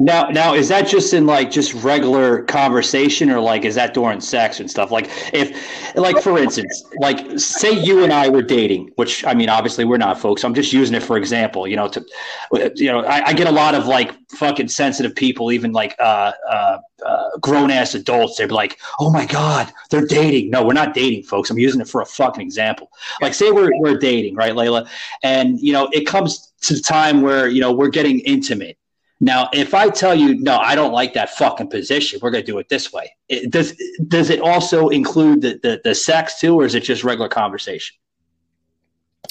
Now, 0.00 0.28
now 0.28 0.54
is 0.54 0.68
that 0.68 0.86
just 0.86 1.12
in 1.12 1.26
like 1.26 1.50
just 1.50 1.74
regular 1.74 2.44
conversation, 2.44 3.30
or 3.30 3.40
like 3.40 3.64
is 3.64 3.74
that 3.74 3.94
during 3.94 4.20
sex 4.20 4.60
and 4.60 4.70
stuff? 4.70 4.92
Like, 4.92 5.10
if, 5.32 5.96
like 5.96 6.22
for 6.22 6.38
instance, 6.38 6.84
like 7.00 7.18
say 7.36 7.72
you 7.72 8.04
and 8.04 8.12
I 8.12 8.28
were 8.28 8.42
dating, 8.42 8.92
which 8.94 9.24
I 9.24 9.34
mean, 9.34 9.48
obviously 9.48 9.84
we're 9.84 9.96
not, 9.96 10.16
folks. 10.20 10.44
I'm 10.44 10.54
just 10.54 10.72
using 10.72 10.94
it 10.94 11.02
for 11.02 11.16
example. 11.16 11.66
You 11.66 11.74
know, 11.74 11.88
to, 11.88 12.06
you 12.76 12.92
know, 12.92 13.00
I, 13.00 13.28
I 13.28 13.32
get 13.32 13.48
a 13.48 13.50
lot 13.50 13.74
of 13.74 13.88
like 13.88 14.14
fucking 14.28 14.68
sensitive 14.68 15.16
people, 15.16 15.50
even 15.50 15.72
like 15.72 15.96
uh, 15.98 16.30
uh, 16.48 16.78
uh, 17.04 17.30
grown 17.40 17.72
ass 17.72 17.96
adults. 17.96 18.36
They're 18.36 18.46
like, 18.46 18.78
"Oh 19.00 19.10
my 19.10 19.26
god, 19.26 19.72
they're 19.90 20.06
dating." 20.06 20.50
No, 20.50 20.64
we're 20.64 20.74
not 20.74 20.94
dating, 20.94 21.24
folks. 21.24 21.50
I'm 21.50 21.58
using 21.58 21.80
it 21.80 21.88
for 21.88 22.02
a 22.02 22.06
fucking 22.06 22.40
example. 22.40 22.88
Like, 23.20 23.34
say 23.34 23.50
we're 23.50 23.70
we're 23.80 23.98
dating, 23.98 24.36
right, 24.36 24.52
Layla, 24.52 24.88
and 25.24 25.58
you 25.58 25.72
know, 25.72 25.88
it 25.92 26.06
comes 26.06 26.52
to 26.60 26.74
the 26.74 26.80
time 26.80 27.20
where 27.20 27.48
you 27.48 27.60
know 27.60 27.72
we're 27.72 27.88
getting 27.88 28.20
intimate 28.20 28.78
now, 29.20 29.48
if 29.52 29.74
I 29.74 29.90
tell 29.90 30.14
you, 30.14 30.36
no, 30.36 30.58
I 30.58 30.74
don't 30.74 30.92
like 30.92 31.12
that 31.14 31.30
fucking 31.30 31.68
position, 31.68 32.20
we're 32.22 32.30
going 32.30 32.44
to 32.44 32.50
do 32.52 32.58
it 32.58 32.68
this 32.68 32.92
way. 32.92 33.14
It, 33.28 33.50
does 33.50 33.74
does 34.06 34.30
it 34.30 34.40
also 34.40 34.88
include 34.88 35.42
the, 35.42 35.58
the, 35.62 35.80
the 35.82 35.94
sex 35.94 36.38
too, 36.38 36.54
or 36.54 36.64
is 36.64 36.74
it 36.74 36.84
just 36.84 37.02
regular 37.02 37.28
conversation? 37.28 37.96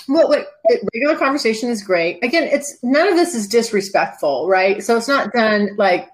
Well, 0.10 0.30
wait, 0.30 0.46
regular 0.94 1.18
conversation 1.18 1.70
is 1.70 1.84
great. 1.84 2.24
Again, 2.24 2.44
it's 2.44 2.78
none 2.84 3.08
of 3.08 3.16
this 3.16 3.34
is 3.34 3.48
disrespectful, 3.48 4.48
right? 4.48 4.84
So 4.84 4.98
it's 4.98 5.08
not 5.08 5.32
done 5.32 5.70
like 5.78 6.10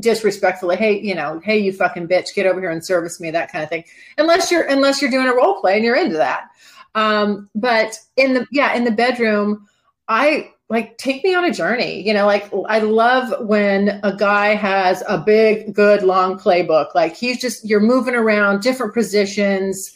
disrespectfully. 0.00 0.76
Hey, 0.76 1.00
you 1.00 1.14
know, 1.14 1.40
hey, 1.42 1.58
you 1.58 1.72
fucking 1.72 2.08
bitch, 2.08 2.34
get 2.34 2.46
over 2.46 2.60
here 2.60 2.70
and 2.70 2.84
service 2.84 3.18
me, 3.18 3.30
that 3.30 3.50
kind 3.50 3.64
of 3.64 3.70
thing. 3.70 3.84
Unless 4.18 4.50
you're 4.50 4.66
unless 4.66 5.00
you're 5.00 5.10
doing 5.10 5.26
a 5.26 5.34
role 5.34 5.60
play 5.60 5.76
and 5.76 5.84
you're 5.84 5.96
into 5.96 6.16
that. 6.16 6.48
Um, 6.94 7.48
but 7.54 7.98
in 8.16 8.34
the 8.34 8.46
yeah, 8.52 8.74
in 8.74 8.84
the 8.84 8.90
bedroom, 8.90 9.66
I 10.08 10.50
like 10.68 10.98
take 10.98 11.22
me 11.22 11.34
on 11.34 11.44
a 11.44 11.52
journey 11.52 12.06
you 12.06 12.12
know 12.12 12.26
like 12.26 12.50
i 12.68 12.80
love 12.80 13.46
when 13.46 14.00
a 14.02 14.14
guy 14.16 14.54
has 14.54 15.02
a 15.08 15.18
big 15.18 15.74
good 15.74 16.02
long 16.02 16.38
playbook. 16.38 16.94
Like 16.94 17.14
he's 17.14 17.40
just 17.40 17.64
you're 17.64 17.80
moving 17.80 18.14
around 18.14 18.62
different 18.62 18.94
positions. 18.94 19.92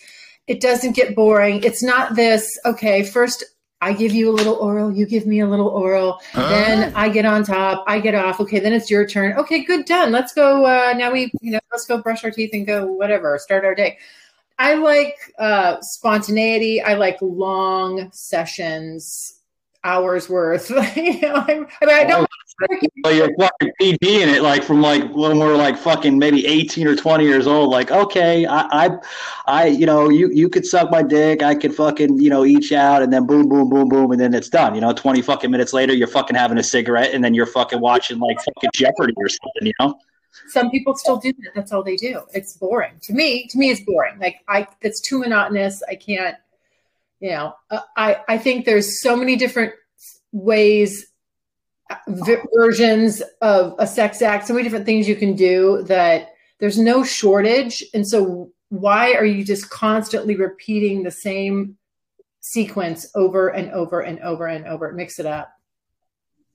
It 0.46 0.60
doesn't 0.60 0.96
get 0.96 1.14
boring. 1.14 1.62
It's 1.62 1.82
not 1.82 2.16
this 2.16 2.48
okay 2.64 3.02
first 3.02 3.44
i 3.82 3.94
give 3.94 4.12
you 4.12 4.28
a 4.28 4.32
little 4.32 4.56
oral 4.56 4.92
you 4.92 5.06
give 5.06 5.26
me 5.26 5.40
a 5.40 5.46
little 5.46 5.68
oral. 5.68 6.20
Huh? 6.32 6.48
then 6.50 6.92
i 6.94 7.08
get 7.08 7.24
on 7.24 7.44
top 7.44 7.84
i 7.86 7.98
get 7.98 8.14
off. 8.14 8.40
Okay 8.40 8.60
then 8.60 8.72
it's 8.72 8.90
your 8.90 9.06
turn. 9.06 9.36
Okay 9.38 9.64
good 9.64 9.86
done. 9.86 10.12
Let's 10.12 10.32
go 10.32 10.64
uh 10.66 10.94
now 10.96 11.12
we 11.12 11.32
you 11.40 11.52
know 11.52 11.60
let's 11.72 11.86
go 11.86 12.00
brush 12.00 12.24
our 12.24 12.30
teeth 12.30 12.50
and 12.52 12.66
go 12.66 12.86
whatever 12.86 13.38
start 13.38 13.64
our 13.64 13.74
day. 13.74 13.98
I 14.58 14.74
like 14.74 15.16
uh 15.38 15.80
spontaneity. 15.80 16.82
I 16.82 16.94
like 16.94 17.18
long 17.20 18.10
sessions 18.12 19.39
hours 19.84 20.28
worth. 20.28 20.70
you 20.96 21.20
know, 21.20 21.34
I, 21.36 21.54
mean, 21.54 21.66
I 21.82 22.04
don't. 22.04 22.28
Oh, 23.04 23.10
you're 23.10 23.34
fucking 23.38 23.72
PD 23.80 23.98
in 24.02 24.28
it, 24.28 24.42
like 24.42 24.62
from 24.62 24.82
like 24.82 25.02
when 25.14 25.38
we're 25.38 25.56
like 25.56 25.78
fucking 25.78 26.18
maybe 26.18 26.46
18 26.46 26.86
or 26.86 26.94
20 26.94 27.24
years 27.24 27.46
old. 27.46 27.70
Like, 27.70 27.90
okay, 27.90 28.44
I, 28.44 28.60
I, 28.70 28.90
I, 29.46 29.66
you 29.66 29.86
know, 29.86 30.10
you 30.10 30.30
you 30.30 30.48
could 30.48 30.66
suck 30.66 30.90
my 30.90 31.02
dick, 31.02 31.42
I 31.42 31.54
could 31.54 31.74
fucking, 31.74 32.20
you 32.20 32.28
know, 32.28 32.44
each 32.44 32.72
out, 32.72 33.02
and 33.02 33.12
then 33.12 33.26
boom, 33.26 33.48
boom, 33.48 33.70
boom, 33.70 33.88
boom, 33.88 34.12
and 34.12 34.20
then 34.20 34.34
it's 34.34 34.50
done. 34.50 34.74
You 34.74 34.82
know, 34.82 34.92
20 34.92 35.22
fucking 35.22 35.50
minutes 35.50 35.72
later, 35.72 35.94
you're 35.94 36.08
fucking 36.08 36.36
having 36.36 36.58
a 36.58 36.62
cigarette, 36.62 37.14
and 37.14 37.24
then 37.24 37.32
you're 37.32 37.46
fucking 37.46 37.80
watching 37.80 38.18
like 38.18 38.38
fucking 38.38 38.70
Jeopardy 38.74 39.14
or 39.16 39.28
something. 39.28 39.66
You 39.66 39.72
know. 39.80 39.98
Some 40.48 40.70
people 40.70 40.94
still 40.96 41.16
do 41.16 41.32
that. 41.32 41.52
That's 41.54 41.72
all 41.72 41.82
they 41.82 41.96
do. 41.96 42.22
It's 42.34 42.56
boring 42.56 42.94
to 43.02 43.12
me. 43.12 43.46
To 43.48 43.58
me, 43.58 43.70
it's 43.70 43.80
boring. 43.80 44.18
Like 44.18 44.40
I, 44.48 44.66
it's 44.82 45.00
too 45.00 45.20
monotonous. 45.20 45.82
I 45.88 45.94
can't 45.94 46.36
you 47.20 47.30
know, 47.30 47.54
uh, 47.70 47.80
I, 47.96 48.18
I 48.28 48.38
think 48.38 48.64
there's 48.64 49.00
so 49.00 49.14
many 49.14 49.36
different 49.36 49.74
ways 50.32 51.06
v- 52.08 52.36
versions 52.54 53.22
of 53.40 53.74
a 53.78 53.86
sex 53.86 54.22
act, 54.22 54.46
so 54.46 54.54
many 54.54 54.64
different 54.64 54.86
things 54.86 55.08
you 55.08 55.16
can 55.16 55.34
do 55.34 55.82
that 55.84 56.30
there's 56.58 56.78
no 56.78 57.04
shortage. 57.04 57.84
And 57.94 58.06
so, 58.06 58.52
why 58.68 59.14
are 59.14 59.24
you 59.24 59.44
just 59.44 59.70
constantly 59.70 60.36
repeating 60.36 61.02
the 61.02 61.10
same 61.10 61.76
sequence 62.40 63.10
over 63.14 63.48
and 63.48 63.70
over 63.72 64.00
and 64.00 64.20
over 64.20 64.46
and 64.46 64.66
over? 64.66 64.92
Mix 64.92 65.18
it 65.18 65.26
up. 65.26 65.52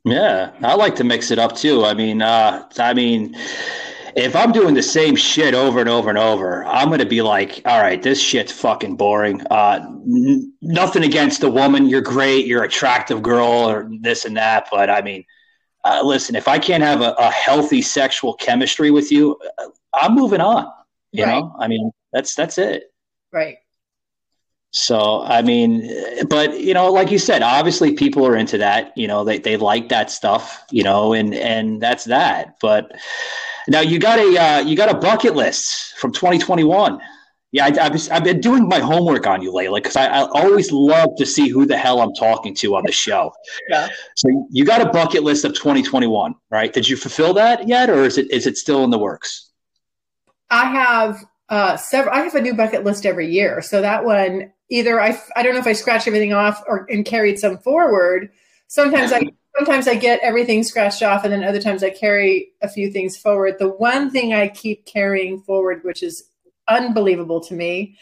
Yeah, 0.06 0.52
I 0.62 0.76
like 0.76 0.96
to 0.98 1.04
mix 1.04 1.32
it 1.32 1.40
up 1.40 1.56
too. 1.56 1.84
I 1.84 1.94
mean, 1.94 2.22
uh, 2.22 2.70
I 2.78 2.94
mean, 2.94 3.36
if 4.16 4.34
I'm 4.34 4.54
doing 4.54 4.74
the 4.74 4.84
same 4.84 5.16
shit 5.16 5.54
over 5.54 5.80
and 5.80 5.90
over 5.90 6.10
and 6.10 6.18
over, 6.18 6.64
I'm 6.66 6.88
going 6.88 7.00
to 7.00 7.06
be 7.06 7.22
like, 7.22 7.62
all 7.66 7.82
right, 7.82 8.02
this 8.02 8.22
shit's 8.22 8.52
fucking 8.52 8.96
boring. 8.96 9.46
Uh, 9.52 9.80
n- 9.86 10.54
nothing 10.62 11.04
against 11.04 11.42
the 11.42 11.50
woman. 11.50 11.88
You're 11.88 12.02
great. 12.02 12.48
You're 12.48 12.64
attractive 12.64 13.22
girl 13.22 13.46
or 13.46 13.90
this 14.00 14.24
and 14.24 14.38
that. 14.38 14.70
But 14.72 14.90
I 14.90 15.02
mean, 15.02 15.26
uh, 15.84 16.02
listen, 16.02 16.36
if 16.36 16.48
I 16.48 16.58
can't 16.60 16.82
have 16.82 17.02
a, 17.02 17.14
a, 17.20 17.30
healthy 17.30 17.82
sexual 17.82 18.34
chemistry 18.36 18.90
with 18.90 19.12
you, 19.12 19.38
uh, 19.60 19.68
I'm 19.94 20.16
moving 20.16 20.42
on. 20.42 20.72
You 21.12 21.26
right. 21.26 21.40
know, 21.40 21.56
I 21.60 21.68
mean, 21.68 21.92
that's, 22.14 22.36
that's 22.36 22.58
it. 22.58 22.86
Right. 23.34 23.58
So, 24.72 25.24
I 25.24 25.42
mean, 25.42 25.90
but 26.28 26.60
you 26.60 26.74
know, 26.74 26.92
like 26.92 27.12
you 27.12 27.20
said, 27.20 27.44
obviously 27.44 27.94
people 27.94 28.26
are 28.26 28.36
into 28.36 28.58
that, 28.58 28.98
you 28.98 29.08
know, 29.08 29.24
they, 29.24 29.38
they 29.38 29.58
like 29.58 29.90
that 29.90 30.10
stuff, 30.10 30.66
you 30.72 30.84
know, 30.84 31.14
and, 31.14 31.34
and 31.34 31.82
that's 31.82 32.06
that. 32.06 32.58
But 32.62 32.92
now 33.68 33.82
you 33.82 34.00
got 34.00 34.20
a, 34.20 34.38
uh, 34.38 34.60
you 34.60 34.76
got 34.76 34.90
a 34.90 34.98
bucket 34.98 35.36
list 35.36 35.94
from 35.98 36.12
2021. 36.12 37.00
Yeah. 37.52 37.66
I, 37.66 37.84
have 37.84 38.12
I've 38.12 38.24
been 38.24 38.42
doing 38.42 38.68
my 38.68 38.80
homework 38.80 39.28
on 39.28 39.42
you 39.42 39.54
lately 39.54 39.80
because 39.80 39.96
I, 39.96 40.08
I 40.08 40.28
always 40.30 40.72
love 40.72 41.10
to 41.18 41.26
see 41.26 41.48
who 41.48 41.66
the 41.66 41.78
hell 41.78 42.02
I'm 42.02 42.14
talking 42.14 42.54
to 42.56 42.76
on 42.76 42.84
the 42.86 42.92
show. 42.92 43.32
Yeah. 43.70 43.88
So 44.16 44.48
you 44.52 44.66
got 44.66 44.82
a 44.82 44.90
bucket 44.90 45.24
list 45.24 45.46
of 45.46 45.54
2021, 45.54 46.36
right? 46.50 46.74
Did 46.74 46.90
you 46.90 46.98
fulfill 46.98 47.34
that 47.36 47.68
yet? 47.68 47.90
Or 47.90 48.04
is 48.04 48.18
it, 48.18 48.30
is 48.32 48.46
it 48.46 48.58
still 48.58 48.84
in 48.84 48.90
the 48.90 49.00
works? 49.00 49.52
I 50.50 50.66
have 50.66 51.26
uh, 51.50 51.78
several. 51.78 52.14
I 52.14 52.22
have 52.22 52.36
a 52.36 52.42
new 52.42 52.54
bucket 52.54 52.84
list 52.84 53.06
every 53.06 53.28
year, 53.28 53.62
so 53.62 53.82
that 53.82 54.04
one 54.04 54.52
either 54.70 55.00
I 55.00 55.20
I 55.36 55.44
don't 55.44 55.54
know 55.54 55.60
if 55.60 55.68
I 55.68 55.74
scratched 55.74 56.08
everything 56.08 56.34
off 56.34 56.64
or 56.68 56.86
and 56.90 57.06
carried 57.06 57.40
some 57.40 57.58
forward. 57.60 58.32
Sometimes 58.68 59.12
I 59.12 59.22
sometimes 59.58 59.88
I 59.88 59.96
get 59.96 60.20
everything 60.22 60.64
scratched 60.64 61.04
off, 61.04 61.24
and 61.24 61.34
then 61.34 61.44
other 61.44 61.62
times 61.62 61.84
I 61.84 61.90
carry 61.90 62.52
a 62.62 62.70
few 62.70 62.92
things 62.92 63.18
forward. 63.18 63.56
The 63.60 63.70
one 63.70 64.10
thing 64.10 64.34
I 64.34 64.48
keep 64.48 64.86
carrying 64.86 65.42
forward, 65.42 65.84
which 65.84 66.04
is 66.04 66.30
unbelievable 66.68 67.42
to 67.42 67.54
me, 67.54 67.98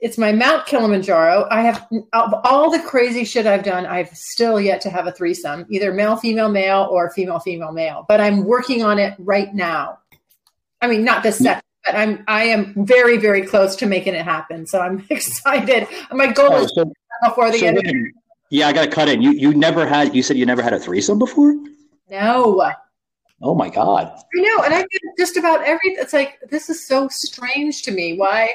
it's 0.00 0.18
my 0.18 0.32
Mount 0.32 0.66
Kilimanjaro. 0.66 1.46
I 1.50 1.62
have 1.62 1.86
of 2.12 2.34
all 2.44 2.70
the 2.70 2.80
crazy 2.80 3.24
shit 3.24 3.46
I've 3.46 3.64
done, 3.64 3.86
I've 3.86 4.08
still 4.08 4.60
yet 4.60 4.80
to 4.82 4.90
have 4.90 5.06
a 5.06 5.12
threesome, 5.12 5.66
either 5.70 5.92
male, 5.92 6.16
female, 6.16 6.48
male, 6.48 6.88
or 6.90 7.10
female, 7.10 7.38
female, 7.38 7.72
male. 7.72 8.04
But 8.08 8.20
I'm 8.20 8.44
working 8.44 8.82
on 8.82 8.98
it 8.98 9.14
right 9.18 9.52
now. 9.54 9.98
I 10.82 10.88
mean, 10.88 11.04
not 11.04 11.22
this 11.22 11.38
second 11.38 11.62
but 11.84 11.94
I'm 11.94 12.24
I 12.26 12.44
am 12.44 12.74
very 12.86 13.18
very 13.18 13.42
close 13.42 13.76
to 13.76 13.86
making 13.86 14.14
it 14.14 14.24
happen. 14.24 14.66
So 14.66 14.80
I'm 14.80 15.04
excited. 15.10 15.86
My 16.10 16.32
goal 16.32 16.56
is 16.56 16.72
so, 16.74 16.90
before 17.22 17.50
the 17.50 17.58
so 17.58 17.66
end. 17.66 18.12
Yeah, 18.50 18.68
I 18.68 18.72
got 18.72 18.84
to 18.84 18.90
cut 18.90 19.08
in. 19.08 19.22
You 19.22 19.32
you 19.32 19.54
never 19.54 19.86
had 19.86 20.14
you 20.14 20.22
said 20.22 20.36
you 20.36 20.46
never 20.46 20.62
had 20.62 20.72
a 20.72 20.80
threesome 20.80 21.18
before? 21.18 21.54
No. 22.10 22.72
Oh 23.42 23.54
my 23.54 23.68
god. 23.68 24.06
I 24.36 24.40
know, 24.40 24.64
and 24.64 24.74
I 24.74 24.80
get 24.80 25.00
just 25.18 25.36
about 25.36 25.64
everything. 25.64 25.96
It's 25.98 26.12
like 26.12 26.38
this 26.50 26.70
is 26.70 26.86
so 26.86 27.08
strange 27.08 27.82
to 27.82 27.90
me. 27.90 28.16
Why 28.16 28.50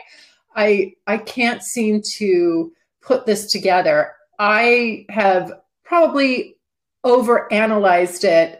I 0.56 0.94
I 1.08 1.18
can't 1.18 1.64
seem 1.64 2.02
to 2.18 2.72
put 3.02 3.26
this 3.26 3.52
together. 3.52 4.14
I 4.40 5.06
have 5.10 5.52
probably 5.84 6.56
over 7.04 7.52
analyzed 7.52 8.24
it 8.24 8.60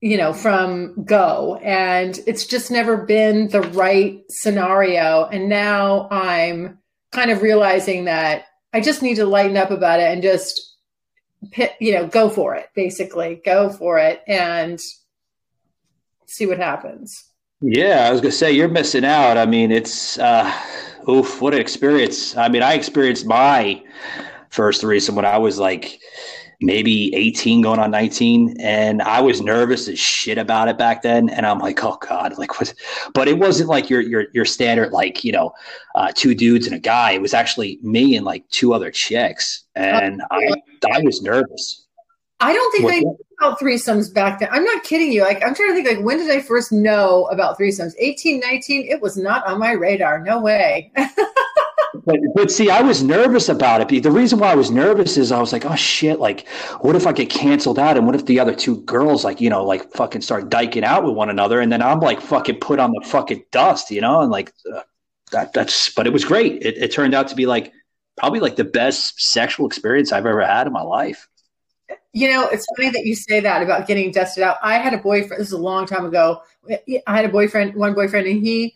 you 0.00 0.16
know, 0.16 0.32
from 0.32 1.02
go. 1.04 1.58
And 1.62 2.20
it's 2.26 2.46
just 2.46 2.70
never 2.70 2.96
been 2.96 3.48
the 3.48 3.62
right 3.62 4.22
scenario. 4.28 5.24
And 5.26 5.48
now 5.48 6.08
I'm 6.10 6.78
kind 7.12 7.30
of 7.30 7.42
realizing 7.42 8.04
that 8.04 8.44
I 8.72 8.80
just 8.80 9.02
need 9.02 9.16
to 9.16 9.24
lighten 9.24 9.56
up 9.56 9.70
about 9.70 10.00
it 10.00 10.12
and 10.12 10.22
just, 10.22 10.76
you 11.80 11.92
know, 11.92 12.06
go 12.06 12.28
for 12.28 12.54
it, 12.54 12.68
basically. 12.74 13.40
Go 13.44 13.70
for 13.70 13.98
it 13.98 14.22
and 14.26 14.80
see 16.26 16.46
what 16.46 16.58
happens. 16.58 17.24
Yeah, 17.60 18.06
I 18.06 18.12
was 18.12 18.20
gonna 18.20 18.32
say 18.32 18.52
you're 18.52 18.68
missing 18.68 19.04
out. 19.04 19.36
I 19.36 19.46
mean, 19.46 19.72
it's 19.72 20.18
uh 20.18 20.52
oof, 21.08 21.40
what 21.40 21.54
an 21.54 21.60
experience. 21.60 22.36
I 22.36 22.48
mean, 22.48 22.62
I 22.62 22.74
experienced 22.74 23.26
my 23.26 23.82
first 24.50 24.80
threesome 24.80 25.16
when 25.16 25.24
I 25.24 25.38
was 25.38 25.58
like 25.58 26.00
maybe 26.60 27.14
18 27.14 27.60
going 27.62 27.78
on 27.78 27.90
19 27.90 28.56
and 28.58 29.00
i 29.02 29.20
was 29.20 29.40
nervous 29.40 29.86
as 29.86 29.98
shit 29.98 30.38
about 30.38 30.66
it 30.66 30.76
back 30.76 31.02
then 31.02 31.28
and 31.28 31.46
i'm 31.46 31.60
like 31.60 31.84
oh 31.84 31.96
god 32.00 32.36
like 32.36 32.58
what? 32.60 32.74
But 33.14 33.28
it 33.28 33.38
wasn't 33.38 33.68
like 33.68 33.88
your 33.88 34.00
your 34.00 34.26
your 34.32 34.44
standard 34.44 34.92
like 34.92 35.22
you 35.24 35.32
know 35.32 35.52
uh, 35.94 36.12
two 36.14 36.34
dudes 36.34 36.66
and 36.66 36.76
a 36.76 36.78
guy. 36.78 37.12
It 37.12 37.22
was 37.22 37.34
actually 37.34 37.78
me 37.82 38.16
and 38.16 38.24
like 38.24 38.48
two 38.50 38.72
other 38.72 38.90
chicks 38.90 39.64
and 39.74 40.22
i 40.30 40.52
i 40.90 41.00
was 41.02 41.22
nervous 41.22 41.87
i 42.40 42.52
don't 42.52 42.72
think 42.72 42.84
what, 42.84 42.94
i 42.94 42.98
knew 43.00 43.18
about 43.40 43.58
threesomes 43.58 44.12
back 44.12 44.38
then 44.38 44.48
i'm 44.50 44.64
not 44.64 44.82
kidding 44.82 45.12
you 45.12 45.22
like 45.22 45.42
i'm 45.44 45.54
trying 45.54 45.68
to 45.68 45.74
think 45.74 45.88
like 45.88 46.04
when 46.04 46.18
did 46.18 46.30
i 46.30 46.40
first 46.40 46.72
know 46.72 47.26
about 47.26 47.58
threesomes 47.58 47.92
18 47.98 48.40
19 48.40 48.86
it 48.86 49.00
was 49.00 49.16
not 49.16 49.46
on 49.46 49.58
my 49.58 49.72
radar 49.72 50.20
no 50.20 50.40
way 50.40 50.92
but, 52.04 52.20
but 52.34 52.50
see, 52.50 52.70
I 52.70 52.80
was 52.80 53.02
nervous 53.02 53.48
about 53.48 53.80
it. 53.80 54.02
The 54.02 54.10
reason 54.10 54.38
why 54.38 54.52
I 54.52 54.54
was 54.54 54.70
nervous 54.70 55.16
is 55.16 55.32
I 55.32 55.40
was 55.40 55.52
like, 55.52 55.64
oh 55.64 55.74
shit, 55.74 56.18
like, 56.20 56.48
what 56.80 56.96
if 56.96 57.06
I 57.06 57.12
get 57.12 57.30
canceled 57.30 57.78
out? 57.78 57.96
And 57.96 58.06
what 58.06 58.14
if 58.14 58.26
the 58.26 58.40
other 58.40 58.54
two 58.54 58.80
girls, 58.82 59.24
like, 59.24 59.40
you 59.40 59.50
know, 59.50 59.64
like 59.64 59.92
fucking 59.92 60.22
start 60.22 60.48
diking 60.48 60.84
out 60.84 61.04
with 61.04 61.14
one 61.14 61.30
another? 61.30 61.60
And 61.60 61.70
then 61.72 61.82
I'm 61.82 62.00
like 62.00 62.20
fucking 62.20 62.60
put 62.60 62.78
on 62.78 62.92
the 62.92 63.02
fucking 63.06 63.44
dust, 63.52 63.90
you 63.90 64.00
know? 64.00 64.20
And 64.20 64.30
like, 64.30 64.52
uh, 64.74 64.80
that, 65.32 65.52
that's, 65.52 65.90
but 65.90 66.06
it 66.06 66.12
was 66.12 66.24
great. 66.24 66.62
It, 66.62 66.78
it 66.78 66.92
turned 66.92 67.14
out 67.14 67.28
to 67.28 67.34
be 67.34 67.46
like 67.46 67.72
probably 68.16 68.40
like 68.40 68.56
the 68.56 68.64
best 68.64 69.20
sexual 69.20 69.66
experience 69.66 70.12
I've 70.12 70.26
ever 70.26 70.44
had 70.44 70.66
in 70.66 70.72
my 70.72 70.82
life. 70.82 71.28
You 72.12 72.30
know, 72.30 72.48
it's 72.48 72.66
funny 72.76 72.90
that 72.90 73.06
you 73.06 73.14
say 73.14 73.40
that 73.40 73.62
about 73.62 73.86
getting 73.86 74.10
dusted 74.10 74.42
out. 74.42 74.56
I 74.62 74.78
had 74.78 74.92
a 74.92 74.98
boyfriend, 74.98 75.40
this 75.40 75.48
is 75.48 75.52
a 75.52 75.58
long 75.58 75.86
time 75.86 76.04
ago. 76.04 76.42
I 77.06 77.16
had 77.16 77.24
a 77.24 77.28
boyfriend, 77.28 77.74
one 77.74 77.94
boyfriend, 77.94 78.26
and 78.26 78.44
he, 78.44 78.74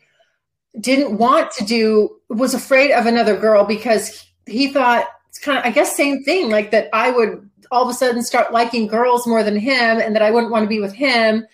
didn't 0.81 1.19
want 1.19 1.51
to 1.53 1.65
do 1.65 2.19
was 2.29 2.55
afraid 2.55 2.93
of 2.93 3.07
another 3.07 3.37
girl 3.37 3.65
because 3.65 4.25
he 4.47 4.69
thought 4.69 5.07
it's 5.29 5.39
kind 5.39 5.59
of 5.59 5.65
I 5.65 5.71
guess 5.71 5.97
same 5.97 6.23
thing 6.25 6.51
like 6.51 6.71
that 6.71 6.89
I 6.93 7.11
would 7.11 7.49
all 7.71 7.83
of 7.83 7.89
a 7.89 7.95
sudden 7.95 8.23
start 8.23 8.53
liking 8.53 8.87
girls 8.87 9.27
more 9.27 9.43
than 9.43 9.57
him 9.57 9.99
and 9.99 10.15
that 10.15 10.23
I 10.23 10.31
wouldn't 10.31 10.53
want 10.53 10.65
to 10.65 10.69
be 10.69 10.81
with 10.81 10.95
him 10.95 11.47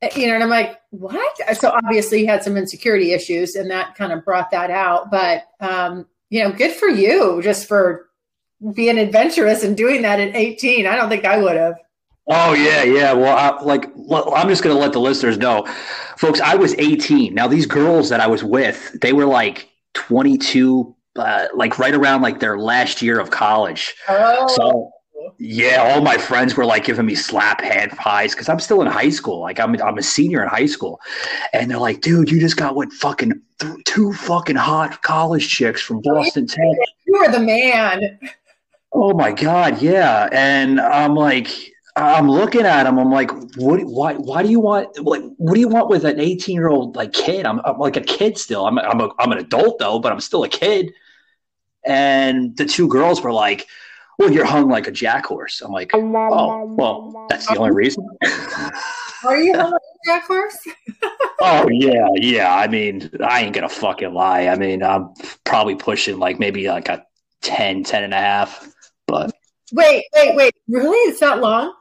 eh, 0.00 0.10
you 0.16 0.28
know 0.28 0.34
and 0.34 0.42
I'm 0.44 0.50
like 0.50 0.80
what 0.90 1.56
so 1.58 1.70
obviously 1.70 2.18
he 2.18 2.26
had 2.26 2.44
some 2.44 2.56
insecurity 2.56 3.12
issues 3.12 3.56
and 3.56 3.70
that 3.70 3.96
kind 3.96 4.12
of 4.12 4.24
brought 4.24 4.50
that 4.52 4.70
out 4.70 5.10
but 5.10 5.44
um 5.60 6.06
you 6.30 6.42
know 6.42 6.52
good 6.52 6.72
for 6.72 6.88
you 6.88 7.40
just 7.42 7.66
for 7.66 8.08
being 8.74 8.98
adventurous 8.98 9.64
and 9.64 9.76
doing 9.76 10.02
that 10.02 10.20
at 10.20 10.34
18 10.34 10.86
I 10.86 10.96
don't 10.96 11.08
think 11.08 11.24
I 11.24 11.38
would 11.38 11.56
have 11.56 11.74
Oh 12.28 12.52
yeah, 12.54 12.84
yeah. 12.84 13.12
Well, 13.12 13.36
I, 13.36 13.60
like 13.62 13.86
I'm 13.86 14.48
just 14.48 14.62
going 14.62 14.74
to 14.74 14.80
let 14.80 14.92
the 14.92 15.00
listeners 15.00 15.38
know, 15.38 15.66
folks. 16.16 16.40
I 16.40 16.54
was 16.54 16.74
18. 16.78 17.34
Now 17.34 17.48
these 17.48 17.66
girls 17.66 18.08
that 18.10 18.20
I 18.20 18.28
was 18.28 18.44
with, 18.44 18.96
they 19.00 19.12
were 19.12 19.26
like 19.26 19.68
22, 19.94 20.94
uh, 21.16 21.48
like 21.54 21.78
right 21.80 21.94
around 21.94 22.22
like 22.22 22.38
their 22.38 22.58
last 22.58 23.02
year 23.02 23.18
of 23.18 23.30
college. 23.30 23.94
Oh. 24.08 24.46
So 24.54 24.92
yeah, 25.38 25.82
all 25.82 26.00
my 26.00 26.16
friends 26.16 26.56
were 26.56 26.64
like 26.64 26.84
giving 26.84 27.06
me 27.06 27.16
slap 27.16 27.60
hand 27.60 27.92
highs 27.92 28.34
because 28.34 28.48
I'm 28.48 28.60
still 28.60 28.80
in 28.82 28.86
high 28.86 29.10
school. 29.10 29.40
Like 29.40 29.58
I'm 29.58 29.80
I'm 29.82 29.98
a 29.98 30.02
senior 30.02 30.42
in 30.42 30.48
high 30.48 30.66
school, 30.66 31.00
and 31.52 31.70
they're 31.70 31.78
like, 31.78 32.02
"Dude, 32.02 32.30
you 32.30 32.38
just 32.38 32.56
got 32.56 32.76
with 32.76 32.92
fucking 32.92 33.32
th- 33.58 33.84
two 33.84 34.12
fucking 34.12 34.56
hot 34.56 35.02
college 35.02 35.48
chicks 35.48 35.80
from 35.80 36.00
Boston 36.02 36.46
Tech. 36.46 36.64
You 37.06 37.16
are 37.16 37.32
the 37.32 37.40
man." 37.40 38.20
Oh 38.94 39.14
my 39.14 39.32
god, 39.32 39.80
yeah. 39.80 40.28
And 40.32 40.80
I'm 40.80 41.14
like, 41.14 41.48
I'm 41.96 42.28
looking 42.30 42.62
at 42.62 42.86
him. 42.86 42.98
I'm 42.98 43.10
like, 43.10 43.30
what? 43.56 43.80
Why? 43.84 44.14
Why 44.14 44.42
do 44.42 44.50
you 44.50 44.60
want? 44.60 44.98
Like, 45.02 45.22
what 45.36 45.54
do 45.54 45.60
you 45.60 45.68
want 45.68 45.88
with 45.88 46.04
an 46.04 46.20
18 46.20 46.54
year 46.54 46.68
old 46.68 46.96
like 46.96 47.12
kid? 47.12 47.46
I'm, 47.46 47.60
I'm 47.64 47.78
like 47.78 47.96
a 47.96 48.00
kid 48.00 48.38
still. 48.38 48.66
I'm 48.66 48.78
I'm 48.78 49.00
a, 49.00 49.10
I'm 49.18 49.32
an 49.32 49.38
adult 49.38 49.78
though, 49.78 49.98
but 49.98 50.12
I'm 50.12 50.20
still 50.20 50.44
a 50.44 50.48
kid. 50.48 50.92
And 51.84 52.56
the 52.56 52.64
two 52.64 52.88
girls 52.88 53.22
were 53.22 53.32
like, 53.32 53.66
"Well, 54.18 54.30
you're 54.30 54.44
hung 54.44 54.68
like 54.68 54.86
a 54.86 54.92
jack 54.92 55.26
horse." 55.26 55.60
I'm 55.60 55.72
like, 55.72 55.90
"Oh, 55.94 56.74
well, 56.76 57.26
that's 57.28 57.46
the 57.46 57.56
only 57.56 57.72
reason." 57.72 58.06
Are 59.24 59.40
you 59.40 59.54
hung 59.54 59.72
like 59.72 59.82
a 59.82 60.10
jack 60.10 60.26
horse? 60.26 60.58
oh 61.40 61.68
yeah, 61.70 62.06
yeah. 62.14 62.54
I 62.54 62.68
mean, 62.68 63.10
I 63.22 63.42
ain't 63.42 63.54
gonna 63.54 63.68
fucking 63.68 64.14
lie. 64.14 64.46
I 64.46 64.56
mean, 64.56 64.82
I'm 64.82 65.12
probably 65.44 65.74
pushing 65.74 66.18
like 66.18 66.38
maybe 66.38 66.68
like 66.68 66.88
a 66.88 67.04
10, 67.42 67.84
10 67.84 68.04
and 68.04 68.14
a 68.14 68.18
half. 68.18 68.66
Wait, 69.72 70.04
wait, 70.14 70.36
wait! 70.36 70.54
Really? 70.68 70.98
It's 71.10 71.20
that 71.20 71.40
long? 71.40 71.74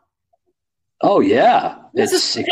Oh 1.02 1.20
yeah, 1.20 1.76
this 1.94 2.14
it's 2.14 2.38
is 2.38 2.46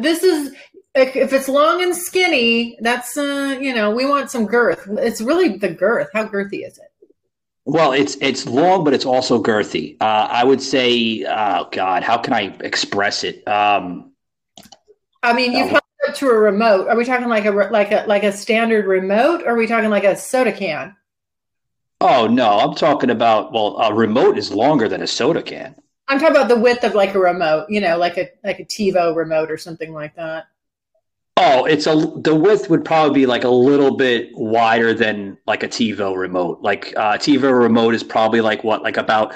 this 0.00 0.22
is 0.22 0.54
if 0.94 1.32
it's 1.32 1.48
long 1.48 1.82
and 1.82 1.94
skinny, 1.94 2.78
that's 2.80 3.16
uh, 3.18 3.58
you 3.60 3.74
know 3.74 3.90
we 3.90 4.06
want 4.06 4.30
some 4.30 4.46
girth. 4.46 4.86
It's 4.98 5.20
really 5.20 5.56
the 5.56 5.68
girth. 5.68 6.08
How 6.14 6.26
girthy 6.26 6.66
is 6.66 6.78
it? 6.78 6.90
Well, 7.64 7.92
it's 7.92 8.16
it's 8.20 8.46
long, 8.46 8.84
but 8.84 8.94
it's 8.94 9.04
also 9.04 9.42
girthy. 9.42 9.96
Uh, 10.00 10.28
I 10.30 10.44
would 10.44 10.62
say, 10.62 11.24
oh 11.24 11.68
God, 11.72 12.04
how 12.04 12.16
can 12.16 12.32
I 12.32 12.56
express 12.60 13.24
it? 13.24 13.46
Um, 13.48 14.12
I 15.22 15.32
mean, 15.32 15.52
you've 15.52 15.70
held 15.70 15.82
it 16.04 16.10
up 16.10 16.14
to 16.16 16.28
a 16.28 16.38
remote. 16.38 16.86
Are 16.88 16.96
we 16.96 17.04
talking 17.04 17.28
like 17.28 17.46
a 17.46 17.50
like 17.50 17.90
a 17.90 18.04
like 18.06 18.22
a 18.22 18.30
standard 18.30 18.86
remote? 18.86 19.42
Or 19.42 19.54
are 19.54 19.56
we 19.56 19.66
talking 19.66 19.90
like 19.90 20.04
a 20.04 20.14
soda 20.14 20.52
can? 20.52 20.94
Oh 22.00 22.26
no, 22.26 22.58
I'm 22.58 22.74
talking 22.74 23.10
about. 23.10 23.52
Well, 23.52 23.76
a 23.78 23.92
remote 23.94 24.38
is 24.38 24.50
longer 24.52 24.88
than 24.88 25.02
a 25.02 25.06
soda 25.06 25.42
can. 25.42 25.74
I'm 26.08 26.18
talking 26.18 26.36
about 26.36 26.48
the 26.48 26.58
width 26.58 26.84
of 26.84 26.94
like 26.94 27.14
a 27.14 27.18
remote. 27.18 27.66
You 27.68 27.80
know, 27.80 27.96
like 27.98 28.16
a 28.18 28.28
like 28.44 28.60
a 28.60 28.64
TiVo 28.64 29.14
remote 29.16 29.50
or 29.50 29.56
something 29.56 29.92
like 29.92 30.14
that. 30.16 30.46
Oh, 31.38 31.66
it's 31.66 31.86
a 31.86 31.94
the 31.96 32.34
width 32.34 32.70
would 32.70 32.84
probably 32.84 33.20
be 33.20 33.26
like 33.26 33.44
a 33.44 33.48
little 33.50 33.96
bit 33.96 34.30
wider 34.34 34.94
than 34.94 35.36
like 35.46 35.62
a 35.62 35.68
TiVo 35.68 36.16
remote. 36.16 36.60
Like 36.62 36.94
uh, 36.96 37.14
TiVo 37.18 37.58
remote 37.58 37.94
is 37.94 38.02
probably 38.02 38.40
like 38.40 38.64
what, 38.64 38.82
like 38.82 38.96
about 38.96 39.34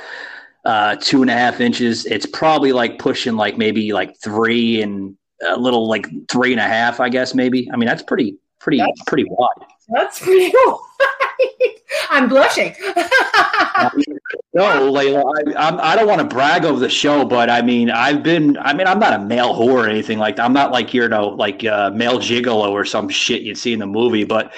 uh, 0.65 0.97
two 0.97 1.21
and 1.21 1.31
a 1.31 1.35
half 1.35 1.61
inches. 1.61 2.07
It's 2.07 2.25
probably 2.25 2.73
like 2.73 2.99
pushing 2.99 3.37
like 3.37 3.59
maybe 3.59 3.93
like 3.93 4.17
three 4.23 4.81
and 4.81 5.17
a 5.47 5.59
little 5.59 5.89
like 5.89 6.07
three 6.31 6.53
and 6.53 6.61
a 6.61 6.65
half, 6.65 7.01
I 7.01 7.09
guess 7.11 7.35
maybe. 7.35 7.69
I 7.73 7.77
mean, 7.77 7.87
that's 7.87 8.03
pretty 8.03 8.39
pretty 8.61 8.79
That's- 8.79 9.03
pretty 9.07 9.25
wide. 9.29 9.67
That's 9.91 10.21
cool. 10.21 10.81
I'm 12.11 12.29
blushing. 12.29 12.75
No, 14.53 14.91
Layla, 14.93 15.23
I, 15.25 15.69
I'm, 15.69 15.81
I 15.81 15.95
don't 15.95 16.09
want 16.09 16.21
to 16.21 16.27
brag 16.27 16.65
over 16.65 16.81
the 16.81 16.89
show, 16.89 17.25
but 17.25 17.49
I 17.49 17.63
mean, 17.63 17.89
I've 17.89 18.23
been, 18.23 18.59
I 18.59 18.75
mean, 18.75 18.89
I'm 18.89 18.99
not 18.99 19.13
a 19.13 19.25
male 19.25 19.55
whore 19.55 19.85
or 19.85 19.89
anything 19.89 20.19
like 20.19 20.37
that. 20.37 20.45
I'm 20.45 20.53
not 20.53 20.73
like, 20.73 20.93
you 20.93 21.09
know, 21.09 21.29
like 21.29 21.65
uh, 21.65 21.91
male 21.95 22.19
gigolo 22.19 22.71
or 22.71 22.85
some 22.85 23.09
shit 23.09 23.43
you'd 23.43 23.57
see 23.57 23.73
in 23.73 23.79
the 23.79 23.87
movie, 23.87 24.25
but 24.25 24.53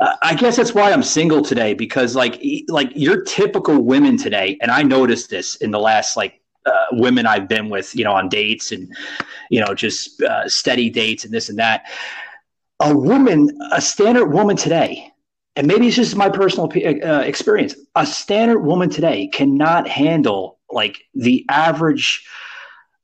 uh, 0.00 0.14
I 0.22 0.34
guess 0.34 0.56
that's 0.56 0.74
why 0.74 0.90
I'm 0.90 1.02
single 1.02 1.42
today 1.42 1.74
because 1.74 2.16
like, 2.16 2.42
like 2.68 2.90
your 2.94 3.22
typical 3.22 3.82
women 3.82 4.16
today, 4.16 4.56
and 4.62 4.70
I 4.70 4.82
noticed 4.82 5.28
this 5.28 5.56
in 5.56 5.70
the 5.70 5.78
last 5.78 6.16
like 6.16 6.40
uh, 6.64 6.86
women 6.92 7.26
I've 7.26 7.46
been 7.46 7.68
with, 7.68 7.94
you 7.94 8.04
know, 8.04 8.12
on 8.12 8.28
dates 8.30 8.72
and, 8.72 8.90
you 9.50 9.60
know, 9.60 9.74
just 9.74 10.22
uh, 10.22 10.48
steady 10.48 10.88
dates 10.88 11.24
and 11.24 11.32
this 11.32 11.50
and 11.50 11.58
that. 11.58 11.84
A 12.80 12.96
woman, 12.96 13.50
a 13.72 13.80
standard 13.80 14.32
woman 14.32 14.56
today, 14.56 15.12
and 15.56 15.66
maybe 15.66 15.86
it's 15.86 15.96
just 15.96 16.16
my 16.16 16.30
personal 16.30 16.70
uh, 16.74 17.20
experience. 17.20 17.74
A 17.94 18.06
standard 18.06 18.60
woman 18.60 18.88
today 18.88 19.28
cannot 19.28 19.86
handle 19.86 20.58
like 20.70 20.96
the 21.14 21.44
average 21.50 22.24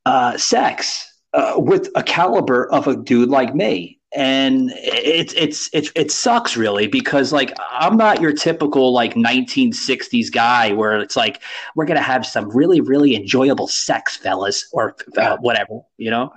uh, 0.05 0.37
sex 0.37 1.07
uh, 1.33 1.55
with 1.57 1.89
a 1.95 2.03
caliber 2.03 2.71
of 2.71 2.87
a 2.87 2.95
dude 2.95 3.29
like 3.29 3.53
me, 3.53 3.99
and 4.15 4.71
it's 4.75 5.33
it's 5.33 5.69
it 5.73 5.91
it 5.95 6.11
sucks 6.11 6.57
really 6.57 6.87
because 6.87 7.31
like 7.31 7.53
I'm 7.69 7.97
not 7.97 8.21
your 8.21 8.33
typical 8.33 8.93
like 8.93 9.13
1960s 9.13 10.31
guy 10.31 10.71
where 10.73 10.99
it's 10.99 11.15
like 11.15 11.41
we're 11.75 11.85
gonna 11.85 12.01
have 12.01 12.25
some 12.25 12.49
really 12.49 12.81
really 12.81 13.15
enjoyable 13.15 13.67
sex, 13.67 14.17
fellas, 14.17 14.67
or 14.71 14.95
uh, 15.17 15.37
whatever, 15.37 15.81
you 15.97 16.09
know. 16.09 16.31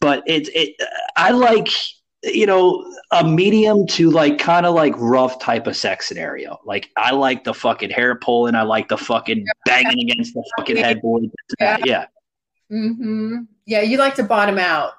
But 0.00 0.24
it 0.26 0.48
it 0.54 0.74
I 1.16 1.30
like 1.30 1.70
you 2.22 2.46
know, 2.46 2.86
a 3.12 3.24
medium 3.24 3.86
to 3.86 4.10
like 4.10 4.38
kind 4.38 4.66
of 4.66 4.74
like 4.74 4.94
rough 4.98 5.38
type 5.38 5.66
of 5.66 5.76
sex 5.76 6.06
scenario. 6.06 6.60
Like 6.64 6.90
I 6.96 7.12
like 7.12 7.44
the 7.44 7.54
fucking 7.54 7.90
hair 7.90 8.14
pulling, 8.14 8.54
I 8.54 8.62
like 8.62 8.88
the 8.88 8.98
fucking 8.98 9.46
banging 9.64 10.10
against 10.10 10.34
the 10.34 10.44
fucking 10.58 10.76
headboard. 10.76 11.24
Yeah. 11.58 12.06
Mm-hmm. 12.70 13.38
Yeah, 13.66 13.80
you 13.82 13.98
like 13.98 14.14
to 14.16 14.22
bottom 14.22 14.58
out. 14.58 14.92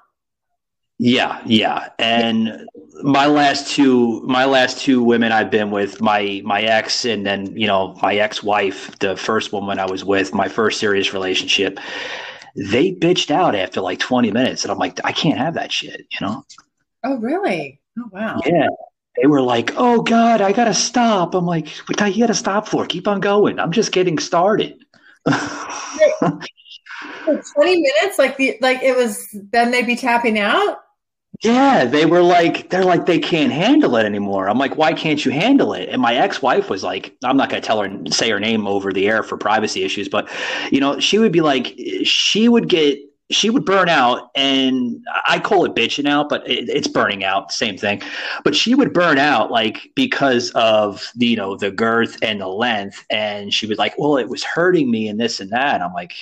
Yeah, 0.98 1.42
yeah. 1.46 1.88
And 1.98 2.68
my 3.02 3.26
last 3.26 3.74
two 3.74 4.20
my 4.22 4.44
last 4.44 4.78
two 4.78 5.02
women 5.02 5.32
I've 5.32 5.50
been 5.50 5.70
with, 5.70 6.00
my 6.00 6.42
my 6.44 6.62
ex 6.62 7.04
and 7.04 7.24
then, 7.26 7.56
you 7.56 7.66
know, 7.66 7.98
my 8.02 8.16
ex-wife, 8.16 8.98
the 8.98 9.16
first 9.16 9.52
woman 9.52 9.78
I 9.78 9.90
was 9.90 10.04
with, 10.04 10.34
my 10.34 10.48
first 10.48 10.78
serious 10.80 11.12
relationship, 11.12 11.78
they 12.56 12.92
bitched 12.92 13.30
out 13.30 13.54
after 13.54 13.80
like 13.80 13.98
20 13.98 14.30
minutes 14.30 14.64
and 14.64 14.70
I'm 14.70 14.78
like, 14.78 15.00
I 15.04 15.12
can't 15.12 15.38
have 15.38 15.54
that 15.54 15.72
shit, 15.72 16.06
you 16.10 16.18
know? 16.26 16.44
Oh, 17.04 17.16
really? 17.18 17.80
Oh, 17.98 18.08
wow. 18.12 18.40
Yeah. 18.46 18.68
They 19.20 19.26
were 19.26 19.42
like, 19.42 19.72
"Oh 19.76 20.00
God, 20.02 20.40
I 20.40 20.52
gotta 20.52 20.72
stop." 20.72 21.34
I'm 21.34 21.44
like, 21.44 21.68
"What 21.86 21.98
the 21.98 22.10
you 22.10 22.22
gotta 22.22 22.32
stop 22.34 22.66
for? 22.66 22.86
Keep 22.86 23.06
on 23.08 23.20
going. 23.20 23.58
I'm 23.58 23.72
just 23.72 23.92
getting 23.92 24.18
started." 24.18 24.82
For 27.24 27.40
20 27.56 27.76
minutes, 27.80 28.18
like 28.18 28.36
the 28.36 28.56
like 28.60 28.82
it 28.82 28.96
was. 28.96 29.28
Then 29.52 29.70
they'd 29.70 29.86
be 29.86 29.96
tapping 29.96 30.38
out. 30.38 30.78
yeah, 31.42 31.84
they 31.86 32.06
were 32.06 32.22
like, 32.22 32.70
they're 32.70 32.84
like, 32.84 33.06
they 33.06 33.18
can't 33.18 33.52
handle 33.52 33.96
it 33.96 34.04
anymore. 34.06 34.48
I'm 34.48 34.58
like, 34.58 34.76
why 34.76 34.92
can't 34.92 35.24
you 35.24 35.32
handle 35.32 35.72
it? 35.74 35.88
And 35.88 36.00
my 36.00 36.14
ex-wife 36.14 36.70
was 36.70 36.84
like, 36.84 37.16
I'm 37.24 37.36
not 37.36 37.50
gonna 37.50 37.62
tell 37.62 37.80
her 37.80 37.86
and 37.86 38.12
say 38.14 38.30
her 38.30 38.38
name 38.40 38.66
over 38.66 38.92
the 38.92 39.08
air 39.08 39.22
for 39.22 39.36
privacy 39.36 39.82
issues, 39.84 40.08
but 40.08 40.28
you 40.70 40.80
know, 40.80 41.00
she 41.00 41.18
would 41.18 41.32
be 41.32 41.40
like, 41.40 41.76
she 42.04 42.48
would 42.48 42.68
get. 42.68 42.98
She 43.32 43.50
would 43.50 43.64
burn 43.64 43.88
out, 43.88 44.30
and 44.34 45.04
I 45.26 45.38
call 45.40 45.64
it 45.64 45.74
bitching 45.74 46.06
out, 46.08 46.28
but 46.28 46.48
it, 46.48 46.68
it's 46.68 46.86
burning 46.88 47.24
out, 47.24 47.50
same 47.52 47.76
thing. 47.76 48.02
But 48.44 48.54
she 48.54 48.74
would 48.74 48.92
burn 48.92 49.18
out 49.18 49.50
like 49.50 49.90
because 49.96 50.50
of 50.52 51.10
the, 51.16 51.26
you 51.26 51.36
know 51.36 51.56
the 51.56 51.70
girth 51.70 52.18
and 52.22 52.40
the 52.40 52.48
length, 52.48 53.04
and 53.10 53.52
she 53.52 53.66
was 53.66 53.78
like, 53.78 53.94
"Well, 53.98 54.16
it 54.18 54.28
was 54.28 54.44
hurting 54.44 54.90
me 54.90 55.08
and 55.08 55.18
this 55.20 55.40
and 55.40 55.50
that." 55.50 55.74
And 55.74 55.82
I'm 55.82 55.92
like, 55.92 56.14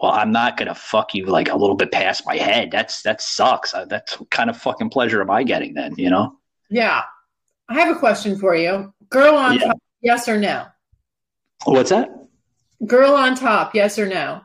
well, 0.00 0.12
I'm 0.12 0.32
not 0.32 0.56
gonna 0.56 0.74
fuck 0.74 1.14
you 1.14 1.26
like 1.26 1.48
a 1.50 1.56
little 1.56 1.76
bit 1.76 1.92
past 1.92 2.24
my 2.26 2.36
head. 2.36 2.70
That's 2.70 3.02
that 3.02 3.20
sucks. 3.20 3.74
Uh, 3.74 3.84
That's 3.84 4.18
what 4.18 4.30
kind 4.30 4.48
of 4.50 4.56
fucking 4.56 4.90
pleasure 4.90 5.20
am 5.20 5.30
I 5.30 5.42
getting 5.42 5.74
then? 5.74 5.94
You 5.96 6.10
know? 6.10 6.36
Yeah. 6.70 7.02
I 7.68 7.74
have 7.74 7.94
a 7.94 7.98
question 7.98 8.36
for 8.38 8.56
you. 8.56 8.92
Girl 9.10 9.34
on 9.36 9.54
Yeah. 9.58 9.66
top, 9.68 9.78
yes 10.02 10.28
or 10.28 10.38
no? 10.38 10.66
What's 11.66 11.90
that? 11.90 12.08
Girl 12.86 13.12
on 13.12 13.34
top, 13.36 13.74
yes 13.74 13.98
or 13.98 14.06
no? 14.06 14.40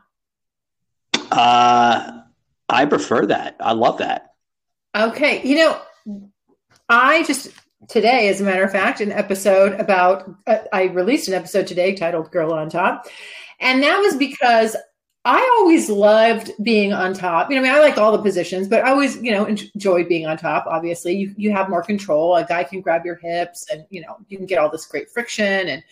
Uh, 1.30 2.20
I 2.68 2.84
prefer 2.86 3.26
that. 3.26 3.56
I 3.60 3.72
love 3.72 3.98
that. 3.98 4.34
Okay. 4.96 5.46
You 5.46 5.56
know, 5.56 5.80
I 6.88 7.22
just 7.24 7.50
today, 7.88 8.28
as 8.28 8.40
a 8.40 8.44
matter 8.44 8.64
of 8.64 8.72
fact, 8.72 9.00
an 9.00 9.12
episode 9.12 9.78
about, 9.80 10.30
uh, 10.46 10.58
I 10.72 10.84
released 10.84 11.28
an 11.28 11.34
episode 11.34 11.66
today 11.66 11.94
titled 11.94 12.30
Girl 12.30 12.52
on 12.52 12.68
Top. 12.68 13.06
And 13.60 13.82
that 13.82 13.98
was 13.98 14.16
because 14.16 14.76
I 15.24 15.56
always 15.58 15.88
loved 15.88 16.52
being 16.62 16.92
on 16.92 17.12
top. 17.12 17.50
You 17.50 17.56
know, 17.56 17.62
I 17.62 17.64
mean, 17.64 17.72
I 17.72 17.80
like 17.80 17.98
all 17.98 18.12
the 18.12 18.22
positions, 18.22 18.68
but 18.68 18.84
I 18.84 18.90
always, 18.90 19.16
you 19.16 19.32
know, 19.32 19.44
enjoy 19.44 20.04
being 20.04 20.26
on 20.26 20.36
top. 20.36 20.66
Obviously, 20.68 21.14
you, 21.16 21.34
you 21.36 21.52
have 21.52 21.68
more 21.68 21.82
control. 21.82 22.36
A 22.36 22.44
guy 22.44 22.64
can 22.64 22.80
grab 22.80 23.04
your 23.04 23.16
hips 23.16 23.66
and, 23.70 23.84
you 23.90 24.02
know, 24.02 24.18
you 24.28 24.36
can 24.36 24.46
get 24.46 24.58
all 24.58 24.70
this 24.70 24.86
great 24.86 25.10
friction 25.10 25.68
and 25.68 25.82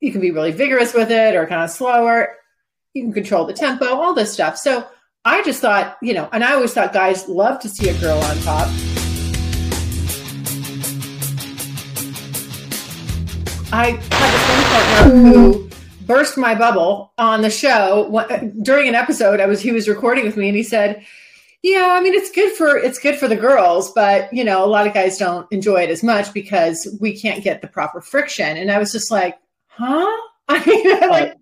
you 0.00 0.12
can 0.12 0.20
be 0.20 0.30
really 0.30 0.52
vigorous 0.52 0.94
with 0.94 1.10
it 1.10 1.34
or 1.34 1.46
kind 1.46 1.62
of 1.62 1.70
slower. 1.70 2.36
You 2.94 3.02
can 3.02 3.12
control 3.12 3.44
the 3.44 3.52
tempo, 3.52 3.86
all 3.86 4.14
this 4.14 4.32
stuff. 4.32 4.56
So 4.56 4.86
I 5.24 5.42
just 5.42 5.60
thought, 5.60 5.96
you 6.00 6.14
know, 6.14 6.28
and 6.30 6.44
I 6.44 6.52
always 6.52 6.72
thought 6.72 6.92
guys 6.92 7.28
love 7.28 7.58
to 7.62 7.68
see 7.68 7.88
a 7.88 8.00
girl 8.00 8.18
on 8.18 8.38
top. 8.38 8.68
I 13.72 13.98
had 14.12 14.30
this 14.30 14.48
one 14.48 14.64
partner 14.70 15.32
who 15.32 15.54
mm-hmm. 15.54 16.06
burst 16.06 16.38
my 16.38 16.54
bubble 16.54 17.12
on 17.18 17.42
the 17.42 17.50
show 17.50 18.24
during 18.62 18.88
an 18.88 18.94
episode. 18.94 19.40
I 19.40 19.46
was 19.46 19.60
he 19.60 19.72
was 19.72 19.88
recording 19.88 20.24
with 20.24 20.36
me, 20.36 20.46
and 20.46 20.56
he 20.56 20.62
said, 20.62 21.04
"Yeah, 21.64 21.96
I 21.98 22.00
mean 22.00 22.14
it's 22.14 22.30
good 22.30 22.52
for 22.52 22.76
it's 22.76 23.00
good 23.00 23.16
for 23.16 23.26
the 23.26 23.34
girls, 23.34 23.90
but 23.90 24.32
you 24.32 24.44
know 24.44 24.64
a 24.64 24.70
lot 24.70 24.86
of 24.86 24.94
guys 24.94 25.18
don't 25.18 25.50
enjoy 25.50 25.82
it 25.82 25.90
as 25.90 26.04
much 26.04 26.32
because 26.32 26.96
we 27.00 27.18
can't 27.18 27.42
get 27.42 27.60
the 27.60 27.66
proper 27.66 28.00
friction." 28.00 28.56
And 28.56 28.70
I 28.70 28.78
was 28.78 28.92
just 28.92 29.10
like, 29.10 29.36
"Huh?" 29.66 30.06
I 30.48 30.64
mean, 30.64 31.10
like, 31.10 31.34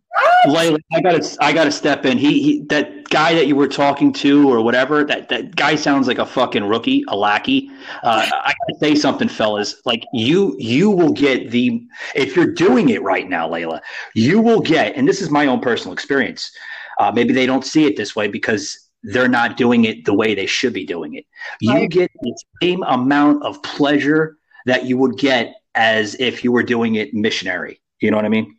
Layla, 0.46 0.78
I 0.92 1.00
gotta, 1.00 1.36
I 1.40 1.52
gotta 1.52 1.72
step 1.72 2.04
in. 2.04 2.18
He, 2.18 2.42
he, 2.42 2.62
that 2.64 3.08
guy 3.08 3.34
that 3.34 3.46
you 3.46 3.56
were 3.56 3.68
talking 3.68 4.12
to, 4.14 4.50
or 4.50 4.62
whatever, 4.62 5.04
that 5.04 5.28
that 5.28 5.56
guy 5.56 5.74
sounds 5.74 6.06
like 6.06 6.18
a 6.18 6.26
fucking 6.26 6.64
rookie, 6.64 7.04
a 7.08 7.16
lackey. 7.16 7.70
Uh, 8.02 8.26
I 8.30 8.52
gotta 8.52 8.78
say 8.78 8.94
something, 8.94 9.28
fellas. 9.28 9.80
Like 9.84 10.04
you, 10.12 10.56
you 10.58 10.90
will 10.90 11.12
get 11.12 11.50
the 11.50 11.86
if 12.14 12.36
you're 12.36 12.52
doing 12.52 12.90
it 12.90 13.02
right 13.02 13.28
now, 13.28 13.48
Layla, 13.48 13.80
you 14.14 14.40
will 14.40 14.60
get. 14.60 14.96
And 14.96 15.08
this 15.08 15.22
is 15.22 15.30
my 15.30 15.46
own 15.46 15.60
personal 15.60 15.92
experience. 15.92 16.50
Uh, 16.98 17.10
maybe 17.10 17.32
they 17.32 17.46
don't 17.46 17.64
see 17.64 17.86
it 17.86 17.96
this 17.96 18.14
way 18.14 18.28
because 18.28 18.90
they're 19.02 19.28
not 19.28 19.56
doing 19.56 19.84
it 19.84 20.04
the 20.04 20.14
way 20.14 20.34
they 20.34 20.46
should 20.46 20.72
be 20.72 20.84
doing 20.84 21.14
it. 21.14 21.24
You 21.60 21.88
get 21.88 22.10
the 22.20 22.34
same 22.60 22.82
amount 22.84 23.44
of 23.44 23.62
pleasure 23.62 24.36
that 24.66 24.84
you 24.84 24.96
would 24.98 25.18
get 25.18 25.54
as 25.74 26.14
if 26.20 26.44
you 26.44 26.52
were 26.52 26.62
doing 26.62 26.96
it 26.96 27.14
missionary. 27.14 27.80
You 28.00 28.10
know 28.10 28.16
what 28.16 28.26
I 28.26 28.28
mean? 28.28 28.56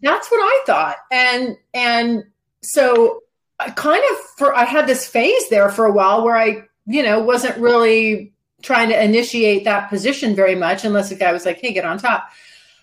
That's 0.00 0.30
what 0.30 0.38
I 0.38 0.62
thought. 0.66 0.96
And 1.10 1.56
and 1.72 2.24
so 2.62 3.22
I 3.58 3.70
kind 3.70 4.02
of 4.12 4.18
for 4.36 4.54
I 4.54 4.64
had 4.64 4.86
this 4.86 5.06
phase 5.06 5.48
there 5.48 5.70
for 5.70 5.86
a 5.86 5.92
while 5.92 6.24
where 6.24 6.36
I, 6.36 6.64
you 6.86 7.02
know, 7.02 7.20
wasn't 7.20 7.56
really 7.58 8.32
trying 8.62 8.88
to 8.88 9.02
initiate 9.02 9.64
that 9.64 9.88
position 9.88 10.34
very 10.34 10.54
much 10.54 10.84
unless 10.84 11.08
the 11.08 11.14
guy 11.14 11.32
was 11.32 11.46
like, 11.46 11.60
"Hey, 11.60 11.72
get 11.72 11.84
on 11.84 11.98
top." 11.98 12.30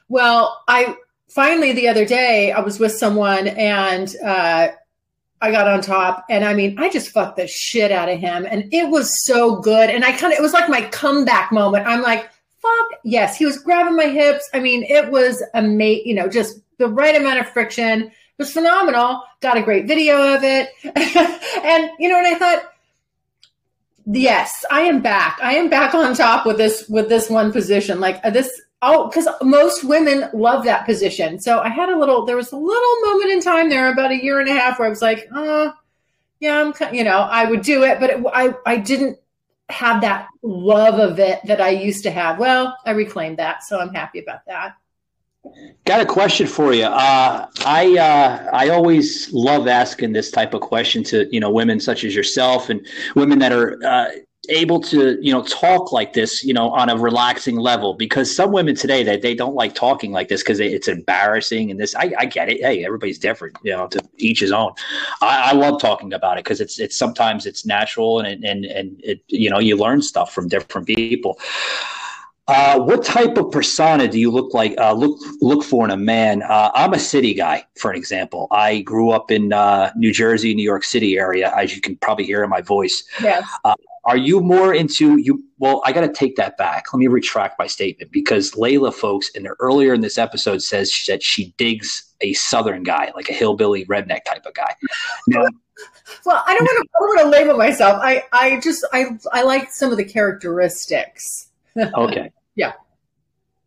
Well, 0.10 0.64
I 0.68 0.96
finally 1.28 1.74
the 1.74 1.88
other 1.88 2.06
day 2.06 2.52
I 2.52 2.60
was 2.62 2.80
with 2.80 2.92
someone 2.92 3.48
and 3.48 4.14
uh 4.24 4.70
I 5.44 5.50
got 5.50 5.68
on 5.68 5.82
top 5.82 6.26
and 6.30 6.46
I 6.46 6.54
mean, 6.54 6.78
I 6.78 6.90
just 6.90 7.10
fucked 7.10 7.38
the 7.38 7.48
shit 7.48 7.92
out 7.92 8.10
of 8.10 8.20
him 8.20 8.46
and 8.50 8.72
it 8.72 8.90
was 8.90 9.12
so 9.26 9.56
good 9.56 9.90
and 9.90 10.06
I 10.06 10.12
kind 10.12 10.34
of 10.34 10.40
it 10.40 10.42
was 10.42 10.54
like 10.54 10.70
my 10.70 10.82
comeback 10.84 11.52
moment. 11.52 11.88
I'm 11.88 12.02
like, 12.04 12.30
fuck 12.62 13.00
yes. 13.04 13.38
He 13.38 13.46
was 13.46 13.58
grabbing 13.58 13.96
my 13.96 14.06
hips. 14.06 14.50
I 14.54 14.60
mean, 14.60 14.84
it 14.84 15.12
was 15.12 15.44
amazing, 15.54 16.08
you 16.08 16.16
know, 16.16 16.28
just 16.28 16.60
the 16.78 16.88
right 16.88 17.16
amount 17.16 17.40
of 17.40 17.50
friction. 17.50 18.04
It 18.04 18.12
was 18.38 18.52
phenomenal. 18.52 19.24
Got 19.42 19.58
a 19.58 19.62
great 19.62 19.88
video 19.88 20.36
of 20.36 20.44
it. 20.44 20.70
and, 20.84 21.92
you 22.00 22.10
know, 22.10 22.18
and 22.18 22.28
I 22.28 22.36
thought, 22.38 22.64
yes, 24.06 24.66
I 24.72 24.82
am 24.82 25.02
back. 25.02 25.40
I 25.42 25.56
am 25.56 25.70
back 25.70 25.94
on 25.94 26.16
top 26.16 26.46
with 26.46 26.58
this, 26.58 26.88
with 26.88 27.10
this 27.10 27.30
one 27.30 27.52
position. 27.52 28.00
Like 28.00 28.20
uh, 28.24 28.30
this, 28.30 28.62
oh, 28.82 29.08
because 29.08 29.28
most 29.42 29.84
women 29.84 30.30
love 30.34 30.64
that 30.66 30.86
position. 30.86 31.40
So 31.40 31.60
I 31.60 31.70
had 31.70 31.90
a 31.90 31.98
little, 31.98 32.26
there 32.26 32.36
was 32.36 32.52
a 32.52 32.58
little 32.58 33.02
moment 33.02 33.32
in 33.32 33.42
time 33.42 33.70
there 33.70 33.92
about 33.92 34.12
a 34.12 34.24
year 34.24 34.40
and 34.40 34.50
a 34.50 34.54
half 34.54 34.80
where 34.80 34.88
I 34.88 34.90
was 34.90 35.02
like, 35.02 35.28
oh, 35.34 35.74
yeah, 36.40 36.60
I'm, 36.60 36.94
you 36.94 37.04
know, 37.04 37.20
I 37.20 37.46
would 37.46 37.62
do 37.62 37.84
it, 37.84 38.00
but 38.00 38.10
it, 38.10 38.26
I, 38.34 38.56
I 38.66 38.78
didn't 38.78 39.20
have 39.72 40.02
that 40.02 40.28
love 40.44 41.00
of 41.00 41.20
it 41.20 41.40
that 41.46 41.62
I 41.62 41.70
used 41.70 42.04
to 42.04 42.12
have. 42.12 42.40
Well, 42.40 42.78
I 42.86 42.92
reclaimed 42.92 43.38
that, 43.40 43.64
so 43.64 43.80
I'm 43.80 43.94
happy 43.94 44.20
about 44.20 44.46
that. 44.48 44.76
Got 45.86 46.02
a 46.02 46.06
question 46.06 46.46
for 46.46 46.74
you. 46.74 46.84
Uh, 46.84 47.48
I 47.66 47.98
uh, 47.98 48.50
I 48.54 48.70
always 48.70 49.34
love 49.34 49.68
asking 49.68 50.14
this 50.14 50.30
type 50.30 50.54
of 50.54 50.62
question 50.62 51.04
to 51.06 51.28
you 51.34 51.40
know 51.40 51.50
women 51.50 51.80
such 51.80 52.04
as 52.04 52.16
yourself 52.16 52.70
and 52.70 52.86
women 53.16 53.40
that 53.40 53.52
are 53.52 53.84
uh, 53.84 54.10
able 54.50 54.82
to 54.82 55.20
you 55.22 55.32
know 55.32 55.44
talk 55.44 55.92
like 55.92 56.14
this 56.14 56.44
you 56.44 56.54
know 56.54 56.72
on 56.72 56.90
a 56.90 56.98
relaxing 56.98 57.58
level 57.58 57.94
because 57.94 58.36
some 58.36 58.52
women 58.52 58.74
today 58.74 59.04
that 59.04 59.22
they, 59.22 59.36
don't 59.36 59.54
like 59.54 59.76
talking 59.76 60.12
like 60.12 60.28
this 60.30 60.42
because 60.42 60.60
it's 60.60 60.88
embarrassing 60.88 61.70
and 61.70 61.80
this 61.80 61.96
I, 61.96 62.12
I, 62.18 62.26
get 62.26 62.50
it. 62.50 62.60
Hey 62.60 62.84
everybody's 62.84 63.20
different 63.20 63.56
you 63.64 63.72
know 63.72 63.88
to 63.88 64.00
each 64.18 64.40
his 64.40 64.52
own. 64.52 64.74
I, 65.22 65.52
I 65.52 65.54
love 65.54 65.80
talking 65.80 66.14
about 66.14 66.38
it 66.38 66.44
because 66.44 66.60
it's 66.60 66.80
it's 66.80 66.98
sometimes 66.98 67.46
it's 67.46 67.66
natural 67.66 68.20
and 68.20 68.44
and 68.44 68.66
and 68.66 69.00
it 69.04 69.24
you 69.28 69.50
know 69.50 69.60
you 69.60 69.78
learn 69.78 70.02
stuff 70.02 70.34
from 70.34 70.48
different 70.48 70.88
people 70.88 71.40
uh, 72.52 72.78
what 72.80 73.02
type 73.04 73.38
of 73.38 73.50
persona 73.50 74.08
do 74.08 74.20
you 74.20 74.30
look 74.30 74.54
like? 74.54 74.78
Uh, 74.78 74.92
look 74.92 75.18
look 75.40 75.64
for 75.64 75.86
in 75.86 75.92
a 75.92 75.98
man. 75.98 76.44
Uh, 76.44 76.70
I'm 76.74 76.94
a 76.94 77.00
city 77.00 77.34
guy, 77.34 77.66
for 77.78 77.92
an 77.92 77.98
example. 77.98 78.48
I 78.52 78.82
grew 78.82 79.12
up 79.12 79.32
in 79.32 79.54
uh, 79.54 79.92
New 79.96 80.12
Jersey, 80.12 80.54
New 80.54 80.64
York 80.64 80.84
City 80.84 81.18
area, 81.18 81.54
as 81.56 81.74
you 81.74 81.82
can 81.82 81.96
probably 81.98 82.26
hear 82.26 82.44
in 82.44 82.50
my 82.50 82.62
voice. 82.62 83.04
Yes. 83.22 83.48
Uh, 83.64 83.74
are 84.04 84.18
you 84.18 84.42
more 84.42 84.74
into 84.74 85.18
you? 85.18 85.46
Well, 85.60 85.82
I 85.86 85.94
got 85.94 86.02
to 86.02 86.12
take 86.12 86.36
that 86.36 86.58
back. 86.58 86.92
Let 86.92 87.00
me 87.00 87.08
retract 87.08 87.58
my 87.58 87.68
statement 87.68 88.12
because 88.12 88.52
Layla, 88.52 88.94
folks, 88.94 89.30
in 89.30 89.44
the, 89.44 89.56
earlier 89.60 89.94
in 89.94 90.02
this 90.02 90.18
episode 90.18 90.62
says 90.62 90.92
that 91.08 91.24
she 91.24 91.54
digs 91.58 92.12
a 92.20 92.34
Southern 92.34 92.84
guy, 92.84 93.12
like 93.16 93.30
a 93.30 93.34
hillbilly 93.34 93.86
redneck 93.86 94.26
type 94.26 94.46
of 94.46 94.54
guy. 94.56 94.76
Now, 95.28 95.46
well, 96.26 96.44
I 96.46 96.54
don't 96.54 96.64
want 96.64 96.84
to. 96.84 96.90
I 96.96 97.00
don't 97.00 97.16
want 97.16 97.20
to 97.22 97.30
label 97.30 97.58
myself. 97.58 98.00
I 98.04 98.24
I 98.34 98.60
just 98.60 98.86
I 98.92 99.06
I 99.32 99.44
like 99.44 99.72
some 99.72 99.92
of 99.92 99.98
the 99.98 100.06
characteristics. 100.06 101.48
okay. 101.78 102.32
Yeah. 102.56 102.74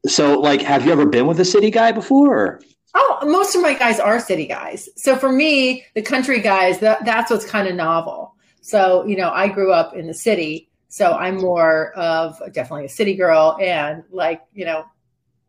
So, 0.06 0.38
like, 0.40 0.60
have 0.62 0.84
you 0.84 0.92
ever 0.92 1.06
been 1.06 1.26
with 1.26 1.40
a 1.40 1.44
city 1.44 1.70
guy 1.70 1.92
before? 1.92 2.36
Or? 2.36 2.60
Oh, 2.94 3.20
most 3.24 3.54
of 3.54 3.62
my 3.62 3.74
guys 3.74 3.98
are 3.98 4.20
city 4.20 4.46
guys. 4.46 4.88
So 4.96 5.16
for 5.16 5.32
me, 5.32 5.84
the 5.94 6.02
country 6.02 6.40
guys, 6.40 6.78
that, 6.80 7.04
that's 7.04 7.30
what's 7.30 7.44
kind 7.44 7.66
of 7.66 7.74
novel. 7.74 8.34
So, 8.60 9.04
you 9.06 9.16
know, 9.16 9.30
I 9.30 9.48
grew 9.48 9.72
up 9.72 9.94
in 9.94 10.06
the 10.06 10.14
city. 10.14 10.70
So 10.88 11.12
I'm 11.12 11.36
more 11.36 11.92
of 11.96 12.40
definitely 12.52 12.84
a 12.84 12.90
city 12.90 13.14
girl 13.14 13.58
and 13.60 14.04
like, 14.10 14.42
you 14.52 14.64
know, 14.64 14.84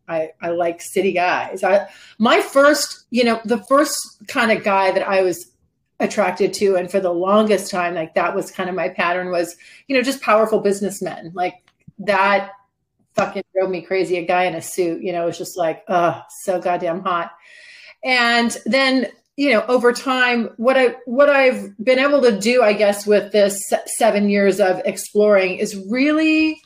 I, 0.07 0.31
I 0.41 0.49
like 0.49 0.81
city 0.81 1.13
guys. 1.13 1.63
I, 1.63 1.87
my 2.17 2.41
first, 2.41 3.05
you 3.11 3.23
know, 3.23 3.39
the 3.45 3.63
first 3.63 4.27
kind 4.27 4.51
of 4.51 4.63
guy 4.63 4.91
that 4.91 5.07
I 5.07 5.21
was 5.21 5.51
attracted 5.99 6.53
to, 6.55 6.75
and 6.75 6.89
for 6.89 6.99
the 6.99 7.11
longest 7.11 7.71
time, 7.71 7.93
like 7.93 8.15
that 8.15 8.35
was 8.35 8.51
kind 8.51 8.69
of 8.69 8.75
my 8.75 8.89
pattern 8.89 9.29
was, 9.29 9.55
you 9.87 9.95
know, 9.95 10.01
just 10.01 10.21
powerful 10.21 10.59
businessmen. 10.59 11.31
Like 11.35 11.55
that 11.99 12.51
fucking 13.15 13.43
drove 13.53 13.69
me 13.69 13.81
crazy. 13.81 14.17
A 14.17 14.25
guy 14.25 14.43
in 14.43 14.55
a 14.55 14.61
suit, 14.61 15.01
you 15.01 15.11
know, 15.11 15.25
was 15.25 15.37
just 15.37 15.57
like, 15.57 15.83
oh, 15.87 16.21
so 16.43 16.59
goddamn 16.59 17.01
hot. 17.01 17.31
And 18.03 18.55
then, 18.65 19.07
you 19.37 19.51
know, 19.51 19.65
over 19.67 19.91
time, 19.91 20.49
what 20.57 20.77
I 20.77 20.95
what 21.05 21.29
I've 21.29 21.75
been 21.83 21.99
able 21.99 22.21
to 22.21 22.37
do, 22.37 22.61
I 22.61 22.73
guess, 22.73 23.07
with 23.07 23.31
this 23.31 23.61
seven 23.85 24.29
years 24.29 24.59
of 24.59 24.81
exploring 24.85 25.57
is 25.57 25.75
really 25.89 26.61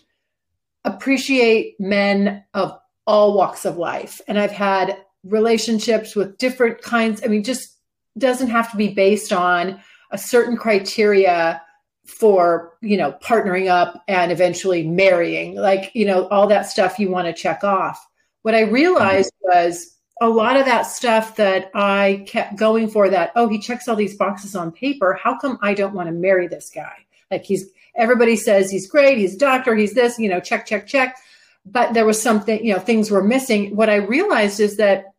appreciate 0.86 1.80
men 1.80 2.44
of 2.54 2.78
all 3.08 3.36
walks 3.36 3.66
of 3.66 3.78
life. 3.78 4.22
And 4.28 4.40
I've 4.40 4.52
had 4.52 4.98
relationships 5.24 6.16
with 6.16 6.38
different 6.38 6.82
kinds. 6.82 7.22
I 7.24 7.28
mean, 7.28 7.44
just 7.44 7.76
doesn't 8.18 8.50
have 8.50 8.70
to 8.72 8.78
be 8.78 8.90
based 8.90 9.32
on 9.32 9.80
a 10.12 10.18
certain 10.18 10.58
criteria 10.58 11.62
for 12.10 12.74
you 12.82 12.98
know 12.98 13.12
partnering 13.24 13.70
up 13.70 14.04
and 14.08 14.32
eventually 14.32 14.86
marrying 14.86 15.56
like 15.56 15.92
you 15.94 16.06
know 16.06 16.28
all 16.30 16.48
that 16.48 16.64
stuff 16.64 17.00
you 17.00 17.10
want 17.10 17.28
to 17.28 17.34
check 17.34 17.64
off. 17.64 18.06
What 18.42 18.56
i 18.56 18.62
realized 18.62 19.32
mm-hmm. 19.46 19.60
was 19.60 19.96
a 20.22 20.28
lot 20.28 20.58
of 20.58 20.66
that 20.66 20.84
stuff 20.84 21.36
that 21.36 21.70
i 21.76 22.26
kept 22.28 22.58
going 22.58 22.90
for 22.90 23.10
that 23.10 23.32
oh 23.36 23.48
he 23.48 23.60
checks 23.60 23.88
all 23.88 23.96
these 23.96 24.18
boxes 24.18 24.56
on 24.56 24.72
paper. 24.72 25.20
How 25.22 25.38
come 25.38 25.60
i 25.62 25.74
don't 25.74 25.94
want 25.94 26.08
to 26.08 26.14
marry 26.14 26.48
this 26.48 26.72
guy? 26.74 27.06
Like 27.30 27.44
he's 27.44 27.70
everybody 27.96 28.36
says 28.36 28.72
he's 28.72 28.90
great 28.90 29.18
he's 29.18 29.36
a 29.36 29.40
doctor 29.40 29.76
he's 29.76 29.94
this 29.94 30.18
you 30.18 30.30
know 30.30 30.40
check 30.40 30.66
check 30.66 30.88
check. 30.88 31.18
But 31.66 31.94
there 31.94 32.06
was 32.06 32.22
something 32.22 32.66
you 32.66 32.74
know 32.74 32.80
things 32.80 33.12
were 33.12 33.24
missing. 33.24 33.76
What 33.76 33.90
i 33.90 33.96
realized 33.96 34.60
is 34.60 34.78
that 34.78 35.14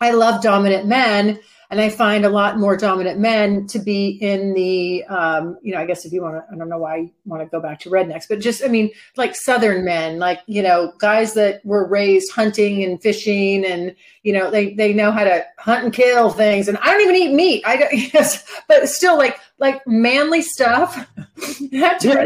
i 0.00 0.10
love 0.10 0.42
dominant 0.42 0.86
men 0.86 1.38
and 1.70 1.80
I 1.80 1.88
find 1.88 2.24
a 2.24 2.28
lot 2.28 2.58
more 2.58 2.76
dominant 2.76 3.20
men 3.20 3.68
to 3.68 3.78
be 3.78 4.18
in 4.20 4.54
the, 4.54 5.04
um, 5.04 5.56
you 5.62 5.72
know, 5.72 5.78
I 5.78 5.86
guess 5.86 6.04
if 6.04 6.12
you 6.12 6.20
want 6.20 6.34
to, 6.34 6.44
I 6.52 6.56
don't 6.56 6.68
know 6.68 6.78
why 6.78 6.96
you 6.96 7.10
want 7.24 7.44
to 7.44 7.48
go 7.48 7.60
back 7.60 7.78
to 7.80 7.90
rednecks, 7.90 8.26
but 8.28 8.40
just, 8.40 8.64
I 8.64 8.66
mean, 8.66 8.90
like 9.16 9.36
Southern 9.36 9.84
men, 9.84 10.18
like, 10.18 10.40
you 10.46 10.62
know, 10.62 10.92
guys 10.98 11.32
that 11.34 11.64
were 11.64 11.86
raised 11.86 12.32
hunting 12.32 12.82
and 12.82 13.00
fishing 13.00 13.64
and, 13.64 13.94
you 14.24 14.32
know, 14.32 14.50
they, 14.50 14.74
they 14.74 14.92
know 14.92 15.12
how 15.12 15.22
to 15.22 15.46
hunt 15.58 15.84
and 15.84 15.92
kill 15.92 16.30
things. 16.30 16.66
And 16.66 16.76
I 16.78 16.90
don't 16.90 17.02
even 17.02 17.14
eat 17.14 17.34
meat. 17.34 17.62
I 17.64 17.76
don't, 17.76 17.92
yes, 18.14 18.44
but 18.66 18.88
still 18.88 19.16
like, 19.16 19.38
like 19.60 19.86
manly 19.86 20.42
stuff. 20.42 21.08
That's 21.70 22.04
yeah. 22.04 22.24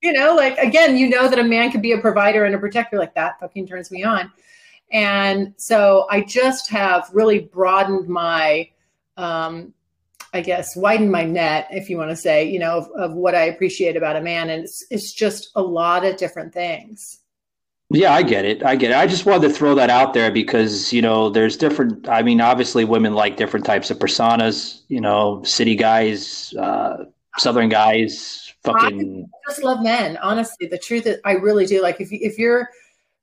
You 0.00 0.12
know, 0.12 0.34
like, 0.34 0.56
again, 0.58 0.96
you 0.96 1.10
know 1.10 1.28
that 1.28 1.38
a 1.38 1.44
man 1.44 1.70
could 1.70 1.82
be 1.82 1.92
a 1.92 1.98
provider 1.98 2.44
and 2.46 2.54
a 2.54 2.58
protector 2.58 2.98
like 2.98 3.14
that 3.14 3.38
fucking 3.38 3.66
turns 3.66 3.90
me 3.90 4.02
on. 4.02 4.32
And 4.94 5.52
so 5.56 6.06
I 6.08 6.22
just 6.22 6.70
have 6.70 7.10
really 7.12 7.40
broadened 7.40 8.08
my, 8.08 8.70
um, 9.16 9.74
I 10.32 10.40
guess, 10.40 10.76
widened 10.76 11.10
my 11.10 11.24
net, 11.24 11.66
if 11.72 11.90
you 11.90 11.98
want 11.98 12.10
to 12.10 12.16
say, 12.16 12.48
you 12.48 12.60
know, 12.60 12.78
of, 12.78 12.88
of 12.96 13.12
what 13.14 13.34
I 13.34 13.46
appreciate 13.46 13.96
about 13.96 14.14
a 14.14 14.20
man. 14.20 14.50
And 14.50 14.62
it's, 14.62 14.86
it's 14.90 15.12
just 15.12 15.50
a 15.56 15.62
lot 15.62 16.04
of 16.04 16.16
different 16.16 16.54
things. 16.54 17.18
Yeah, 17.90 18.14
I 18.14 18.22
get 18.22 18.44
it. 18.44 18.64
I 18.64 18.76
get 18.76 18.92
it. 18.92 18.96
I 18.96 19.08
just 19.08 19.26
wanted 19.26 19.48
to 19.48 19.54
throw 19.54 19.74
that 19.74 19.90
out 19.90 20.14
there 20.14 20.30
because, 20.30 20.92
you 20.92 21.02
know, 21.02 21.28
there's 21.28 21.56
different, 21.56 22.08
I 22.08 22.22
mean, 22.22 22.40
obviously 22.40 22.84
women 22.84 23.14
like 23.14 23.36
different 23.36 23.66
types 23.66 23.90
of 23.90 23.98
personas, 23.98 24.82
you 24.86 25.00
know, 25.00 25.42
city 25.42 25.74
guys, 25.74 26.54
uh, 26.54 27.04
Southern 27.38 27.68
guys, 27.68 28.54
fucking. 28.62 29.28
I 29.28 29.50
just 29.50 29.64
love 29.64 29.82
men. 29.82 30.16
Honestly, 30.18 30.68
the 30.68 30.78
truth 30.78 31.04
is, 31.06 31.18
I 31.24 31.32
really 31.32 31.66
do. 31.66 31.82
Like, 31.82 32.00
if, 32.00 32.12
you, 32.12 32.20
if 32.22 32.38
you're, 32.38 32.68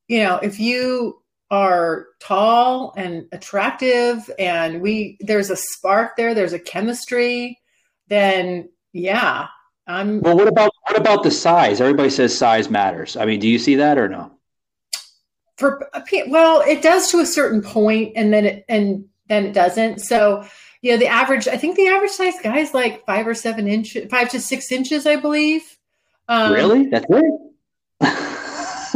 you 0.10 0.22
know, 0.22 0.36
if 0.44 0.60
you 0.60 1.21
are 1.52 2.08
tall 2.20 2.93
and 2.97 3.26
attractive 3.32 4.30
and 4.39 4.82
we 4.82 5.18
there's 5.20 5.49
a 5.49 5.56
spark 5.56 6.16
there 6.18 6.34
there's 6.34 6.54
a 6.54 6.60
chemistry 6.60 7.60
then 8.08 8.70
yeah 8.93 9.47
i'm 9.86 10.22
well 10.22 10.36
what 10.36 10.47
about 10.47 10.72
what 10.91 10.99
about 10.99 11.24
the 11.24 11.32
size? 11.32 11.80
Everybody 11.80 12.10
says 12.10 12.38
size 12.38 12.70
matters. 12.70 13.16
I 13.16 13.26
mean 13.26 13.39
do 13.39 13.47
you 13.47 13.60
see 13.60 13.76
that 13.76 13.97
or 13.97 14.10
no? 14.10 14.32
For 15.58 15.89
well 16.28 16.62
it 16.62 16.82
does 16.82 17.10
to 17.12 17.20
a 17.20 17.26
certain 17.26 17.62
point 17.62 18.14
and 18.16 18.34
then 18.34 18.45
it 18.45 18.66
and 18.68 19.06
then 19.28 19.45
it 19.45 19.54
doesn't. 19.54 19.99
So 19.99 20.45
you 20.82 20.91
know 20.91 20.97
the 20.97 21.08
average 21.08 21.47
i 21.47 21.56
think 21.58 21.76
the 21.76 21.88
average 21.88 22.12
size 22.12 22.34
guy 22.43 22.58
is 22.58 22.74
like 22.74 23.06
five 23.06 23.28
or 23.28 23.36
seven 23.36 23.68
inches 23.68 24.10
five 24.10 24.30
to 24.30 24.39
six 24.39 24.72
inches 24.72 25.06
i 25.06 25.16
believe. 25.16 25.78
Um, 26.28 26.54
really? 26.54 26.88
That's 26.88 27.06
it 27.10 27.41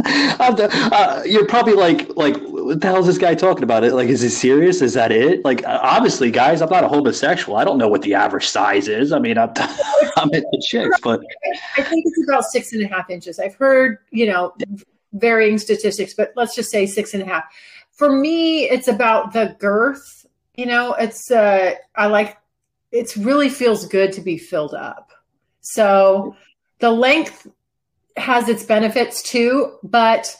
uh, 0.40 1.22
you're 1.24 1.46
probably 1.46 1.74
like, 1.74 2.16
like, 2.16 2.36
what 2.42 2.80
the 2.80 2.86
hell 2.86 2.98
is 2.98 3.06
this 3.06 3.18
guy 3.18 3.34
talking 3.34 3.64
about? 3.64 3.84
It 3.84 3.94
like, 3.94 4.08
is 4.08 4.20
he 4.20 4.28
serious? 4.28 4.80
Is 4.80 4.94
that 4.94 5.10
it? 5.10 5.44
Like, 5.44 5.64
uh, 5.64 5.80
obviously, 5.82 6.30
guys, 6.30 6.62
I'm 6.62 6.70
not 6.70 6.84
a 6.84 6.88
homosexual. 6.88 7.56
I 7.56 7.64
don't 7.64 7.78
know 7.78 7.88
what 7.88 8.02
the 8.02 8.14
average 8.14 8.46
size 8.46 8.88
is. 8.88 9.12
I 9.12 9.18
mean, 9.18 9.36
I'm, 9.38 9.52
I'm 10.16 10.32
into 10.32 10.60
chicks, 10.62 11.00
but 11.02 11.20
I 11.76 11.82
think 11.82 12.04
it's 12.06 12.28
about 12.28 12.44
six 12.44 12.72
and 12.72 12.82
a 12.82 12.88
half 12.88 13.10
inches. 13.10 13.38
I've 13.38 13.54
heard, 13.54 13.98
you 14.10 14.26
know, 14.26 14.54
varying 15.12 15.58
statistics, 15.58 16.14
but 16.14 16.32
let's 16.36 16.54
just 16.54 16.70
say 16.70 16.86
six 16.86 17.14
and 17.14 17.22
a 17.22 17.26
half. 17.26 17.44
For 17.92 18.10
me, 18.10 18.64
it's 18.64 18.88
about 18.88 19.32
the 19.32 19.56
girth. 19.58 20.26
You 20.56 20.66
know, 20.66 20.94
it's 20.94 21.30
uh, 21.30 21.74
I 21.96 22.06
like. 22.06 22.38
It 22.92 23.14
really 23.16 23.48
feels 23.48 23.86
good 23.86 24.12
to 24.12 24.20
be 24.20 24.38
filled 24.38 24.74
up. 24.74 25.10
So 25.60 26.36
the 26.78 26.90
length 26.90 27.46
has 28.16 28.48
its 28.48 28.62
benefits 28.62 29.22
too, 29.22 29.78
but 29.82 30.34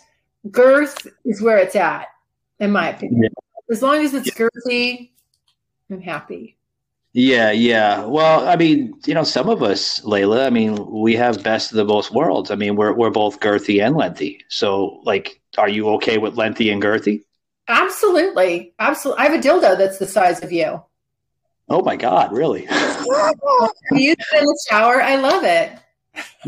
girth 0.50 1.06
is 1.24 1.40
where 1.42 1.58
it's 1.58 1.76
at, 1.76 2.08
in 2.58 2.72
my 2.72 2.90
opinion. 2.90 3.22
Yeah. 3.22 3.28
As 3.70 3.82
long 3.82 4.04
as 4.04 4.14
it's 4.14 4.30
girthy, 4.30 5.10
I'm 5.90 6.00
happy. 6.00 6.56
Yeah, 7.12 7.50
yeah. 7.50 8.04
Well, 8.04 8.46
I 8.46 8.56
mean, 8.56 8.94
you 9.06 9.14
know, 9.14 9.24
some 9.24 9.48
of 9.48 9.62
us, 9.62 10.00
Layla, 10.00 10.46
I 10.46 10.50
mean, 10.50 10.76
we 10.90 11.14
have 11.16 11.42
best 11.42 11.72
of 11.72 11.76
the 11.76 11.84
both 11.84 12.10
worlds. 12.10 12.50
I 12.50 12.56
mean, 12.56 12.76
we're 12.76 12.92
we're 12.92 13.10
both 13.10 13.40
girthy 13.40 13.82
and 13.82 13.96
lengthy. 13.96 14.44
So, 14.48 15.00
like, 15.04 15.40
are 15.56 15.68
you 15.68 15.88
okay 15.94 16.18
with 16.18 16.36
lengthy 16.36 16.70
and 16.70 16.82
girthy? 16.82 17.22
Absolutely, 17.68 18.74
absolutely. 18.78 19.24
I 19.24 19.30
have 19.30 19.40
a 19.40 19.42
dildo 19.42 19.78
that's 19.78 19.98
the 19.98 20.06
size 20.06 20.42
of 20.42 20.52
you. 20.52 20.82
Oh 21.68 21.82
my 21.82 21.96
God, 21.96 22.32
really? 22.32 22.62
you 22.70 23.88
use 23.92 24.16
it 24.18 24.38
in 24.38 24.44
the 24.44 24.66
shower. 24.68 25.02
I 25.02 25.16
love 25.16 25.42
it. 25.42 25.72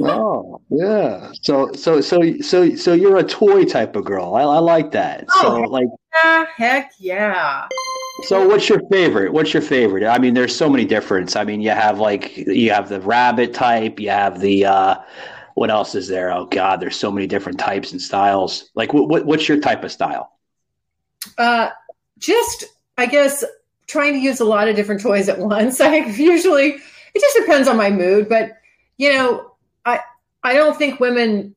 Oh 0.00 0.60
yeah. 0.70 1.30
So 1.42 1.72
so 1.72 2.00
so 2.00 2.38
so 2.40 2.74
so 2.74 2.92
you're 2.92 3.18
a 3.18 3.24
toy 3.24 3.64
type 3.64 3.96
of 3.96 4.04
girl. 4.04 4.34
I, 4.34 4.42
I 4.42 4.58
like 4.58 4.90
that. 4.92 5.26
Oh, 5.34 5.40
so 5.42 5.60
like 5.62 5.88
yeah, 6.14 6.46
heck 6.56 6.92
yeah. 6.98 7.68
So 8.24 8.46
what's 8.48 8.68
your 8.68 8.80
favorite? 8.90 9.32
What's 9.32 9.52
your 9.52 9.62
favorite? 9.62 10.04
I 10.04 10.18
mean, 10.18 10.34
there's 10.34 10.54
so 10.54 10.68
many 10.68 10.84
different. 10.84 11.36
I 11.36 11.44
mean, 11.44 11.60
you 11.60 11.70
have 11.70 12.00
like 12.00 12.36
you 12.36 12.72
have 12.72 12.88
the 12.88 13.00
rabbit 13.00 13.54
type, 13.54 14.00
you 14.00 14.10
have 14.10 14.40
the 14.40 14.66
uh 14.66 14.96
what 15.54 15.70
else 15.70 15.94
is 15.94 16.08
there? 16.08 16.32
Oh 16.32 16.46
god, 16.46 16.80
there's 16.80 16.96
so 16.96 17.10
many 17.10 17.26
different 17.26 17.58
types 17.58 17.92
and 17.92 18.00
styles. 18.00 18.70
Like 18.74 18.92
what, 18.92 19.08
what 19.08 19.26
what's 19.26 19.48
your 19.48 19.60
type 19.60 19.84
of 19.84 19.92
style? 19.92 20.32
Uh 21.36 21.70
just 22.18 22.64
I 22.96 23.06
guess 23.06 23.44
trying 23.86 24.12
to 24.12 24.18
use 24.18 24.40
a 24.40 24.44
lot 24.44 24.68
of 24.68 24.76
different 24.76 25.00
toys 25.00 25.28
at 25.28 25.38
once. 25.38 25.80
I 25.80 25.96
usually 25.96 26.76
it 27.14 27.20
just 27.20 27.36
depends 27.36 27.68
on 27.68 27.76
my 27.76 27.90
mood, 27.90 28.28
but 28.28 28.52
you 28.96 29.12
know, 29.12 29.52
I 29.88 30.00
I 30.42 30.54
don't 30.54 30.76
think 30.76 31.00
women 31.00 31.56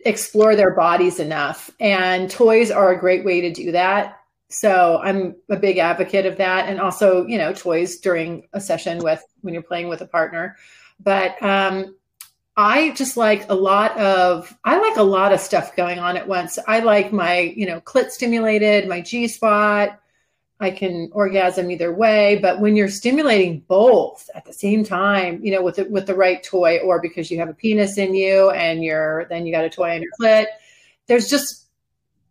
explore 0.00 0.56
their 0.56 0.74
bodies 0.74 1.20
enough 1.20 1.70
and 1.78 2.30
toys 2.30 2.70
are 2.70 2.92
a 2.92 2.98
great 2.98 3.24
way 3.24 3.42
to 3.42 3.52
do 3.52 3.72
that. 3.72 4.18
So 4.48 4.98
I'm 5.02 5.36
a 5.48 5.56
big 5.56 5.78
advocate 5.78 6.26
of 6.26 6.38
that 6.38 6.68
and 6.68 6.80
also, 6.80 7.26
you 7.26 7.38
know, 7.38 7.52
toys 7.52 7.98
during 7.98 8.48
a 8.52 8.60
session 8.60 8.98
with 8.98 9.22
when 9.42 9.54
you're 9.54 9.62
playing 9.62 9.88
with 9.88 10.00
a 10.00 10.06
partner. 10.06 10.56
But 10.98 11.40
um 11.42 11.96
I 12.56 12.90
just 12.90 13.16
like 13.16 13.48
a 13.48 13.54
lot 13.54 13.96
of 13.96 14.54
I 14.64 14.78
like 14.78 14.96
a 14.96 15.02
lot 15.02 15.32
of 15.32 15.40
stuff 15.40 15.76
going 15.76 15.98
on 15.98 16.16
at 16.16 16.26
once. 16.26 16.58
I 16.66 16.80
like 16.80 17.12
my, 17.12 17.38
you 17.56 17.66
know, 17.66 17.80
clit 17.80 18.10
stimulated, 18.10 18.88
my 18.88 19.00
G 19.00 19.28
spot, 19.28 20.00
I 20.60 20.70
can 20.70 21.08
orgasm 21.12 21.70
either 21.70 21.92
way, 21.92 22.38
but 22.40 22.60
when 22.60 22.76
you're 22.76 22.90
stimulating 22.90 23.60
both 23.60 24.28
at 24.34 24.44
the 24.44 24.52
same 24.52 24.84
time, 24.84 25.42
you 25.42 25.52
know, 25.52 25.62
with 25.62 25.76
the, 25.76 25.84
with 25.84 26.06
the 26.06 26.14
right 26.14 26.42
toy, 26.42 26.78
or 26.78 27.00
because 27.00 27.30
you 27.30 27.38
have 27.38 27.48
a 27.48 27.54
penis 27.54 27.96
in 27.96 28.14
you 28.14 28.50
and 28.50 28.84
you're 28.84 29.24
then 29.30 29.46
you 29.46 29.52
got 29.52 29.64
a 29.64 29.70
toy 29.70 29.94
on 29.94 30.02
your 30.02 30.12
clit, 30.20 30.46
there's 31.06 31.30
just 31.30 31.66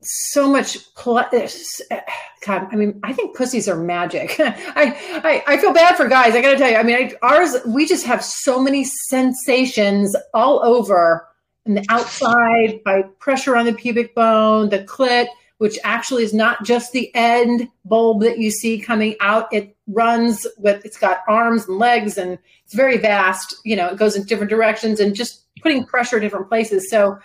so 0.01 0.47
much. 0.49 0.77
God, 2.45 2.67
I 2.71 2.75
mean, 2.75 2.99
I 3.03 3.13
think 3.13 3.35
pussies 3.35 3.67
are 3.67 3.75
magic. 3.75 4.35
I, 4.39 4.95
I 5.23 5.43
I 5.47 5.57
feel 5.57 5.73
bad 5.73 5.97
for 5.97 6.07
guys. 6.07 6.35
I 6.35 6.41
got 6.41 6.51
to 6.51 6.57
tell 6.57 6.69
you. 6.69 6.77
I 6.77 6.83
mean, 6.83 6.95
I, 6.95 7.13
ours 7.21 7.57
we 7.65 7.85
just 7.85 8.05
have 8.05 8.23
so 8.23 8.61
many 8.61 8.83
sensations 8.83 10.15
all 10.33 10.63
over, 10.63 11.27
and 11.65 11.75
the 11.77 11.85
outside 11.89 12.83
by 12.85 13.01
pressure 13.19 13.57
on 13.57 13.65
the 13.65 13.73
pubic 13.73 14.13
bone, 14.15 14.69
the 14.69 14.83
clit 14.83 15.27
which 15.59 15.77
actually 15.83 16.23
is 16.23 16.33
not 16.33 16.63
just 16.63 16.93
the 16.93 17.13
end 17.13 17.67
bulb 17.85 18.21
that 18.21 18.39
you 18.39 18.49
see 18.49 18.79
coming 18.79 19.15
out. 19.19 19.51
It 19.53 19.75
runs 19.87 20.47
with, 20.57 20.83
it's 20.85 20.97
got 20.97 21.21
arms 21.27 21.67
and 21.67 21.77
legs 21.77 22.17
and 22.17 22.39
it's 22.63 22.73
very 22.73 22.97
vast. 22.97 23.55
You 23.65 23.75
know, 23.75 23.89
it 23.89 23.97
goes 23.97 24.15
in 24.15 24.23
different 24.23 24.49
directions 24.49 25.01
and 25.01 25.13
just 25.13 25.43
putting 25.61 25.85
pressure 25.85 26.15
in 26.15 26.23
different 26.23 26.47
places. 26.47 26.89
So 26.89 27.19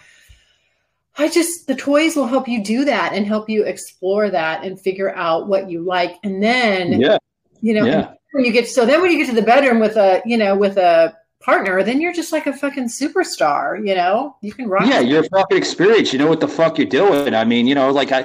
I 1.17 1.29
just, 1.29 1.69
the 1.69 1.77
toys 1.77 2.17
will 2.17 2.27
help 2.27 2.49
you 2.49 2.63
do 2.63 2.85
that 2.85 3.13
and 3.13 3.25
help 3.25 3.49
you 3.49 3.63
explore 3.63 4.29
that 4.31 4.65
and 4.65 4.81
figure 4.81 5.15
out 5.15 5.47
what 5.47 5.71
you 5.71 5.83
like. 5.83 6.17
And 6.25 6.43
then, 6.43 7.01
yeah. 7.01 7.19
you 7.61 7.73
know, 7.73 7.85
Yeah. 7.85 8.15
when 8.33 8.45
you 8.45 8.51
get, 8.51 8.69
so 8.69 8.85
then 8.85 9.01
when 9.01 9.13
you 9.13 9.19
get 9.19 9.29
to 9.29 9.41
the 9.41 9.47
bedroom 9.47 9.79
with 9.79 9.97
a, 9.97 10.23
you 10.27 10.37
know, 10.37 10.57
with 10.57 10.77
a, 10.77 11.17
partner, 11.45 11.83
then 11.83 12.01
you're 12.01 12.13
just 12.13 12.33
like 12.33 12.47
a 12.47 12.53
fucking 12.53 12.85
superstar, 12.85 13.77
you 13.87 13.95
know? 13.95 14.37
You 14.41 14.53
can 14.53 14.69
rock. 14.69 14.87
Yeah, 14.87 15.01
you're 15.01 15.25
fucking 15.25 15.57
experienced. 15.57 16.13
You 16.13 16.19
know 16.19 16.27
what 16.27 16.41
the 16.41 16.49
fuck 16.49 16.79
you're 16.79 16.87
doing. 16.87 17.35
I 17.35 17.45
mean, 17.45 17.67
you 17.67 17.75
know, 17.75 17.91
like 17.91 18.13
I, 18.13 18.21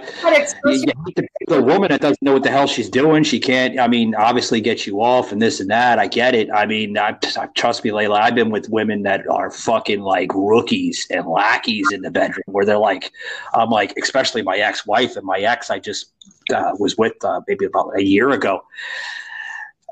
you, 0.65 0.85
you 1.17 1.27
a 1.49 1.61
woman 1.61 1.89
that 1.89 2.01
doesn't 2.01 2.21
know 2.21 2.33
what 2.33 2.43
the 2.43 2.51
hell 2.51 2.67
she's 2.67 2.89
doing. 2.89 3.23
She 3.23 3.39
can't. 3.39 3.79
I 3.79 3.87
mean, 3.87 4.15
obviously 4.15 4.61
get 4.61 4.87
you 4.87 5.01
off 5.01 5.31
and 5.31 5.41
this 5.41 5.59
and 5.59 5.69
that. 5.69 5.99
I 5.99 6.07
get 6.07 6.33
it. 6.35 6.49
I 6.51 6.65
mean, 6.65 6.97
I, 6.97 7.17
I 7.37 7.47
trust 7.55 7.83
me, 7.83 7.91
Layla. 7.91 8.19
I've 8.19 8.35
been 8.35 8.51
with 8.51 8.69
women 8.69 9.03
that 9.03 9.27
are 9.27 9.51
fucking 9.51 10.01
like 10.01 10.33
rookies 10.33 11.05
and 11.09 11.27
lackeys 11.27 11.91
in 11.91 12.01
the 12.01 12.11
bedroom, 12.11 12.43
where 12.45 12.65
they're 12.65 12.77
like, 12.77 13.11
I'm 13.53 13.69
like, 13.69 13.93
especially 14.01 14.43
my 14.43 14.57
ex-wife 14.57 15.15
and 15.17 15.25
my 15.25 15.39
ex. 15.39 15.69
I 15.69 15.79
just 15.79 16.13
uh, 16.53 16.71
was 16.79 16.97
with 16.97 17.13
uh, 17.23 17.41
maybe 17.47 17.65
about 17.65 17.97
a 17.97 18.03
year 18.03 18.29
ago. 18.29 18.63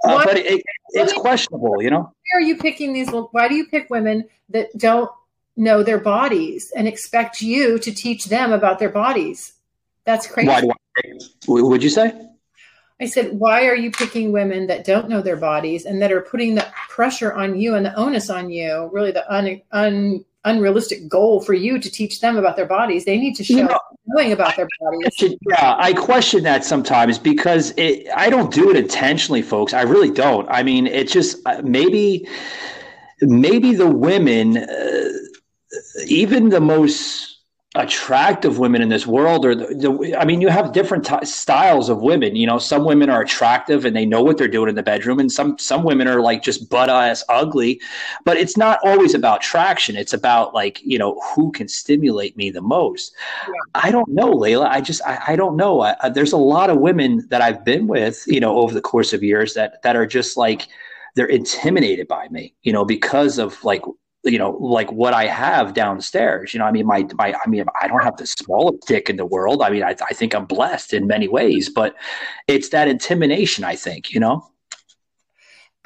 Uh, 0.04 0.24
but 0.24 0.38
it, 0.38 0.46
it, 0.46 0.62
it's 0.92 1.14
questionable, 1.14 1.82
you 1.82 1.90
know. 1.90 2.14
Why 2.28 2.40
are 2.40 2.42
you 2.42 2.58
picking 2.58 2.94
these? 2.94 3.10
Why 3.10 3.48
do 3.48 3.56
you 3.56 3.68
pick 3.68 3.90
women 3.90 4.26
that 4.50 4.78
don't 4.78 5.10
know 5.56 5.84
their 5.84 6.00
bodies 6.00 6.72
and 6.76 6.88
expect 6.88 7.42
you 7.42 7.80
to 7.80 7.92
teach 7.94 8.26
them 8.26 8.52
about 8.52 8.80
their 8.80 8.90
bodies? 8.90 9.54
That's 10.04 10.28
crazy. 10.28 10.48
Why 10.48 10.62
do 10.62 10.72
I? 10.72 11.62
Would 11.62 11.84
you 11.84 11.90
say? 11.90 12.28
I 13.00 13.06
said, 13.06 13.40
why 13.40 13.68
are 13.68 13.76
you 13.76 13.92
picking 13.92 14.32
women 14.32 14.66
that 14.68 14.84
don't 14.84 15.08
know 15.08 15.22
their 15.22 15.38
bodies 15.38 15.86
and 15.86 16.02
that 16.02 16.12
are 16.12 16.22
putting 16.22 16.56
the 16.56 16.68
pressure 16.90 17.32
on 17.32 17.60
you 17.60 17.76
and 17.76 17.86
the 17.86 17.94
onus 17.96 18.30
on 18.30 18.50
you? 18.50 18.90
Really, 18.92 19.12
the 19.12 19.32
un, 19.32 19.62
un, 19.72 20.26
unrealistic 20.48 21.08
goal 21.08 21.42
for 21.42 21.54
you 21.54 21.80
to 21.80 21.90
teach 21.90 22.22
them 22.22 22.38
about 22.38 22.56
their 22.56 22.66
bodies. 22.66 23.06
They 23.06 23.18
need 23.18 23.36
to 23.36 23.44
show 23.44 23.58
You 23.58 23.64
know- 23.64 23.80
knowing 24.06 24.32
about 24.32 24.56
their 24.56 24.68
bodies. 24.80 25.36
Yeah, 25.50 25.76
I 25.78 25.92
question 25.94 26.44
that 26.44 26.64
sometimes 26.64 27.20
because 27.20 27.74
it, 27.78 28.08
I 28.16 28.30
don't 28.30 28.52
do 28.54 28.70
it 28.72 28.78
intentionally, 28.78 29.42
folks. 29.42 29.74
I 29.74 29.82
really 29.82 30.12
don't. 30.12 30.48
I 30.50 30.64
mean, 30.64 30.88
it's 30.88 31.12
just 31.12 31.38
uh, 31.46 31.62
maybe, 31.64 32.28
maybe 33.22 33.74
the 33.76 33.90
women, 33.90 34.58
uh, 34.58 35.10
even 36.08 36.50
the 36.50 36.62
most 36.62 37.27
attractive 37.78 38.58
women 38.58 38.82
in 38.82 38.90
this 38.90 39.06
world, 39.06 39.46
or 39.46 39.56
the, 39.56 39.68
the 39.68 40.18
I 40.20 40.26
mean, 40.26 40.42
you 40.42 40.50
have 40.50 40.74
different 40.74 41.06
t- 41.06 41.26
styles 41.26 41.90
of 41.90 42.02
women. 42.02 42.36
You 42.36 42.48
know, 42.48 42.58
some 42.58 42.84
women 42.84 43.10
are 43.10 43.22
attractive 43.22 43.86
and 43.86 43.96
they 43.96 44.06
know 44.06 44.22
what 44.22 44.38
they're 44.38 44.48
doing 44.48 44.70
in 44.70 44.76
the 44.76 44.84
bedroom, 44.84 45.20
and 45.20 45.32
some 45.32 45.58
some 45.58 45.84
women 45.84 46.08
are 46.08 46.20
like 46.20 46.42
just 46.42 46.70
butt 46.70 46.90
ass 46.90 47.24
ugly. 47.30 47.80
But 48.26 48.38
it's 48.38 48.58
not 48.58 48.80
always 48.84 49.14
about 49.14 49.42
traction. 49.42 49.96
It's 49.96 50.14
about 50.14 50.54
like 50.54 50.82
you 50.84 50.98
know 50.98 51.22
who 51.34 51.52
can 51.52 51.68
stimulate 51.68 52.36
me 52.36 52.50
the 52.50 52.62
most. 52.62 53.16
I 53.76 53.92
don't 53.92 54.10
know, 54.10 54.34
Layla. 54.34 54.68
I 54.68 54.82
just 54.82 55.02
I, 55.06 55.22
I 55.28 55.36
don't 55.36 55.56
know. 55.56 55.82
I, 55.82 55.96
I, 56.02 56.10
there's 56.10 56.34
a 56.34 56.38
lot 56.38 56.70
of 56.70 56.80
women 56.80 57.28
that 57.30 57.42
I've 57.42 57.64
been 57.64 57.88
with, 57.88 58.24
you 58.28 58.40
know, 58.40 58.58
over 58.58 58.74
the 58.74 58.82
course 58.82 59.14
of 59.14 59.24
years 59.24 59.54
that 59.54 59.82
that 59.84 59.96
are 59.96 60.08
just 60.08 60.36
like 60.36 60.68
they're 61.16 61.26
intimidated 61.26 62.08
by 62.08 62.28
me, 62.30 62.54
you 62.64 62.74
know, 62.74 62.86
because 62.86 63.40
of 63.40 63.64
like 63.64 63.84
you 64.28 64.38
know 64.38 64.52
like 64.52 64.92
what 64.92 65.14
I 65.14 65.26
have 65.26 65.74
downstairs. 65.74 66.54
You 66.54 66.60
know, 66.60 66.66
I 66.66 66.72
mean 66.72 66.86
my 66.86 67.08
my 67.16 67.34
I 67.34 67.50
mean 67.50 67.66
I 67.82 67.88
don't 67.88 68.04
have 68.04 68.18
the 68.18 68.28
smallest 68.28 68.88
dick 68.88 69.10
in 69.10 69.18
the 69.18 69.26
world. 69.26 69.62
I 69.62 69.70
mean 69.70 69.84
I 69.84 69.96
I 70.10 70.14
think 70.14 70.36
I'm 70.36 70.46
blessed 70.46 70.94
in 70.94 71.08
many 71.08 71.28
ways, 71.28 71.70
but 71.70 71.96
it's 72.48 72.70
that 72.70 72.88
intimidation. 72.88 73.64
I 73.64 73.76
think 73.76 74.12
you 74.12 74.20
know. 74.20 74.48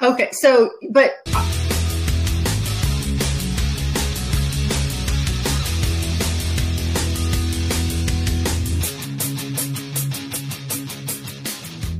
Okay, 0.02 0.30
so, 0.32 0.68
but 0.90 1.12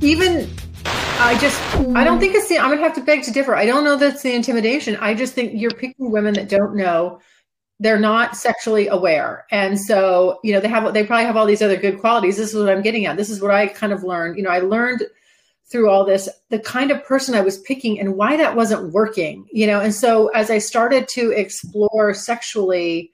even 0.00 0.50
I 1.22 1.38
just 1.38 1.62
I 1.94 2.02
don't 2.02 2.18
think 2.18 2.34
it's 2.34 2.48
the 2.48 2.58
I'm 2.58 2.70
gonna 2.70 2.82
have 2.82 2.96
to 2.96 3.00
beg 3.00 3.22
to 3.22 3.30
differ. 3.30 3.54
I 3.54 3.64
don't 3.64 3.84
know 3.84 3.94
that's 3.94 4.22
the 4.22 4.34
intimidation. 4.34 4.96
I 4.96 5.14
just 5.14 5.34
think 5.34 5.52
you're 5.54 5.70
picking 5.70 6.10
women 6.10 6.34
that 6.34 6.48
don't 6.48 6.74
know. 6.74 7.20
They're 7.78 8.00
not 8.00 8.36
sexually 8.36 8.88
aware. 8.88 9.46
And 9.52 9.80
so 9.80 10.40
you 10.42 10.52
know 10.52 10.58
they 10.58 10.66
have 10.66 10.92
they 10.92 11.06
probably 11.06 11.24
have 11.24 11.36
all 11.36 11.46
these 11.46 11.62
other 11.62 11.76
good 11.76 12.00
qualities. 12.00 12.36
This 12.36 12.52
is 12.52 12.60
what 12.60 12.68
i'm 12.68 12.82
getting 12.82 13.06
at. 13.06 13.16
This 13.16 13.30
is 13.30 13.40
what 13.40 13.52
i 13.52 13.68
kind 13.68 13.92
of 13.92 14.02
learned. 14.02 14.36
You 14.36 14.42
know 14.42 14.50
i 14.50 14.58
learned 14.58 15.04
through 15.70 15.88
all 15.88 16.04
this 16.04 16.28
the 16.50 16.58
kind 16.58 16.90
of 16.90 17.04
person 17.04 17.36
i 17.36 17.40
was 17.40 17.58
picking 17.60 18.00
and 18.00 18.16
why 18.16 18.36
that 18.36 18.56
wasn't 18.56 18.92
working 18.92 19.46
you 19.52 19.66
know? 19.66 19.80
And 19.80 19.94
so 19.94 20.26
as 20.28 20.50
i 20.50 20.58
started 20.58 21.06
to 21.10 21.30
explore 21.30 22.12
sexually 22.14 23.12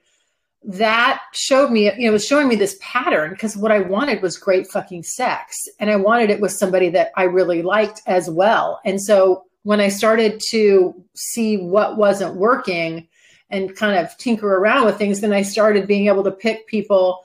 that 0.63 1.21
showed 1.33 1.71
me 1.71 1.85
you 1.85 1.91
know 2.05 2.09
it 2.09 2.11
was 2.11 2.25
showing 2.25 2.47
me 2.47 2.55
this 2.55 2.77
pattern 2.81 3.29
because 3.31 3.55
what 3.55 3.71
i 3.71 3.79
wanted 3.79 4.21
was 4.21 4.37
great 4.37 4.67
fucking 4.67 5.01
sex 5.01 5.67
and 5.79 5.89
i 5.89 5.95
wanted 5.95 6.29
it 6.29 6.41
with 6.41 6.51
somebody 6.51 6.89
that 6.89 7.11
i 7.15 7.23
really 7.23 7.61
liked 7.61 8.01
as 8.07 8.29
well 8.29 8.81
and 8.83 9.01
so 9.01 9.45
when 9.63 9.79
i 9.79 9.87
started 9.87 10.41
to 10.49 10.93
see 11.15 11.57
what 11.57 11.95
wasn't 11.97 12.35
working 12.35 13.07
and 13.49 13.75
kind 13.75 13.97
of 13.97 14.15
tinker 14.17 14.55
around 14.55 14.85
with 14.85 14.97
things, 14.97 15.21
then 15.21 15.33
I 15.33 15.41
started 15.41 15.87
being 15.87 16.07
able 16.07 16.23
to 16.23 16.31
pick 16.31 16.67
people 16.67 17.23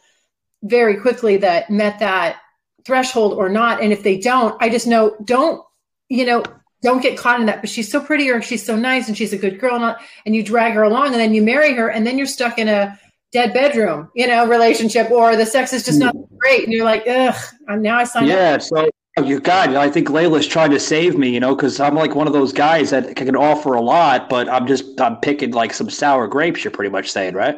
very 0.63 0.97
quickly 0.97 1.37
that 1.39 1.69
met 1.71 1.99
that 1.99 2.39
threshold 2.87 3.35
or 3.35 3.49
not. 3.49 3.83
And 3.83 3.93
if 3.93 4.03
they 4.03 4.19
don't, 4.19 4.57
I 4.61 4.69
just 4.71 4.87
know 4.87 5.17
don't, 5.25 5.63
you 6.09 6.25
know, 6.25 6.43
don't 6.83 7.03
get 7.03 7.19
caught 7.19 7.41
in 7.41 7.47
that. 7.47 7.61
But 7.61 7.71
she's 7.71 7.91
so 7.91 8.01
pretty 8.01 8.31
or 8.31 8.41
she's 8.41 8.65
so 8.65 8.77
nice 8.77 9.09
and 9.09 9.17
she's 9.17 9.33
a 9.33 9.39
good 9.39 9.61
girl, 9.61 9.75
and, 9.75 9.85
all- 9.85 9.97
and 10.25 10.35
you 10.35 10.43
drag 10.43 10.73
her 10.75 10.83
along 10.83 11.09
and 11.09 11.17
then 11.17 11.35
you 11.35 11.43
marry 11.43 11.75
her 11.75 11.89
and 11.91 12.07
then 12.07 12.17
you're 12.17 12.27
stuck 12.27 12.59
in 12.59 12.69
a 12.69 12.99
dead 13.35 13.53
bedroom, 13.53 14.09
you 14.15 14.27
know, 14.27 14.47
relationship 14.47 15.11
or 15.11 15.37
the 15.37 15.45
sex 15.45 15.75
is 15.75 15.85
just 15.85 15.99
not 15.99 16.15
hmm. 16.15 16.37
great. 16.39 16.65
And 16.65 16.73
you're 16.73 16.85
like, 16.85 17.07
ugh, 17.07 17.35
I'm 17.69 17.83
now 17.83 17.99
I 17.99 18.05
signed 18.05 18.31
up. 18.31 18.37
Yeah. 18.37 18.59
So 18.59 18.89
Oh, 19.17 19.23
you 19.23 19.39
God, 19.39 19.75
I 19.75 19.89
think 19.91 20.09
Layla's 20.09 20.47
trying 20.47 20.73
to 20.73 20.81
save 20.81 21.17
me, 21.17 21.31
you 21.31 21.39
know, 21.39 21.55
because 21.55 21.79
I'm 21.79 21.95
like 21.95 22.17
one 22.17 22.27
of 22.27 22.33
those 22.33 22.53
guys 22.53 22.91
that 22.91 23.15
can 23.15 23.37
offer 23.37 23.75
a 23.75 23.81
lot, 23.81 24.29
but 24.29 24.49
I'm 24.49 24.67
just 24.67 25.01
I'm 25.01 25.19
picking 25.19 25.53
like 25.53 25.73
some 25.73 25.89
sour 25.89 26.27
grapes. 26.27 26.65
You're 26.65 26.73
pretty 26.73 26.91
much 26.91 27.13
saying, 27.13 27.35
right? 27.35 27.57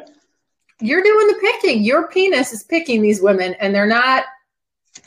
You're 0.82 1.02
doing 1.02 1.26
the 1.28 1.38
picking. 1.40 1.82
Your 1.82 2.08
penis 2.08 2.52
is 2.52 2.62
picking 2.62 3.00
these 3.00 3.22
women, 3.22 3.54
and 3.54 3.74
they're 3.74 3.86
not. 3.86 4.24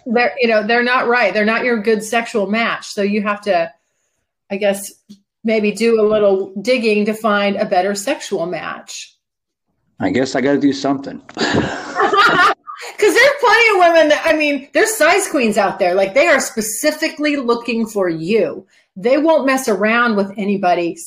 They're 0.08 0.34
you 0.40 0.48
know 0.48 0.66
they're 0.66 0.82
not 0.82 1.08
right. 1.08 1.36
They're 1.36 1.46
not 1.46 1.66
your 1.66 1.84
good 1.84 2.04
sexual 2.04 2.48
match. 2.48 2.88
So 2.88 3.04
you 3.04 3.22
have 3.22 3.42
to, 3.42 3.72
I 4.50 4.58
guess, 4.58 4.92
maybe 5.44 5.72
do 5.72 6.02
a 6.02 6.10
little 6.10 6.52
digging 6.60 7.06
to 7.06 7.14
find 7.14 7.58
a 7.58 7.66
better 7.66 7.94
sexual 7.94 8.48
match. 8.48 9.19
I 10.00 10.10
guess 10.12 10.36
I 10.36 10.42
got 10.42 10.54
to 10.54 10.60
do 10.60 10.74
something. 10.74 11.22
Because 13.00 13.14
there 13.14 13.30
are 13.30 13.40
plenty 13.40 13.70
of 13.70 13.78
women 13.78 14.10
that, 14.10 14.22
I 14.26 14.34
mean, 14.38 14.70
there's 14.74 14.96
size 14.96 15.28
queens 15.30 15.58
out 15.58 15.80
there. 15.80 15.96
Like 15.96 16.14
they 16.14 16.28
are 16.28 16.40
specifically 16.40 17.36
looking 17.36 17.86
for 17.86 18.10
you. 18.10 18.66
They 18.96 19.18
won't 19.18 19.46
mess 19.46 19.68
around 19.68 20.16
with 20.16 20.32
anybody 20.38 20.98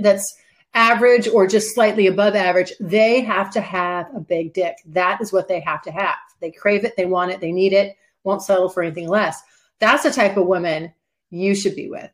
that's 0.00 0.36
average 0.74 1.28
or 1.28 1.46
just 1.46 1.74
slightly 1.74 2.06
above 2.06 2.34
average. 2.34 2.72
They 2.80 3.20
have 3.22 3.50
to 3.52 3.60
have 3.60 4.06
a 4.14 4.20
big 4.20 4.54
dick. 4.54 4.76
That 4.86 5.20
is 5.20 5.32
what 5.32 5.48
they 5.48 5.60
have 5.60 5.82
to 5.82 5.90
have. 5.90 6.16
They 6.40 6.50
crave 6.50 6.84
it, 6.84 6.96
they 6.96 7.06
want 7.06 7.30
it, 7.30 7.40
they 7.40 7.52
need 7.52 7.72
it, 7.72 7.96
won't 8.24 8.42
settle 8.42 8.68
for 8.68 8.82
anything 8.82 9.08
less. 9.08 9.40
That's 9.78 10.02
the 10.02 10.10
type 10.10 10.36
of 10.36 10.46
woman 10.46 10.92
you 11.30 11.54
should 11.54 11.76
be 11.76 11.88
with. 11.88 12.10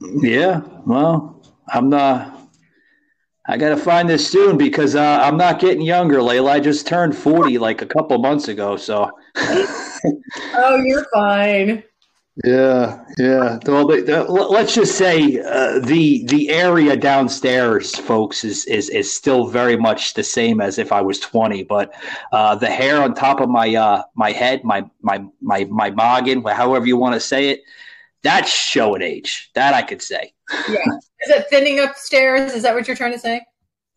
Yeah, 0.00 0.60
well, 0.86 1.42
I'm 1.68 1.88
not. 1.88 2.37
I 3.50 3.56
got 3.56 3.70
to 3.70 3.76
find 3.78 4.08
this 4.08 4.28
soon 4.28 4.58
because 4.58 4.94
uh, 4.94 5.20
I'm 5.22 5.38
not 5.38 5.58
getting 5.58 5.80
younger, 5.80 6.18
Layla. 6.18 6.50
I 6.50 6.60
just 6.60 6.86
turned 6.86 7.16
40 7.16 7.56
like 7.56 7.80
a 7.80 7.86
couple 7.86 8.18
months 8.18 8.48
ago. 8.48 8.76
So. 8.76 9.10
oh, 9.36 10.82
you're 10.84 11.06
fine. 11.14 11.82
Yeah, 12.44 13.04
yeah. 13.16 13.58
Well, 13.66 13.86
let's 13.86 14.72
just 14.72 14.96
say 14.96 15.40
uh, 15.40 15.80
the 15.80 16.24
the 16.26 16.50
area 16.50 16.96
downstairs, 16.96 17.96
folks, 17.96 18.44
is 18.44 18.64
is 18.66 18.90
is 18.90 19.12
still 19.12 19.48
very 19.48 19.76
much 19.76 20.14
the 20.14 20.22
same 20.22 20.60
as 20.60 20.78
if 20.78 20.92
I 20.92 21.00
was 21.00 21.18
20. 21.18 21.64
But 21.64 21.92
uh, 22.30 22.54
the 22.54 22.70
hair 22.70 23.02
on 23.02 23.14
top 23.14 23.40
of 23.40 23.48
my 23.48 23.74
uh, 23.74 24.02
my 24.14 24.30
head, 24.30 24.62
my 24.62 24.88
my 25.02 25.24
my 25.40 25.64
my 25.64 25.88
noggin, 25.90 26.44
however 26.44 26.86
you 26.86 26.96
want 26.96 27.14
to 27.14 27.20
say 27.20 27.48
it, 27.48 27.64
that's 28.22 28.50
showing 28.50 29.02
age. 29.02 29.50
That 29.54 29.74
I 29.74 29.82
could 29.82 30.02
say. 30.02 30.32
Yeah. 30.68 30.78
Is 31.20 31.30
it 31.30 31.46
thinning 31.50 31.80
upstairs? 31.80 32.52
Is 32.54 32.62
that 32.62 32.74
what 32.74 32.86
you're 32.86 32.96
trying 32.96 33.12
to 33.12 33.18
say? 33.18 33.40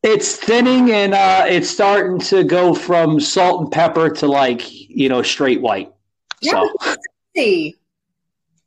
It's 0.03 0.35
thinning 0.35 0.91
and 0.91 1.13
uh, 1.13 1.45
it's 1.47 1.69
starting 1.69 2.19
to 2.29 2.43
go 2.43 2.73
from 2.73 3.19
salt 3.19 3.61
and 3.61 3.71
pepper 3.71 4.09
to 4.09 4.27
like 4.27 4.61
you 4.71 5.09
know 5.09 5.21
straight 5.21 5.61
white. 5.61 5.93
Yeah, 6.41 6.51
so. 6.51 6.95
sexy. 7.35 7.75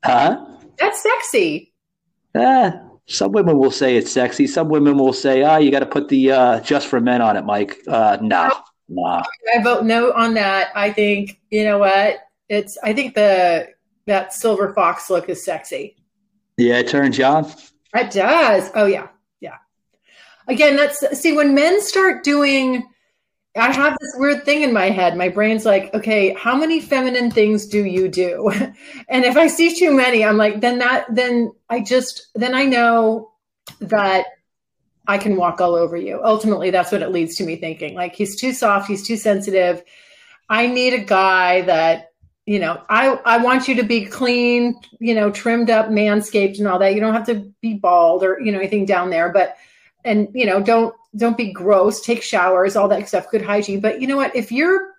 Huh? 0.04 0.46
That's 0.78 1.02
sexy. 1.02 1.72
Uh, 2.34 2.72
some 3.06 3.32
women 3.32 3.58
will 3.58 3.70
say 3.70 3.96
it's 3.96 4.12
sexy. 4.12 4.46
Some 4.46 4.68
women 4.68 4.96
will 4.96 5.12
say, 5.12 5.42
"Ah, 5.42 5.54
oh, 5.54 5.58
you 5.58 5.70
got 5.70 5.80
to 5.80 5.86
put 5.86 6.08
the 6.08 6.30
uh, 6.30 6.60
just 6.60 6.86
for 6.86 7.00
men 7.00 7.20
on 7.20 7.36
it, 7.36 7.44
Mike." 7.44 7.78
Uh, 7.88 8.18
nah, 8.20 8.50
nah. 8.88 9.22
I 9.54 9.62
vote 9.62 9.84
no 9.84 10.12
on 10.12 10.34
that. 10.34 10.70
I 10.74 10.92
think 10.92 11.40
you 11.50 11.64
know 11.64 11.78
what? 11.78 12.18
It's. 12.48 12.78
I 12.82 12.92
think 12.92 13.14
the 13.14 13.68
that 14.06 14.32
silver 14.32 14.72
fox 14.74 15.10
look 15.10 15.28
is 15.28 15.44
sexy. 15.44 15.96
Yeah, 16.56 16.78
it 16.78 16.88
turns 16.88 17.18
you 17.18 17.24
on. 17.24 17.50
It 17.94 18.10
does. 18.10 18.70
Oh 18.74 18.86
yeah, 18.86 19.08
yeah. 19.40 19.58
Again, 20.48 20.76
that's 20.76 21.18
see 21.18 21.32
when 21.32 21.54
men 21.54 21.80
start 21.80 22.24
doing. 22.24 22.88
I 23.56 23.70
have 23.70 23.96
this 24.00 24.14
weird 24.16 24.44
thing 24.44 24.62
in 24.62 24.72
my 24.72 24.90
head. 24.90 25.16
My 25.16 25.28
brain's 25.28 25.64
like, 25.64 25.94
okay, 25.94 26.34
how 26.34 26.56
many 26.56 26.80
feminine 26.80 27.30
things 27.30 27.66
do 27.66 27.84
you 27.84 28.08
do? 28.08 28.50
and 29.08 29.24
if 29.24 29.36
I 29.36 29.46
see 29.46 29.76
too 29.76 29.92
many, 29.94 30.24
I'm 30.24 30.36
like, 30.36 30.60
then 30.60 30.80
that, 30.80 31.06
then 31.08 31.52
I 31.70 31.80
just, 31.80 32.30
then 32.34 32.52
I 32.52 32.64
know 32.64 33.30
that 33.78 34.26
I 35.06 35.18
can 35.18 35.36
walk 35.36 35.60
all 35.60 35.76
over 35.76 35.96
you. 35.96 36.20
Ultimately, 36.20 36.70
that's 36.70 36.90
what 36.90 37.02
it 37.02 37.12
leads 37.12 37.36
to 37.36 37.44
me 37.44 37.54
thinking. 37.54 37.94
Like, 37.94 38.16
he's 38.16 38.34
too 38.34 38.52
soft, 38.52 38.88
he's 38.88 39.06
too 39.06 39.16
sensitive. 39.16 39.84
I 40.48 40.66
need 40.66 40.94
a 40.94 41.04
guy 41.04 41.62
that 41.62 42.10
you 42.46 42.58
know, 42.58 42.82
I 42.88 43.08
I 43.24 43.38
want 43.38 43.68
you 43.68 43.74
to 43.76 43.82
be 43.82 44.04
clean, 44.04 44.78
you 44.98 45.14
know, 45.14 45.30
trimmed 45.30 45.70
up, 45.70 45.88
manscaped, 45.88 46.58
and 46.58 46.68
all 46.68 46.78
that. 46.78 46.94
You 46.94 47.00
don't 47.00 47.14
have 47.14 47.26
to 47.26 47.52
be 47.62 47.74
bald 47.74 48.22
or 48.22 48.38
you 48.40 48.52
know 48.52 48.58
anything 48.58 48.84
down 48.84 49.10
there, 49.10 49.30
but 49.30 49.56
and 50.04 50.28
you 50.34 50.44
know, 50.44 50.60
don't 50.60 50.94
don't 51.16 51.36
be 51.36 51.52
gross. 51.52 52.02
Take 52.02 52.22
showers, 52.22 52.76
all 52.76 52.88
that 52.88 53.08
stuff. 53.08 53.30
Good 53.30 53.42
hygiene. 53.42 53.80
But 53.80 54.00
you 54.00 54.06
know 54.06 54.16
what? 54.16 54.36
If 54.36 54.52
you're 54.52 54.94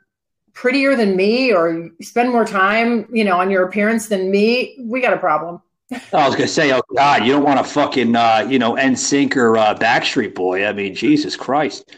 prettier 0.53 0.95
than 0.95 1.15
me 1.15 1.53
or 1.53 1.91
spend 2.01 2.31
more 2.31 2.45
time, 2.45 3.07
you 3.11 3.23
know, 3.23 3.39
on 3.39 3.51
your 3.51 3.63
appearance 3.63 4.07
than 4.07 4.31
me, 4.31 4.77
we 4.81 5.01
got 5.01 5.13
a 5.13 5.17
problem. 5.17 5.61
I 5.91 6.25
was 6.25 6.35
gonna 6.35 6.47
say, 6.47 6.73
oh 6.73 6.81
God, 6.95 7.25
you 7.25 7.33
don't 7.33 7.43
want 7.43 7.59
to 7.59 7.63
fucking, 7.63 8.15
uh, 8.15 8.47
you 8.49 8.57
know, 8.57 8.73
NSYNC 8.73 9.35
or 9.35 9.55
uh, 9.55 9.75
Backstreet 9.75 10.33
Boy. 10.33 10.65
I 10.65 10.73
mean, 10.73 10.95
Jesus 10.95 11.35
Christ. 11.35 11.95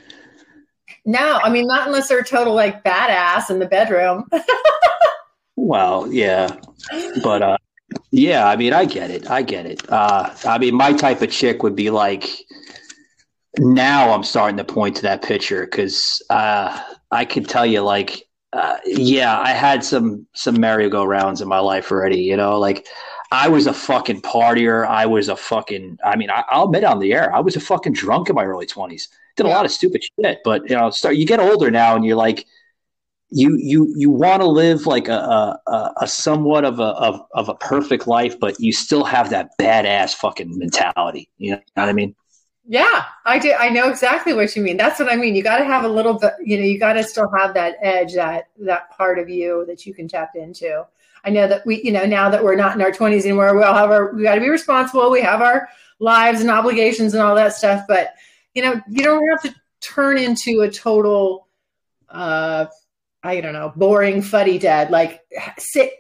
No, 1.06 1.40
I 1.42 1.50
mean, 1.50 1.68
not 1.68 1.88
unless 1.88 2.10
they're 2.10 2.22
total 2.22 2.54
like 2.54 2.84
badass 2.84 3.50
in 3.50 3.60
the 3.60 3.66
bedroom. 3.66 4.26
Well, 5.58 6.12
yeah, 6.14 6.56
but 7.24 7.42
uh, 7.42 7.58
yeah, 8.12 8.48
I 8.48 8.56
mean, 8.56 8.74
I 8.74 8.86
get 8.86 9.10
it. 9.10 9.30
I 9.30 9.42
get 9.42 9.66
it. 9.66 9.82
Uh, 9.92 10.34
I 10.46 10.60
mean, 10.60 10.76
my 10.76 10.94
type 10.94 11.22
of 11.22 11.32
chick 11.32 11.64
would 11.64 11.76
be 11.76 11.90
like. 11.90 12.30
Now 13.60 14.14
I'm 14.14 14.24
starting 14.24 14.58
to 14.58 14.64
point 14.64 14.98
to 14.98 15.02
that 15.02 15.24
picture 15.24 15.66
because 15.66 16.22
uh, 16.30 16.80
I 17.10 17.26
could 17.26 17.50
tell 17.50 17.66
you, 17.66 17.82
like, 17.82 18.28
uh, 18.54 18.78
yeah, 18.86 19.40
I 19.40 19.50
had 19.50 19.84
some 19.84 20.28
some 20.36 20.60
merry-go-rounds 20.62 21.42
in 21.42 21.48
my 21.48 21.58
life 21.58 21.92
already. 21.92 22.22
You 22.22 22.38
know, 22.38 22.60
like 22.60 22.86
I 23.32 23.48
was 23.48 23.66
a 23.66 23.74
fucking 23.74 24.22
partier. 24.22 24.88
I 24.88 25.08
was 25.08 25.28
a 25.28 25.36
fucking. 25.36 25.98
I 26.06 26.16
mean, 26.16 26.30
I, 26.30 26.44
will 26.56 26.66
admit 26.66 26.84
on 26.84 27.00
the 27.00 27.14
air, 27.14 27.36
I 27.36 27.40
was 27.40 27.56
a 27.56 27.60
fucking 27.60 27.94
drunk 27.94 28.30
in 28.30 28.36
my 28.36 28.46
early 28.46 28.68
twenties. 28.68 29.10
Did 29.36 29.48
a 29.48 29.50
lot 29.50 29.66
of 29.66 29.72
stupid 29.72 30.04
shit, 30.04 30.40
but 30.44 30.70
you 30.70 30.76
know, 30.76 30.92
start 30.92 31.16
you 31.16 31.26
get 31.26 31.40
older 31.40 31.72
now, 31.72 31.96
and 31.96 32.06
you're 32.06 32.16
like, 32.16 32.46
you 33.30 33.58
you 33.58 33.94
you 33.98 34.10
want 34.10 34.42
to 34.42 34.48
live 34.48 34.86
like 34.86 35.10
a, 35.10 35.60
a, 35.68 35.94
a 36.02 36.08
somewhat 36.08 36.64
of 36.64 36.80
a 36.80 36.84
of, 36.84 37.22
of 37.32 37.50
a 37.50 37.56
perfect 37.56 38.08
life, 38.08 38.40
but 38.40 38.60
you 38.60 38.72
still 38.72 39.04
have 39.04 39.30
that 39.32 39.50
badass 39.60 40.14
fucking 40.14 40.58
mentality. 40.58 41.30
You 41.38 41.52
know 41.52 41.62
what 41.74 41.90
I 41.90 41.94
mean? 41.94 42.16
Yeah, 42.66 43.06
I 43.26 43.40
do. 43.40 43.54
I 43.54 43.70
know 43.70 43.90
exactly 43.90 44.34
what 44.34 44.56
you 44.56 44.62
mean. 44.62 44.78
That's 44.78 45.00
what 45.00 45.12
I 45.12 45.16
mean. 45.16 45.36
You 45.36 45.44
got 45.44 45.58
to 45.58 45.66
have 45.66 45.84
a 45.84 45.90
little 45.90 46.14
bit. 46.14 46.34
You 46.44 46.58
know, 46.58 46.64
you 46.64 46.80
got 46.80 46.94
to 46.94 47.04
still 47.04 47.30
have 47.38 47.54
that 47.54 47.76
edge, 47.82 48.14
that 48.14 48.50
that 48.60 48.92
part 48.92 49.20
of 49.20 49.30
you 49.30 49.66
that 49.68 49.86
you 49.86 49.94
can 49.94 50.08
tap 50.08 50.32
into. 50.36 50.86
I 51.24 51.30
know 51.30 51.48
that 51.48 51.66
we, 51.66 51.82
you 51.84 51.92
know, 51.92 52.06
now 52.06 52.30
that 52.30 52.44
we're 52.44 52.56
not 52.56 52.76
in 52.76 52.82
our 52.82 52.92
twenties 52.92 53.26
anymore, 53.26 53.58
we 53.58 53.64
all 53.64 53.74
have 53.74 53.92
our. 53.92 54.14
We 54.14 54.24
got 54.24 54.36
to 54.36 54.42
be 54.42 54.50
responsible. 54.50 55.12
We 55.12 55.22
have 55.22 55.42
our 55.42 55.68
lives 56.00 56.42
and 56.42 56.50
obligations 56.50 57.14
and 57.14 57.24
all 57.24 57.36
that 57.36 57.54
stuff. 57.54 57.84
But 57.88 58.14
you 58.54 58.62
know, 58.62 58.82
you 58.90 59.04
don't 59.04 59.28
have 59.30 59.42
to 59.44 59.56
turn 59.82 60.18
into 60.18 60.62
a 60.62 60.72
total. 60.72 61.48
uh 62.10 62.68
I 63.24 63.42
don't 63.42 63.54
know, 63.54 63.74
boring 63.76 64.22
fuddy 64.22 64.58
dad. 64.60 64.92
Like, 64.92 65.22
sit, 65.58 65.92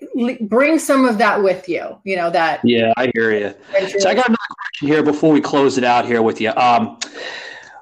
bring 0.41 0.79
some 0.79 1.05
of 1.05 1.17
that 1.17 1.41
with 1.43 1.67
you. 1.67 1.99
You 2.03 2.15
know 2.15 2.29
that. 2.29 2.61
Yeah, 2.63 2.93
I 2.95 3.11
hear 3.15 3.31
you. 3.31 3.53
So 3.99 4.09
I 4.09 4.13
got 4.13 4.27
another 4.27 4.37
question 4.55 4.87
here 4.87 5.03
before 5.03 5.33
we 5.33 5.41
close 5.41 5.77
it 5.77 5.83
out 5.83 6.05
here 6.05 6.21
with 6.21 6.39
you. 6.39 6.51
Um, 6.51 6.99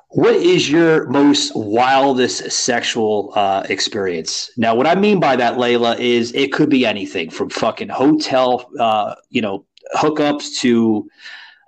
what 0.09 0.33
is 0.35 0.71
your 0.71 1.09
most 1.09 1.51
wildest 1.55 2.49
sexual 2.49 3.33
uh, 3.35 3.65
experience? 3.67 4.49
Now, 4.55 4.73
what 4.73 4.87
I 4.87 4.95
mean 4.95 5.19
by 5.19 5.35
that, 5.35 5.57
Layla, 5.57 5.99
is 5.99 6.33
it 6.33 6.53
could 6.53 6.69
be 6.69 6.85
anything 6.85 7.29
from 7.29 7.49
fucking 7.49 7.89
hotel, 7.89 8.71
uh, 8.79 9.15
you 9.29 9.41
know, 9.41 9.65
hookups 9.97 10.57
to 10.59 11.09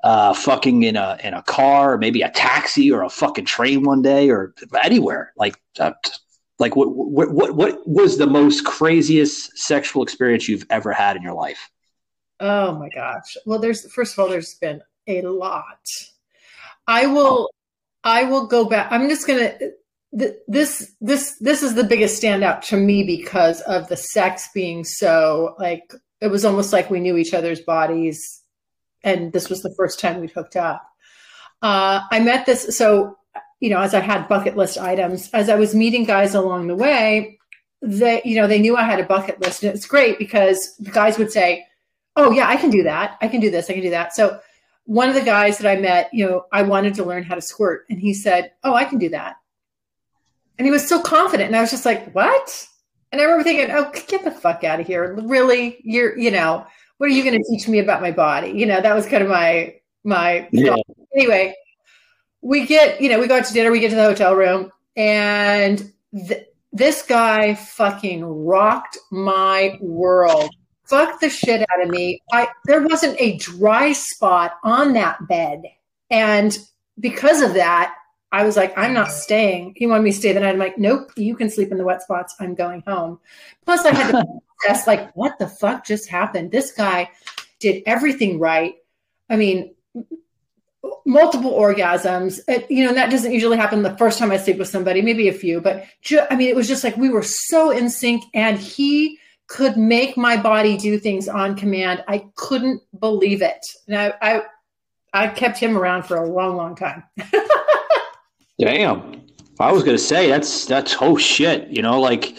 uh, 0.05 0.33
fucking 0.33 0.83
in 0.83 0.95
a 0.95 1.19
in 1.21 1.33
a 1.33 1.43
car, 1.43 1.93
or 1.93 1.97
maybe 1.97 2.21
a 2.21 2.29
taxi 2.29 2.89
or 2.89 3.03
a 3.03 3.09
fucking 3.09 3.43
train 3.43 3.83
one 3.83 4.01
day, 4.01 4.29
or 4.29 4.55
anywhere. 4.81 5.33
Like, 5.35 5.59
uh, 5.77 5.91
like 6.59 6.75
what, 6.75 6.89
what 6.89 7.31
what 7.31 7.55
what 7.55 7.87
was 7.87 8.17
the 8.17 8.27
most 8.27 8.65
craziest 8.65 9.57
sexual 9.57 10.03
experience 10.03 10.47
you've 10.47 10.65
ever 10.69 10.91
had 10.91 11.15
in 11.15 11.21
your 11.21 11.35
life? 11.35 11.69
Oh 12.39 12.77
my 12.77 12.89
gosh. 12.89 13.37
Well, 13.45 13.59
there's 13.59 13.91
first 13.91 14.13
of 14.13 14.19
all, 14.19 14.29
there's 14.29 14.55
been 14.55 14.81
a 15.07 15.21
lot. 15.21 15.79
I 16.87 17.05
will 17.05 17.49
I 18.03 18.23
will 18.23 18.47
go 18.47 18.65
back. 18.65 18.91
I'm 18.91 19.09
just 19.09 19.27
gonna 19.27 19.57
this 20.11 20.93
this 21.01 21.37
this 21.39 21.63
is 21.63 21.75
the 21.75 21.83
biggest 21.83 22.21
standout 22.21 22.61
to 22.61 22.77
me 22.77 23.03
because 23.03 23.61
of 23.61 23.87
the 23.89 23.97
sex 23.97 24.49
being 24.53 24.83
so 24.83 25.55
like 25.59 25.93
it 26.21 26.27
was 26.27 26.45
almost 26.45 26.71
like 26.71 26.89
we 26.89 26.99
knew 26.99 27.17
each 27.17 27.33
other's 27.33 27.59
bodies 27.59 28.41
and 29.03 29.33
this 29.33 29.49
was 29.49 29.61
the 29.61 29.73
first 29.77 29.99
time 29.99 30.21
we'd 30.21 30.31
hooked 30.31 30.55
up 30.55 30.81
uh, 31.61 31.99
i 32.09 32.19
met 32.21 32.45
this 32.45 32.77
so 32.77 33.17
you 33.59 33.69
know, 33.69 33.79
as 33.79 33.93
I 33.93 33.99
had 33.99 34.27
bucket 34.27 34.55
list 34.55 34.77
items, 34.77 35.29
as 35.31 35.49
I 35.49 35.55
was 35.55 35.73
meeting 35.75 36.03
guys 36.05 36.35
along 36.35 36.67
the 36.67 36.75
way, 36.75 37.39
they, 37.81 38.21
you 38.25 38.35
know, 38.35 38.47
they 38.47 38.59
knew 38.59 38.75
I 38.75 38.83
had 38.83 38.99
a 38.99 39.03
bucket 39.05 39.41
list. 39.41 39.63
And 39.63 39.73
it's 39.73 39.85
great 39.85 40.17
because 40.19 40.75
the 40.77 40.91
guys 40.91 41.17
would 41.17 41.31
say, 41.31 41.65
Oh, 42.15 42.31
yeah, 42.31 42.47
I 42.47 42.55
can 42.55 42.71
do 42.71 42.83
that. 42.83 43.17
I 43.21 43.27
can 43.27 43.39
do 43.39 43.51
this. 43.51 43.69
I 43.69 43.73
can 43.73 43.83
do 43.83 43.91
that. 43.91 44.15
So 44.15 44.39
one 44.85 45.07
of 45.07 45.13
the 45.15 45.21
guys 45.21 45.59
that 45.59 45.69
I 45.69 45.79
met, 45.79 46.09
you 46.11 46.25
know, 46.25 46.45
I 46.51 46.63
wanted 46.63 46.95
to 46.95 47.03
learn 47.03 47.23
how 47.23 47.35
to 47.35 47.41
squirt. 47.41 47.85
And 47.89 47.99
he 47.99 48.13
said, 48.13 48.51
Oh, 48.63 48.73
I 48.73 48.85
can 48.85 48.97
do 48.97 49.09
that. 49.09 49.35
And 50.57 50.65
he 50.65 50.71
was 50.71 50.87
so 50.87 50.99
confident. 51.01 51.47
And 51.47 51.55
I 51.55 51.61
was 51.61 51.71
just 51.71 51.85
like, 51.85 52.11
What? 52.13 52.67
And 53.11 53.21
I 53.21 53.23
remember 53.23 53.43
thinking, 53.43 53.73
oh, 53.73 53.91
get 54.07 54.23
the 54.23 54.31
fuck 54.31 54.63
out 54.63 54.79
of 54.79 54.87
here. 54.87 55.13
Really? 55.23 55.79
You're, 55.83 56.17
you 56.17 56.31
know, 56.31 56.65
what 56.97 57.07
are 57.07 57.13
you 57.13 57.23
going 57.23 57.41
to 57.41 57.49
teach 57.49 57.67
me 57.67 57.79
about 57.79 58.01
my 58.01 58.11
body? 58.11 58.49
You 58.49 58.65
know, 58.65 58.81
that 58.81 58.93
was 58.95 59.05
kind 59.05 59.23
of 59.23 59.29
my, 59.29 59.75
my, 60.03 60.47
Yeah. 60.51 60.75
anyway, 61.15 61.53
we 62.41 62.65
get, 62.65 63.01
you 63.01 63.09
know, 63.09 63.19
we 63.19 63.27
go 63.27 63.37
out 63.37 63.45
to 63.45 63.53
dinner, 63.53 63.71
we 63.71 63.79
get 63.79 63.89
to 63.89 63.95
the 63.95 64.03
hotel 64.03 64.35
room, 64.35 64.71
and 64.95 65.91
th- 66.13 66.47
this 66.71 67.01
guy 67.03 67.55
fucking 67.55 68.23
rocked 68.23 68.97
my 69.11 69.77
world. 69.81 70.49
Fucked 70.85 71.21
the 71.21 71.29
shit 71.29 71.61
out 71.61 71.83
of 71.83 71.89
me. 71.89 72.21
I 72.31 72.47
there 72.65 72.81
wasn't 72.81 73.19
a 73.19 73.37
dry 73.37 73.91
spot 73.91 74.53
on 74.63 74.93
that 74.93 75.27
bed. 75.27 75.63
And 76.09 76.57
because 76.99 77.41
of 77.41 77.55
that, 77.55 77.93
I 78.31 78.43
was 78.43 78.55
like, 78.55 78.77
I'm 78.77 78.93
not 78.93 79.11
staying. 79.11 79.73
He 79.75 79.87
wanted 79.87 80.03
me 80.03 80.11
to 80.11 80.17
stay 80.17 80.33
the 80.33 80.39
night. 80.39 80.49
I'm 80.49 80.59
like, 80.59 80.77
nope, 80.77 81.11
you 81.15 81.35
can 81.35 81.49
sleep 81.49 81.71
in 81.71 81.77
the 81.77 81.83
wet 81.83 82.01
spots. 82.01 82.35
I'm 82.39 82.55
going 82.55 82.83
home. 82.85 83.19
Plus, 83.65 83.85
I 83.85 83.93
had 83.93 84.11
to 84.11 84.25
process, 84.59 84.87
like, 84.87 85.15
what 85.15 85.39
the 85.39 85.47
fuck 85.47 85.85
just 85.85 86.09
happened? 86.09 86.51
This 86.51 86.71
guy 86.71 87.09
did 87.59 87.83
everything 87.85 88.39
right. 88.39 88.75
I 89.29 89.37
mean, 89.37 89.75
multiple 91.07 91.51
orgasms. 91.51 92.39
Uh, 92.47 92.59
you 92.69 92.83
know, 92.83 92.89
and 92.89 92.97
that 92.97 93.09
doesn't 93.09 93.31
usually 93.31 93.57
happen 93.57 93.81
the 93.81 93.97
first 93.97 94.19
time 94.19 94.29
I 94.29 94.37
sleep 94.37 94.57
with 94.57 94.67
somebody, 94.67 95.01
maybe 95.01 95.29
a 95.29 95.33
few, 95.33 95.61
but 95.61 95.85
ju- 96.01 96.21
I 96.29 96.35
mean, 96.35 96.49
it 96.49 96.55
was 96.55 96.67
just 96.67 96.83
like 96.83 96.97
we 96.97 97.09
were 97.09 97.23
so 97.23 97.71
in 97.71 97.89
sync 97.89 98.23
and 98.33 98.59
he 98.59 99.17
could 99.47 99.77
make 99.77 100.17
my 100.17 100.35
body 100.35 100.77
do 100.77 100.99
things 100.99 101.29
on 101.29 101.55
command. 101.55 102.03
I 102.07 102.25
couldn't 102.35 102.81
believe 102.99 103.41
it. 103.41 103.65
And 103.87 103.95
I, 103.95 104.13
I, 104.21 104.41
I 105.13 105.27
kept 105.29 105.57
him 105.57 105.77
around 105.77 106.03
for 106.03 106.17
a 106.17 106.29
long, 106.29 106.57
long 106.57 106.75
time. 106.75 107.03
Damn. 108.59 109.21
I 109.59 109.71
was 109.71 109.83
gonna 109.83 109.97
say 109.97 110.29
that's 110.29 110.65
that's 110.65 110.95
oh 111.01 111.17
shit. 111.17 111.67
You 111.69 111.81
know, 111.81 111.99
like 111.99 112.37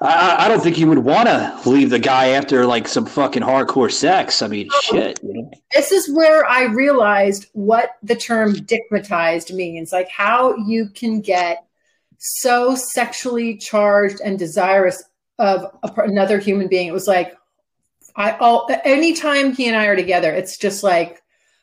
I, 0.00 0.44
I 0.44 0.48
don't 0.48 0.60
think 0.60 0.78
you 0.78 0.88
would 0.88 0.98
want 0.98 1.28
to 1.28 1.58
leave 1.64 1.90
the 1.90 1.98
guy 1.98 2.28
after 2.28 2.66
like 2.66 2.86
some 2.86 3.06
fucking 3.06 3.42
hardcore 3.42 3.90
sex. 3.90 4.42
I 4.42 4.48
mean, 4.48 4.68
shit. 4.82 5.18
You 5.22 5.32
know? 5.32 5.50
this 5.72 5.90
is 5.90 6.10
where 6.14 6.44
I 6.44 6.64
realized 6.64 7.46
what 7.54 7.92
the 8.02 8.14
term 8.14 8.54
dickmatized 8.54 9.54
means, 9.54 9.92
like 9.92 10.08
how 10.10 10.54
you 10.56 10.88
can 10.90 11.20
get 11.20 11.64
so 12.18 12.74
sexually 12.74 13.56
charged 13.56 14.20
and 14.22 14.38
desirous 14.38 15.02
of 15.38 15.64
a, 15.82 15.92
another 16.02 16.38
human 16.38 16.68
being. 16.68 16.88
It 16.88 16.94
was 16.94 17.08
like, 17.08 17.36
I 18.16 18.32
all 18.38 18.68
anytime 18.84 19.54
he 19.54 19.66
and 19.66 19.76
I 19.76 19.86
are 19.86 19.96
together, 19.96 20.32
it's 20.32 20.56
just 20.56 20.82
like 20.82 21.22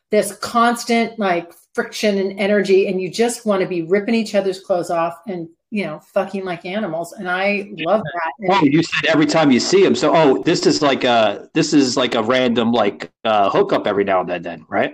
this 0.09 0.35
constant 0.37 1.17
like 1.17 1.51
friction 1.73 2.17
and 2.19 2.39
energy, 2.39 2.87
and 2.87 3.01
you 3.01 3.09
just 3.09 3.45
want 3.45 3.61
to 3.61 3.67
be 3.67 3.81
ripping 3.81 4.13
each 4.15 4.35
other's 4.35 4.59
clothes 4.59 4.91
off 4.91 5.17
and 5.27 5.49
you 5.73 5.83
know 5.85 5.99
fucking 6.13 6.45
like 6.45 6.65
animals. 6.65 7.13
And 7.13 7.27
I 7.27 7.71
love 7.79 8.01
that. 8.03 8.31
And- 8.39 8.51
Oh, 8.53 8.63
you 8.63 8.83
said 8.83 9.05
every 9.09 9.25
time 9.25 9.49
you 9.51 9.59
see 9.59 9.83
him. 9.83 9.95
So, 9.95 10.13
oh, 10.15 10.43
this 10.43 10.65
is 10.67 10.81
like 10.81 11.03
a 11.03 11.49
this 11.53 11.73
is 11.73 11.97
like 11.97 12.13
a 12.15 12.21
random 12.21 12.71
like 12.71 13.11
uh, 13.23 13.49
hookup 13.49 13.87
every 13.87 14.03
now 14.03 14.21
and 14.21 14.29
then, 14.29 14.41
then, 14.43 14.65
right? 14.69 14.93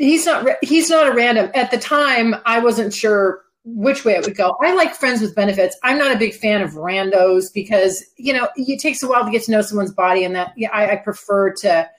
he's 0.00 0.24
not 0.26 0.46
he's 0.62 0.88
not 0.88 1.08
a 1.08 1.12
random 1.12 1.50
at 1.54 1.72
the 1.72 1.76
time 1.76 2.32
i 2.46 2.60
wasn't 2.60 2.94
sure 2.94 3.42
which 3.64 4.04
way 4.04 4.12
it 4.14 4.24
would 4.24 4.36
go 4.36 4.56
i 4.62 4.72
like 4.72 4.94
friends 4.94 5.20
with 5.20 5.34
benefits 5.34 5.76
i'm 5.82 5.98
not 5.98 6.14
a 6.14 6.16
big 6.16 6.32
fan 6.32 6.62
of 6.62 6.70
randos 6.74 7.52
because 7.52 8.04
you 8.16 8.32
know 8.32 8.48
it 8.54 8.78
takes 8.80 9.02
a 9.02 9.08
while 9.08 9.24
to 9.24 9.30
get 9.32 9.42
to 9.42 9.50
know 9.50 9.60
someone's 9.60 9.90
body 9.92 10.22
and 10.22 10.36
that 10.36 10.52
yeah 10.56 10.70
i, 10.70 10.92
I 10.92 10.96
prefer 10.98 11.52
to 11.64 11.90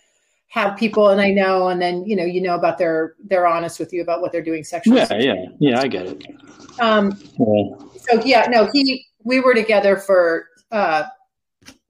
have 0.48 0.78
people 0.78 1.10
and 1.10 1.20
i 1.20 1.30
know 1.30 1.68
and 1.68 1.82
then 1.82 2.06
you 2.06 2.16
know 2.16 2.24
you 2.24 2.40
know 2.42 2.56
about 2.56 2.78
their 2.78 3.16
they're 3.28 3.46
honest 3.46 3.80
with 3.82 3.92
you 3.92 4.02
about 4.02 4.22
what 4.22 4.32
they're 4.32 4.42
doing 4.42 4.64
sexually 4.64 5.02
Yeah, 5.02 5.18
yeah, 5.20 5.46
yeah. 5.60 5.82
I 5.82 5.88
get 5.90 6.06
it. 6.06 6.26
um 6.80 7.12
Yeah. 7.38 7.86
So 8.10 8.22
yeah 8.24 8.46
no 8.50 8.70
he 8.74 9.06
we 9.24 9.40
were 9.40 9.54
together 9.54 9.98
for 9.98 10.48
uh 10.72 11.04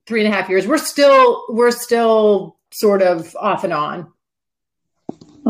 three 0.07 0.23
and 0.23 0.33
a 0.33 0.35
half 0.35 0.49
years 0.49 0.67
we're 0.67 0.77
still 0.77 1.45
we're 1.49 1.71
still 1.71 2.57
sort 2.71 3.01
of 3.01 3.35
off 3.39 3.63
and 3.63 3.73
on 3.73 4.11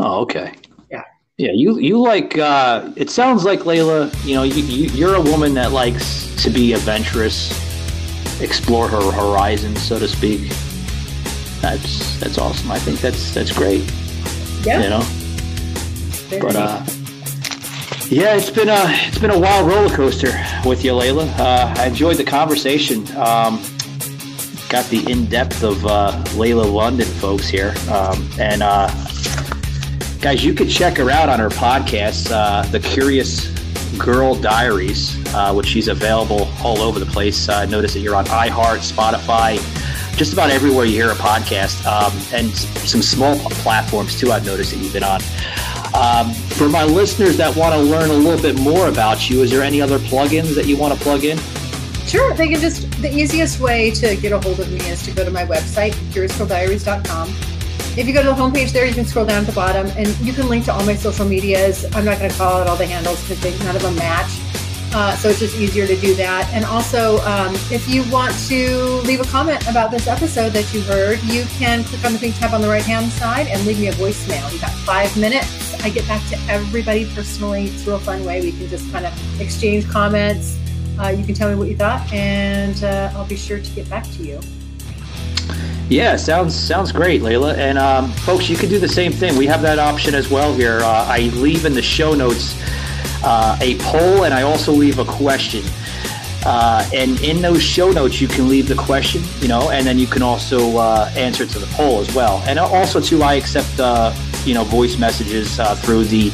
Oh, 0.02 0.20
okay. 0.22 0.54
Yeah. 0.90 1.04
Yeah, 1.36 1.50
you 1.52 1.78
you 1.78 2.00
like 2.00 2.38
uh 2.38 2.90
it 2.96 3.10
sounds 3.10 3.44
like 3.44 3.60
Layla, 3.60 4.10
you 4.24 4.34
know, 4.34 4.44
you, 4.44 4.62
you 4.62 4.88
you're 4.94 5.14
a 5.14 5.20
woman 5.20 5.52
that 5.54 5.72
likes 5.72 6.34
to 6.42 6.48
be 6.48 6.72
adventurous, 6.72 7.50
explore 8.40 8.88
her 8.88 9.10
horizons, 9.12 9.82
so 9.82 9.98
to 9.98 10.08
speak. 10.08 10.48
That's 11.60 12.18
that's 12.18 12.38
awesome. 12.38 12.70
I 12.70 12.78
think 12.78 13.00
that's 13.00 13.34
that's 13.34 13.52
great, 13.52 13.84
yeah 14.64 14.82
you 14.82 14.88
know. 14.88 15.02
very 16.30 16.40
But 16.40 16.54
neat. 16.54 16.56
uh 16.56 16.99
yeah, 18.10 18.34
it's 18.34 18.50
been 18.50 18.68
a 18.68 18.82
it's 19.06 19.18
been 19.18 19.30
a 19.30 19.38
wild 19.38 19.68
roller 19.68 19.88
coaster 19.94 20.32
with 20.64 20.84
you, 20.84 20.90
Layla. 20.90 21.28
Uh, 21.38 21.72
I 21.76 21.86
enjoyed 21.86 22.16
the 22.16 22.24
conversation. 22.24 23.06
Um, 23.16 23.62
got 24.68 24.84
the 24.86 25.04
in 25.08 25.26
depth 25.26 25.62
of 25.62 25.86
uh, 25.86 26.20
Layla 26.30 26.70
London 26.72 27.06
folks 27.06 27.48
here, 27.48 27.72
um, 27.88 28.28
and 28.36 28.64
uh, 28.64 28.88
guys, 30.20 30.44
you 30.44 30.52
can 30.54 30.68
check 30.68 30.96
her 30.96 31.08
out 31.08 31.28
on 31.28 31.38
her 31.38 31.50
podcast, 31.50 32.32
uh, 32.32 32.62
The 32.72 32.80
Curious 32.80 33.46
Girl 33.96 34.34
Diaries, 34.34 35.16
uh, 35.32 35.52
which 35.52 35.66
she's 35.66 35.86
available 35.86 36.48
all 36.64 36.78
over 36.78 36.98
the 36.98 37.06
place. 37.06 37.48
Uh, 37.48 37.64
notice 37.66 37.94
that 37.94 38.00
you're 38.00 38.16
on 38.16 38.24
iHeart, 38.24 38.80
Spotify, 38.92 39.56
just 40.16 40.32
about 40.32 40.50
everywhere 40.50 40.84
you 40.84 40.94
hear 40.94 41.10
a 41.12 41.14
podcast, 41.14 41.86
um, 41.86 42.12
and 42.34 42.50
some 42.50 43.02
small 43.02 43.38
platforms 43.62 44.18
too. 44.18 44.32
I've 44.32 44.44
noticed 44.44 44.72
that 44.72 44.78
you've 44.78 44.92
been 44.92 45.04
on. 45.04 45.20
Um, 45.94 46.32
for 46.32 46.68
my 46.68 46.84
listeners 46.84 47.36
that 47.38 47.54
want 47.56 47.74
to 47.74 47.80
learn 47.80 48.10
a 48.10 48.14
little 48.14 48.40
bit 48.40 48.60
more 48.60 48.88
about 48.88 49.28
you, 49.28 49.42
is 49.42 49.50
there 49.50 49.62
any 49.62 49.80
other 49.80 49.98
plugins 49.98 50.54
that 50.54 50.66
you 50.66 50.76
want 50.76 50.94
to 50.94 51.00
plug 51.00 51.24
in? 51.24 51.38
Sure, 52.06 52.34
they 52.34 52.48
can 52.48 52.60
just 52.60 52.90
the 53.02 53.12
easiest 53.12 53.60
way 53.60 53.90
to 53.92 54.16
get 54.16 54.32
a 54.32 54.40
hold 54.40 54.60
of 54.60 54.70
me 54.70 54.80
is 54.88 55.02
to 55.04 55.12
go 55.12 55.24
to 55.24 55.30
my 55.30 55.44
website, 55.44 55.92
curiousgirldiaries.com. 56.12 57.28
If 57.96 58.06
you 58.06 58.14
go 58.14 58.22
to 58.22 58.28
the 58.28 58.34
homepage 58.34 58.72
there, 58.72 58.86
you 58.86 58.94
can 58.94 59.04
scroll 59.04 59.26
down 59.26 59.44
to 59.44 59.50
the 59.50 59.54
bottom 59.54 59.86
and 59.96 60.08
you 60.20 60.32
can 60.32 60.48
link 60.48 60.64
to 60.66 60.72
all 60.72 60.84
my 60.84 60.94
social 60.94 61.26
medias. 61.26 61.84
I'm 61.94 62.04
not 62.04 62.18
going 62.18 62.30
to 62.30 62.36
call 62.36 62.60
out 62.60 62.66
all 62.66 62.76
the 62.76 62.86
handles 62.86 63.28
because 63.28 63.58
none 63.64 63.74
of 63.74 63.82
them 63.82 63.96
match. 63.96 64.30
Uh, 64.92 65.14
so 65.16 65.28
it's 65.28 65.38
just 65.38 65.56
easier 65.56 65.86
to 65.86 65.96
do 65.96 66.14
that. 66.14 66.50
And 66.52 66.64
also, 66.64 67.18
um, 67.18 67.54
if 67.70 67.88
you 67.88 68.02
want 68.10 68.34
to 68.48 68.76
leave 69.06 69.20
a 69.20 69.24
comment 69.24 69.68
about 69.68 69.90
this 69.90 70.08
episode 70.08 70.50
that 70.50 70.72
you 70.74 70.82
heard, 70.82 71.22
you 71.24 71.44
can 71.58 71.84
click 71.84 72.04
on 72.04 72.12
the 72.12 72.18
pink 72.18 72.36
tab 72.36 72.54
on 72.54 72.60
the 72.60 72.68
right 72.68 72.82
hand 72.82 73.10
side 73.12 73.46
and 73.46 73.64
leave 73.66 73.78
me 73.78 73.88
a 73.88 73.92
voicemail. 73.92 74.50
You've 74.50 74.60
got 74.60 74.72
five 74.72 75.16
minutes. 75.16 75.59
I 75.82 75.88
get 75.88 76.06
back 76.06 76.26
to 76.28 76.38
everybody 76.48 77.10
personally. 77.14 77.64
It's 77.64 77.86
a 77.86 77.90
real 77.90 77.98
fun 77.98 78.24
way. 78.24 78.42
We 78.42 78.52
can 78.52 78.68
just 78.68 78.90
kind 78.92 79.06
of 79.06 79.40
exchange 79.40 79.88
comments. 79.88 80.58
Uh, 80.98 81.08
you 81.08 81.24
can 81.24 81.34
tell 81.34 81.48
me 81.48 81.56
what 81.56 81.68
you 81.68 81.76
thought, 81.76 82.12
and 82.12 82.84
uh, 82.84 83.10
I'll 83.14 83.26
be 83.26 83.36
sure 83.36 83.58
to 83.58 83.70
get 83.70 83.88
back 83.88 84.04
to 84.04 84.22
you. 84.22 84.40
Yeah, 85.88 86.16
sounds 86.16 86.54
sounds 86.54 86.92
great, 86.92 87.22
Layla. 87.22 87.56
And 87.56 87.78
um, 87.78 88.12
folks, 88.12 88.50
you 88.50 88.56
can 88.56 88.68
do 88.68 88.78
the 88.78 88.88
same 88.88 89.10
thing. 89.10 89.36
We 89.36 89.46
have 89.46 89.62
that 89.62 89.78
option 89.78 90.14
as 90.14 90.30
well 90.30 90.54
here. 90.54 90.80
Uh, 90.80 91.06
I 91.08 91.30
leave 91.34 91.64
in 91.64 91.72
the 91.72 91.82
show 91.82 92.14
notes 92.14 92.54
uh, 93.24 93.56
a 93.60 93.78
poll, 93.78 94.24
and 94.24 94.34
I 94.34 94.42
also 94.42 94.72
leave 94.72 94.98
a 94.98 95.04
question. 95.04 95.62
Uh, 96.44 96.88
and 96.94 97.20
in 97.20 97.42
those 97.42 97.62
show 97.62 97.90
notes, 97.90 98.20
you 98.20 98.28
can 98.28 98.48
leave 98.48 98.68
the 98.68 98.74
question, 98.74 99.22
you 99.40 99.48
know, 99.48 99.70
and 99.70 99.86
then 99.86 99.98
you 99.98 100.06
can 100.06 100.22
also 100.22 100.78
uh, 100.78 101.10
answer 101.16 101.44
to 101.46 101.58
the 101.58 101.66
poll 101.74 102.00
as 102.00 102.14
well. 102.14 102.42
And 102.46 102.58
also, 102.58 103.00
too, 103.00 103.22
I 103.22 103.34
accept, 103.34 103.78
uh, 103.78 104.14
you 104.44 104.54
know, 104.54 104.64
voice 104.64 104.98
messages 104.98 105.58
uh, 105.58 105.74
through 105.76 106.04
the 106.04 106.30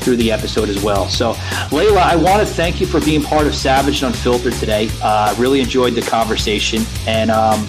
through 0.00 0.16
the 0.16 0.30
episode 0.30 0.68
as 0.68 0.82
well. 0.82 1.08
So, 1.08 1.32
Layla, 1.70 1.98
I 1.98 2.16
want 2.16 2.40
to 2.40 2.46
thank 2.46 2.80
you 2.80 2.86
for 2.86 3.00
being 3.00 3.22
part 3.22 3.46
of 3.46 3.54
Savaged 3.54 4.02
Unfiltered 4.02 4.54
today. 4.54 4.88
Uh, 5.02 5.34
I 5.34 5.40
really 5.40 5.60
enjoyed 5.60 5.94
the 5.94 6.02
conversation, 6.02 6.82
and 7.06 7.30
um, 7.30 7.66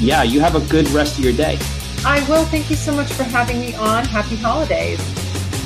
yeah, 0.00 0.22
you 0.22 0.40
have 0.40 0.54
a 0.54 0.60
good 0.70 0.88
rest 0.90 1.18
of 1.18 1.24
your 1.24 1.34
day. 1.34 1.58
I 2.04 2.24
will. 2.28 2.44
Thank 2.46 2.70
you 2.70 2.76
so 2.76 2.94
much 2.94 3.12
for 3.12 3.24
having 3.24 3.60
me 3.60 3.74
on. 3.74 4.04
Happy 4.04 4.36
holidays. 4.36 5.00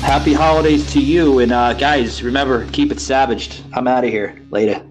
Happy 0.01 0.33
holidays 0.33 0.91
to 0.93 1.01
you, 1.01 1.39
and 1.39 1.51
uh, 1.51 1.73
guys, 1.73 2.21
remember, 2.21 2.67
keep 2.71 2.91
it 2.91 2.99
savaged. 2.99 3.63
I'm 3.73 3.87
out 3.87 4.03
of 4.03 4.11
here. 4.11 4.41
Later. 4.51 4.86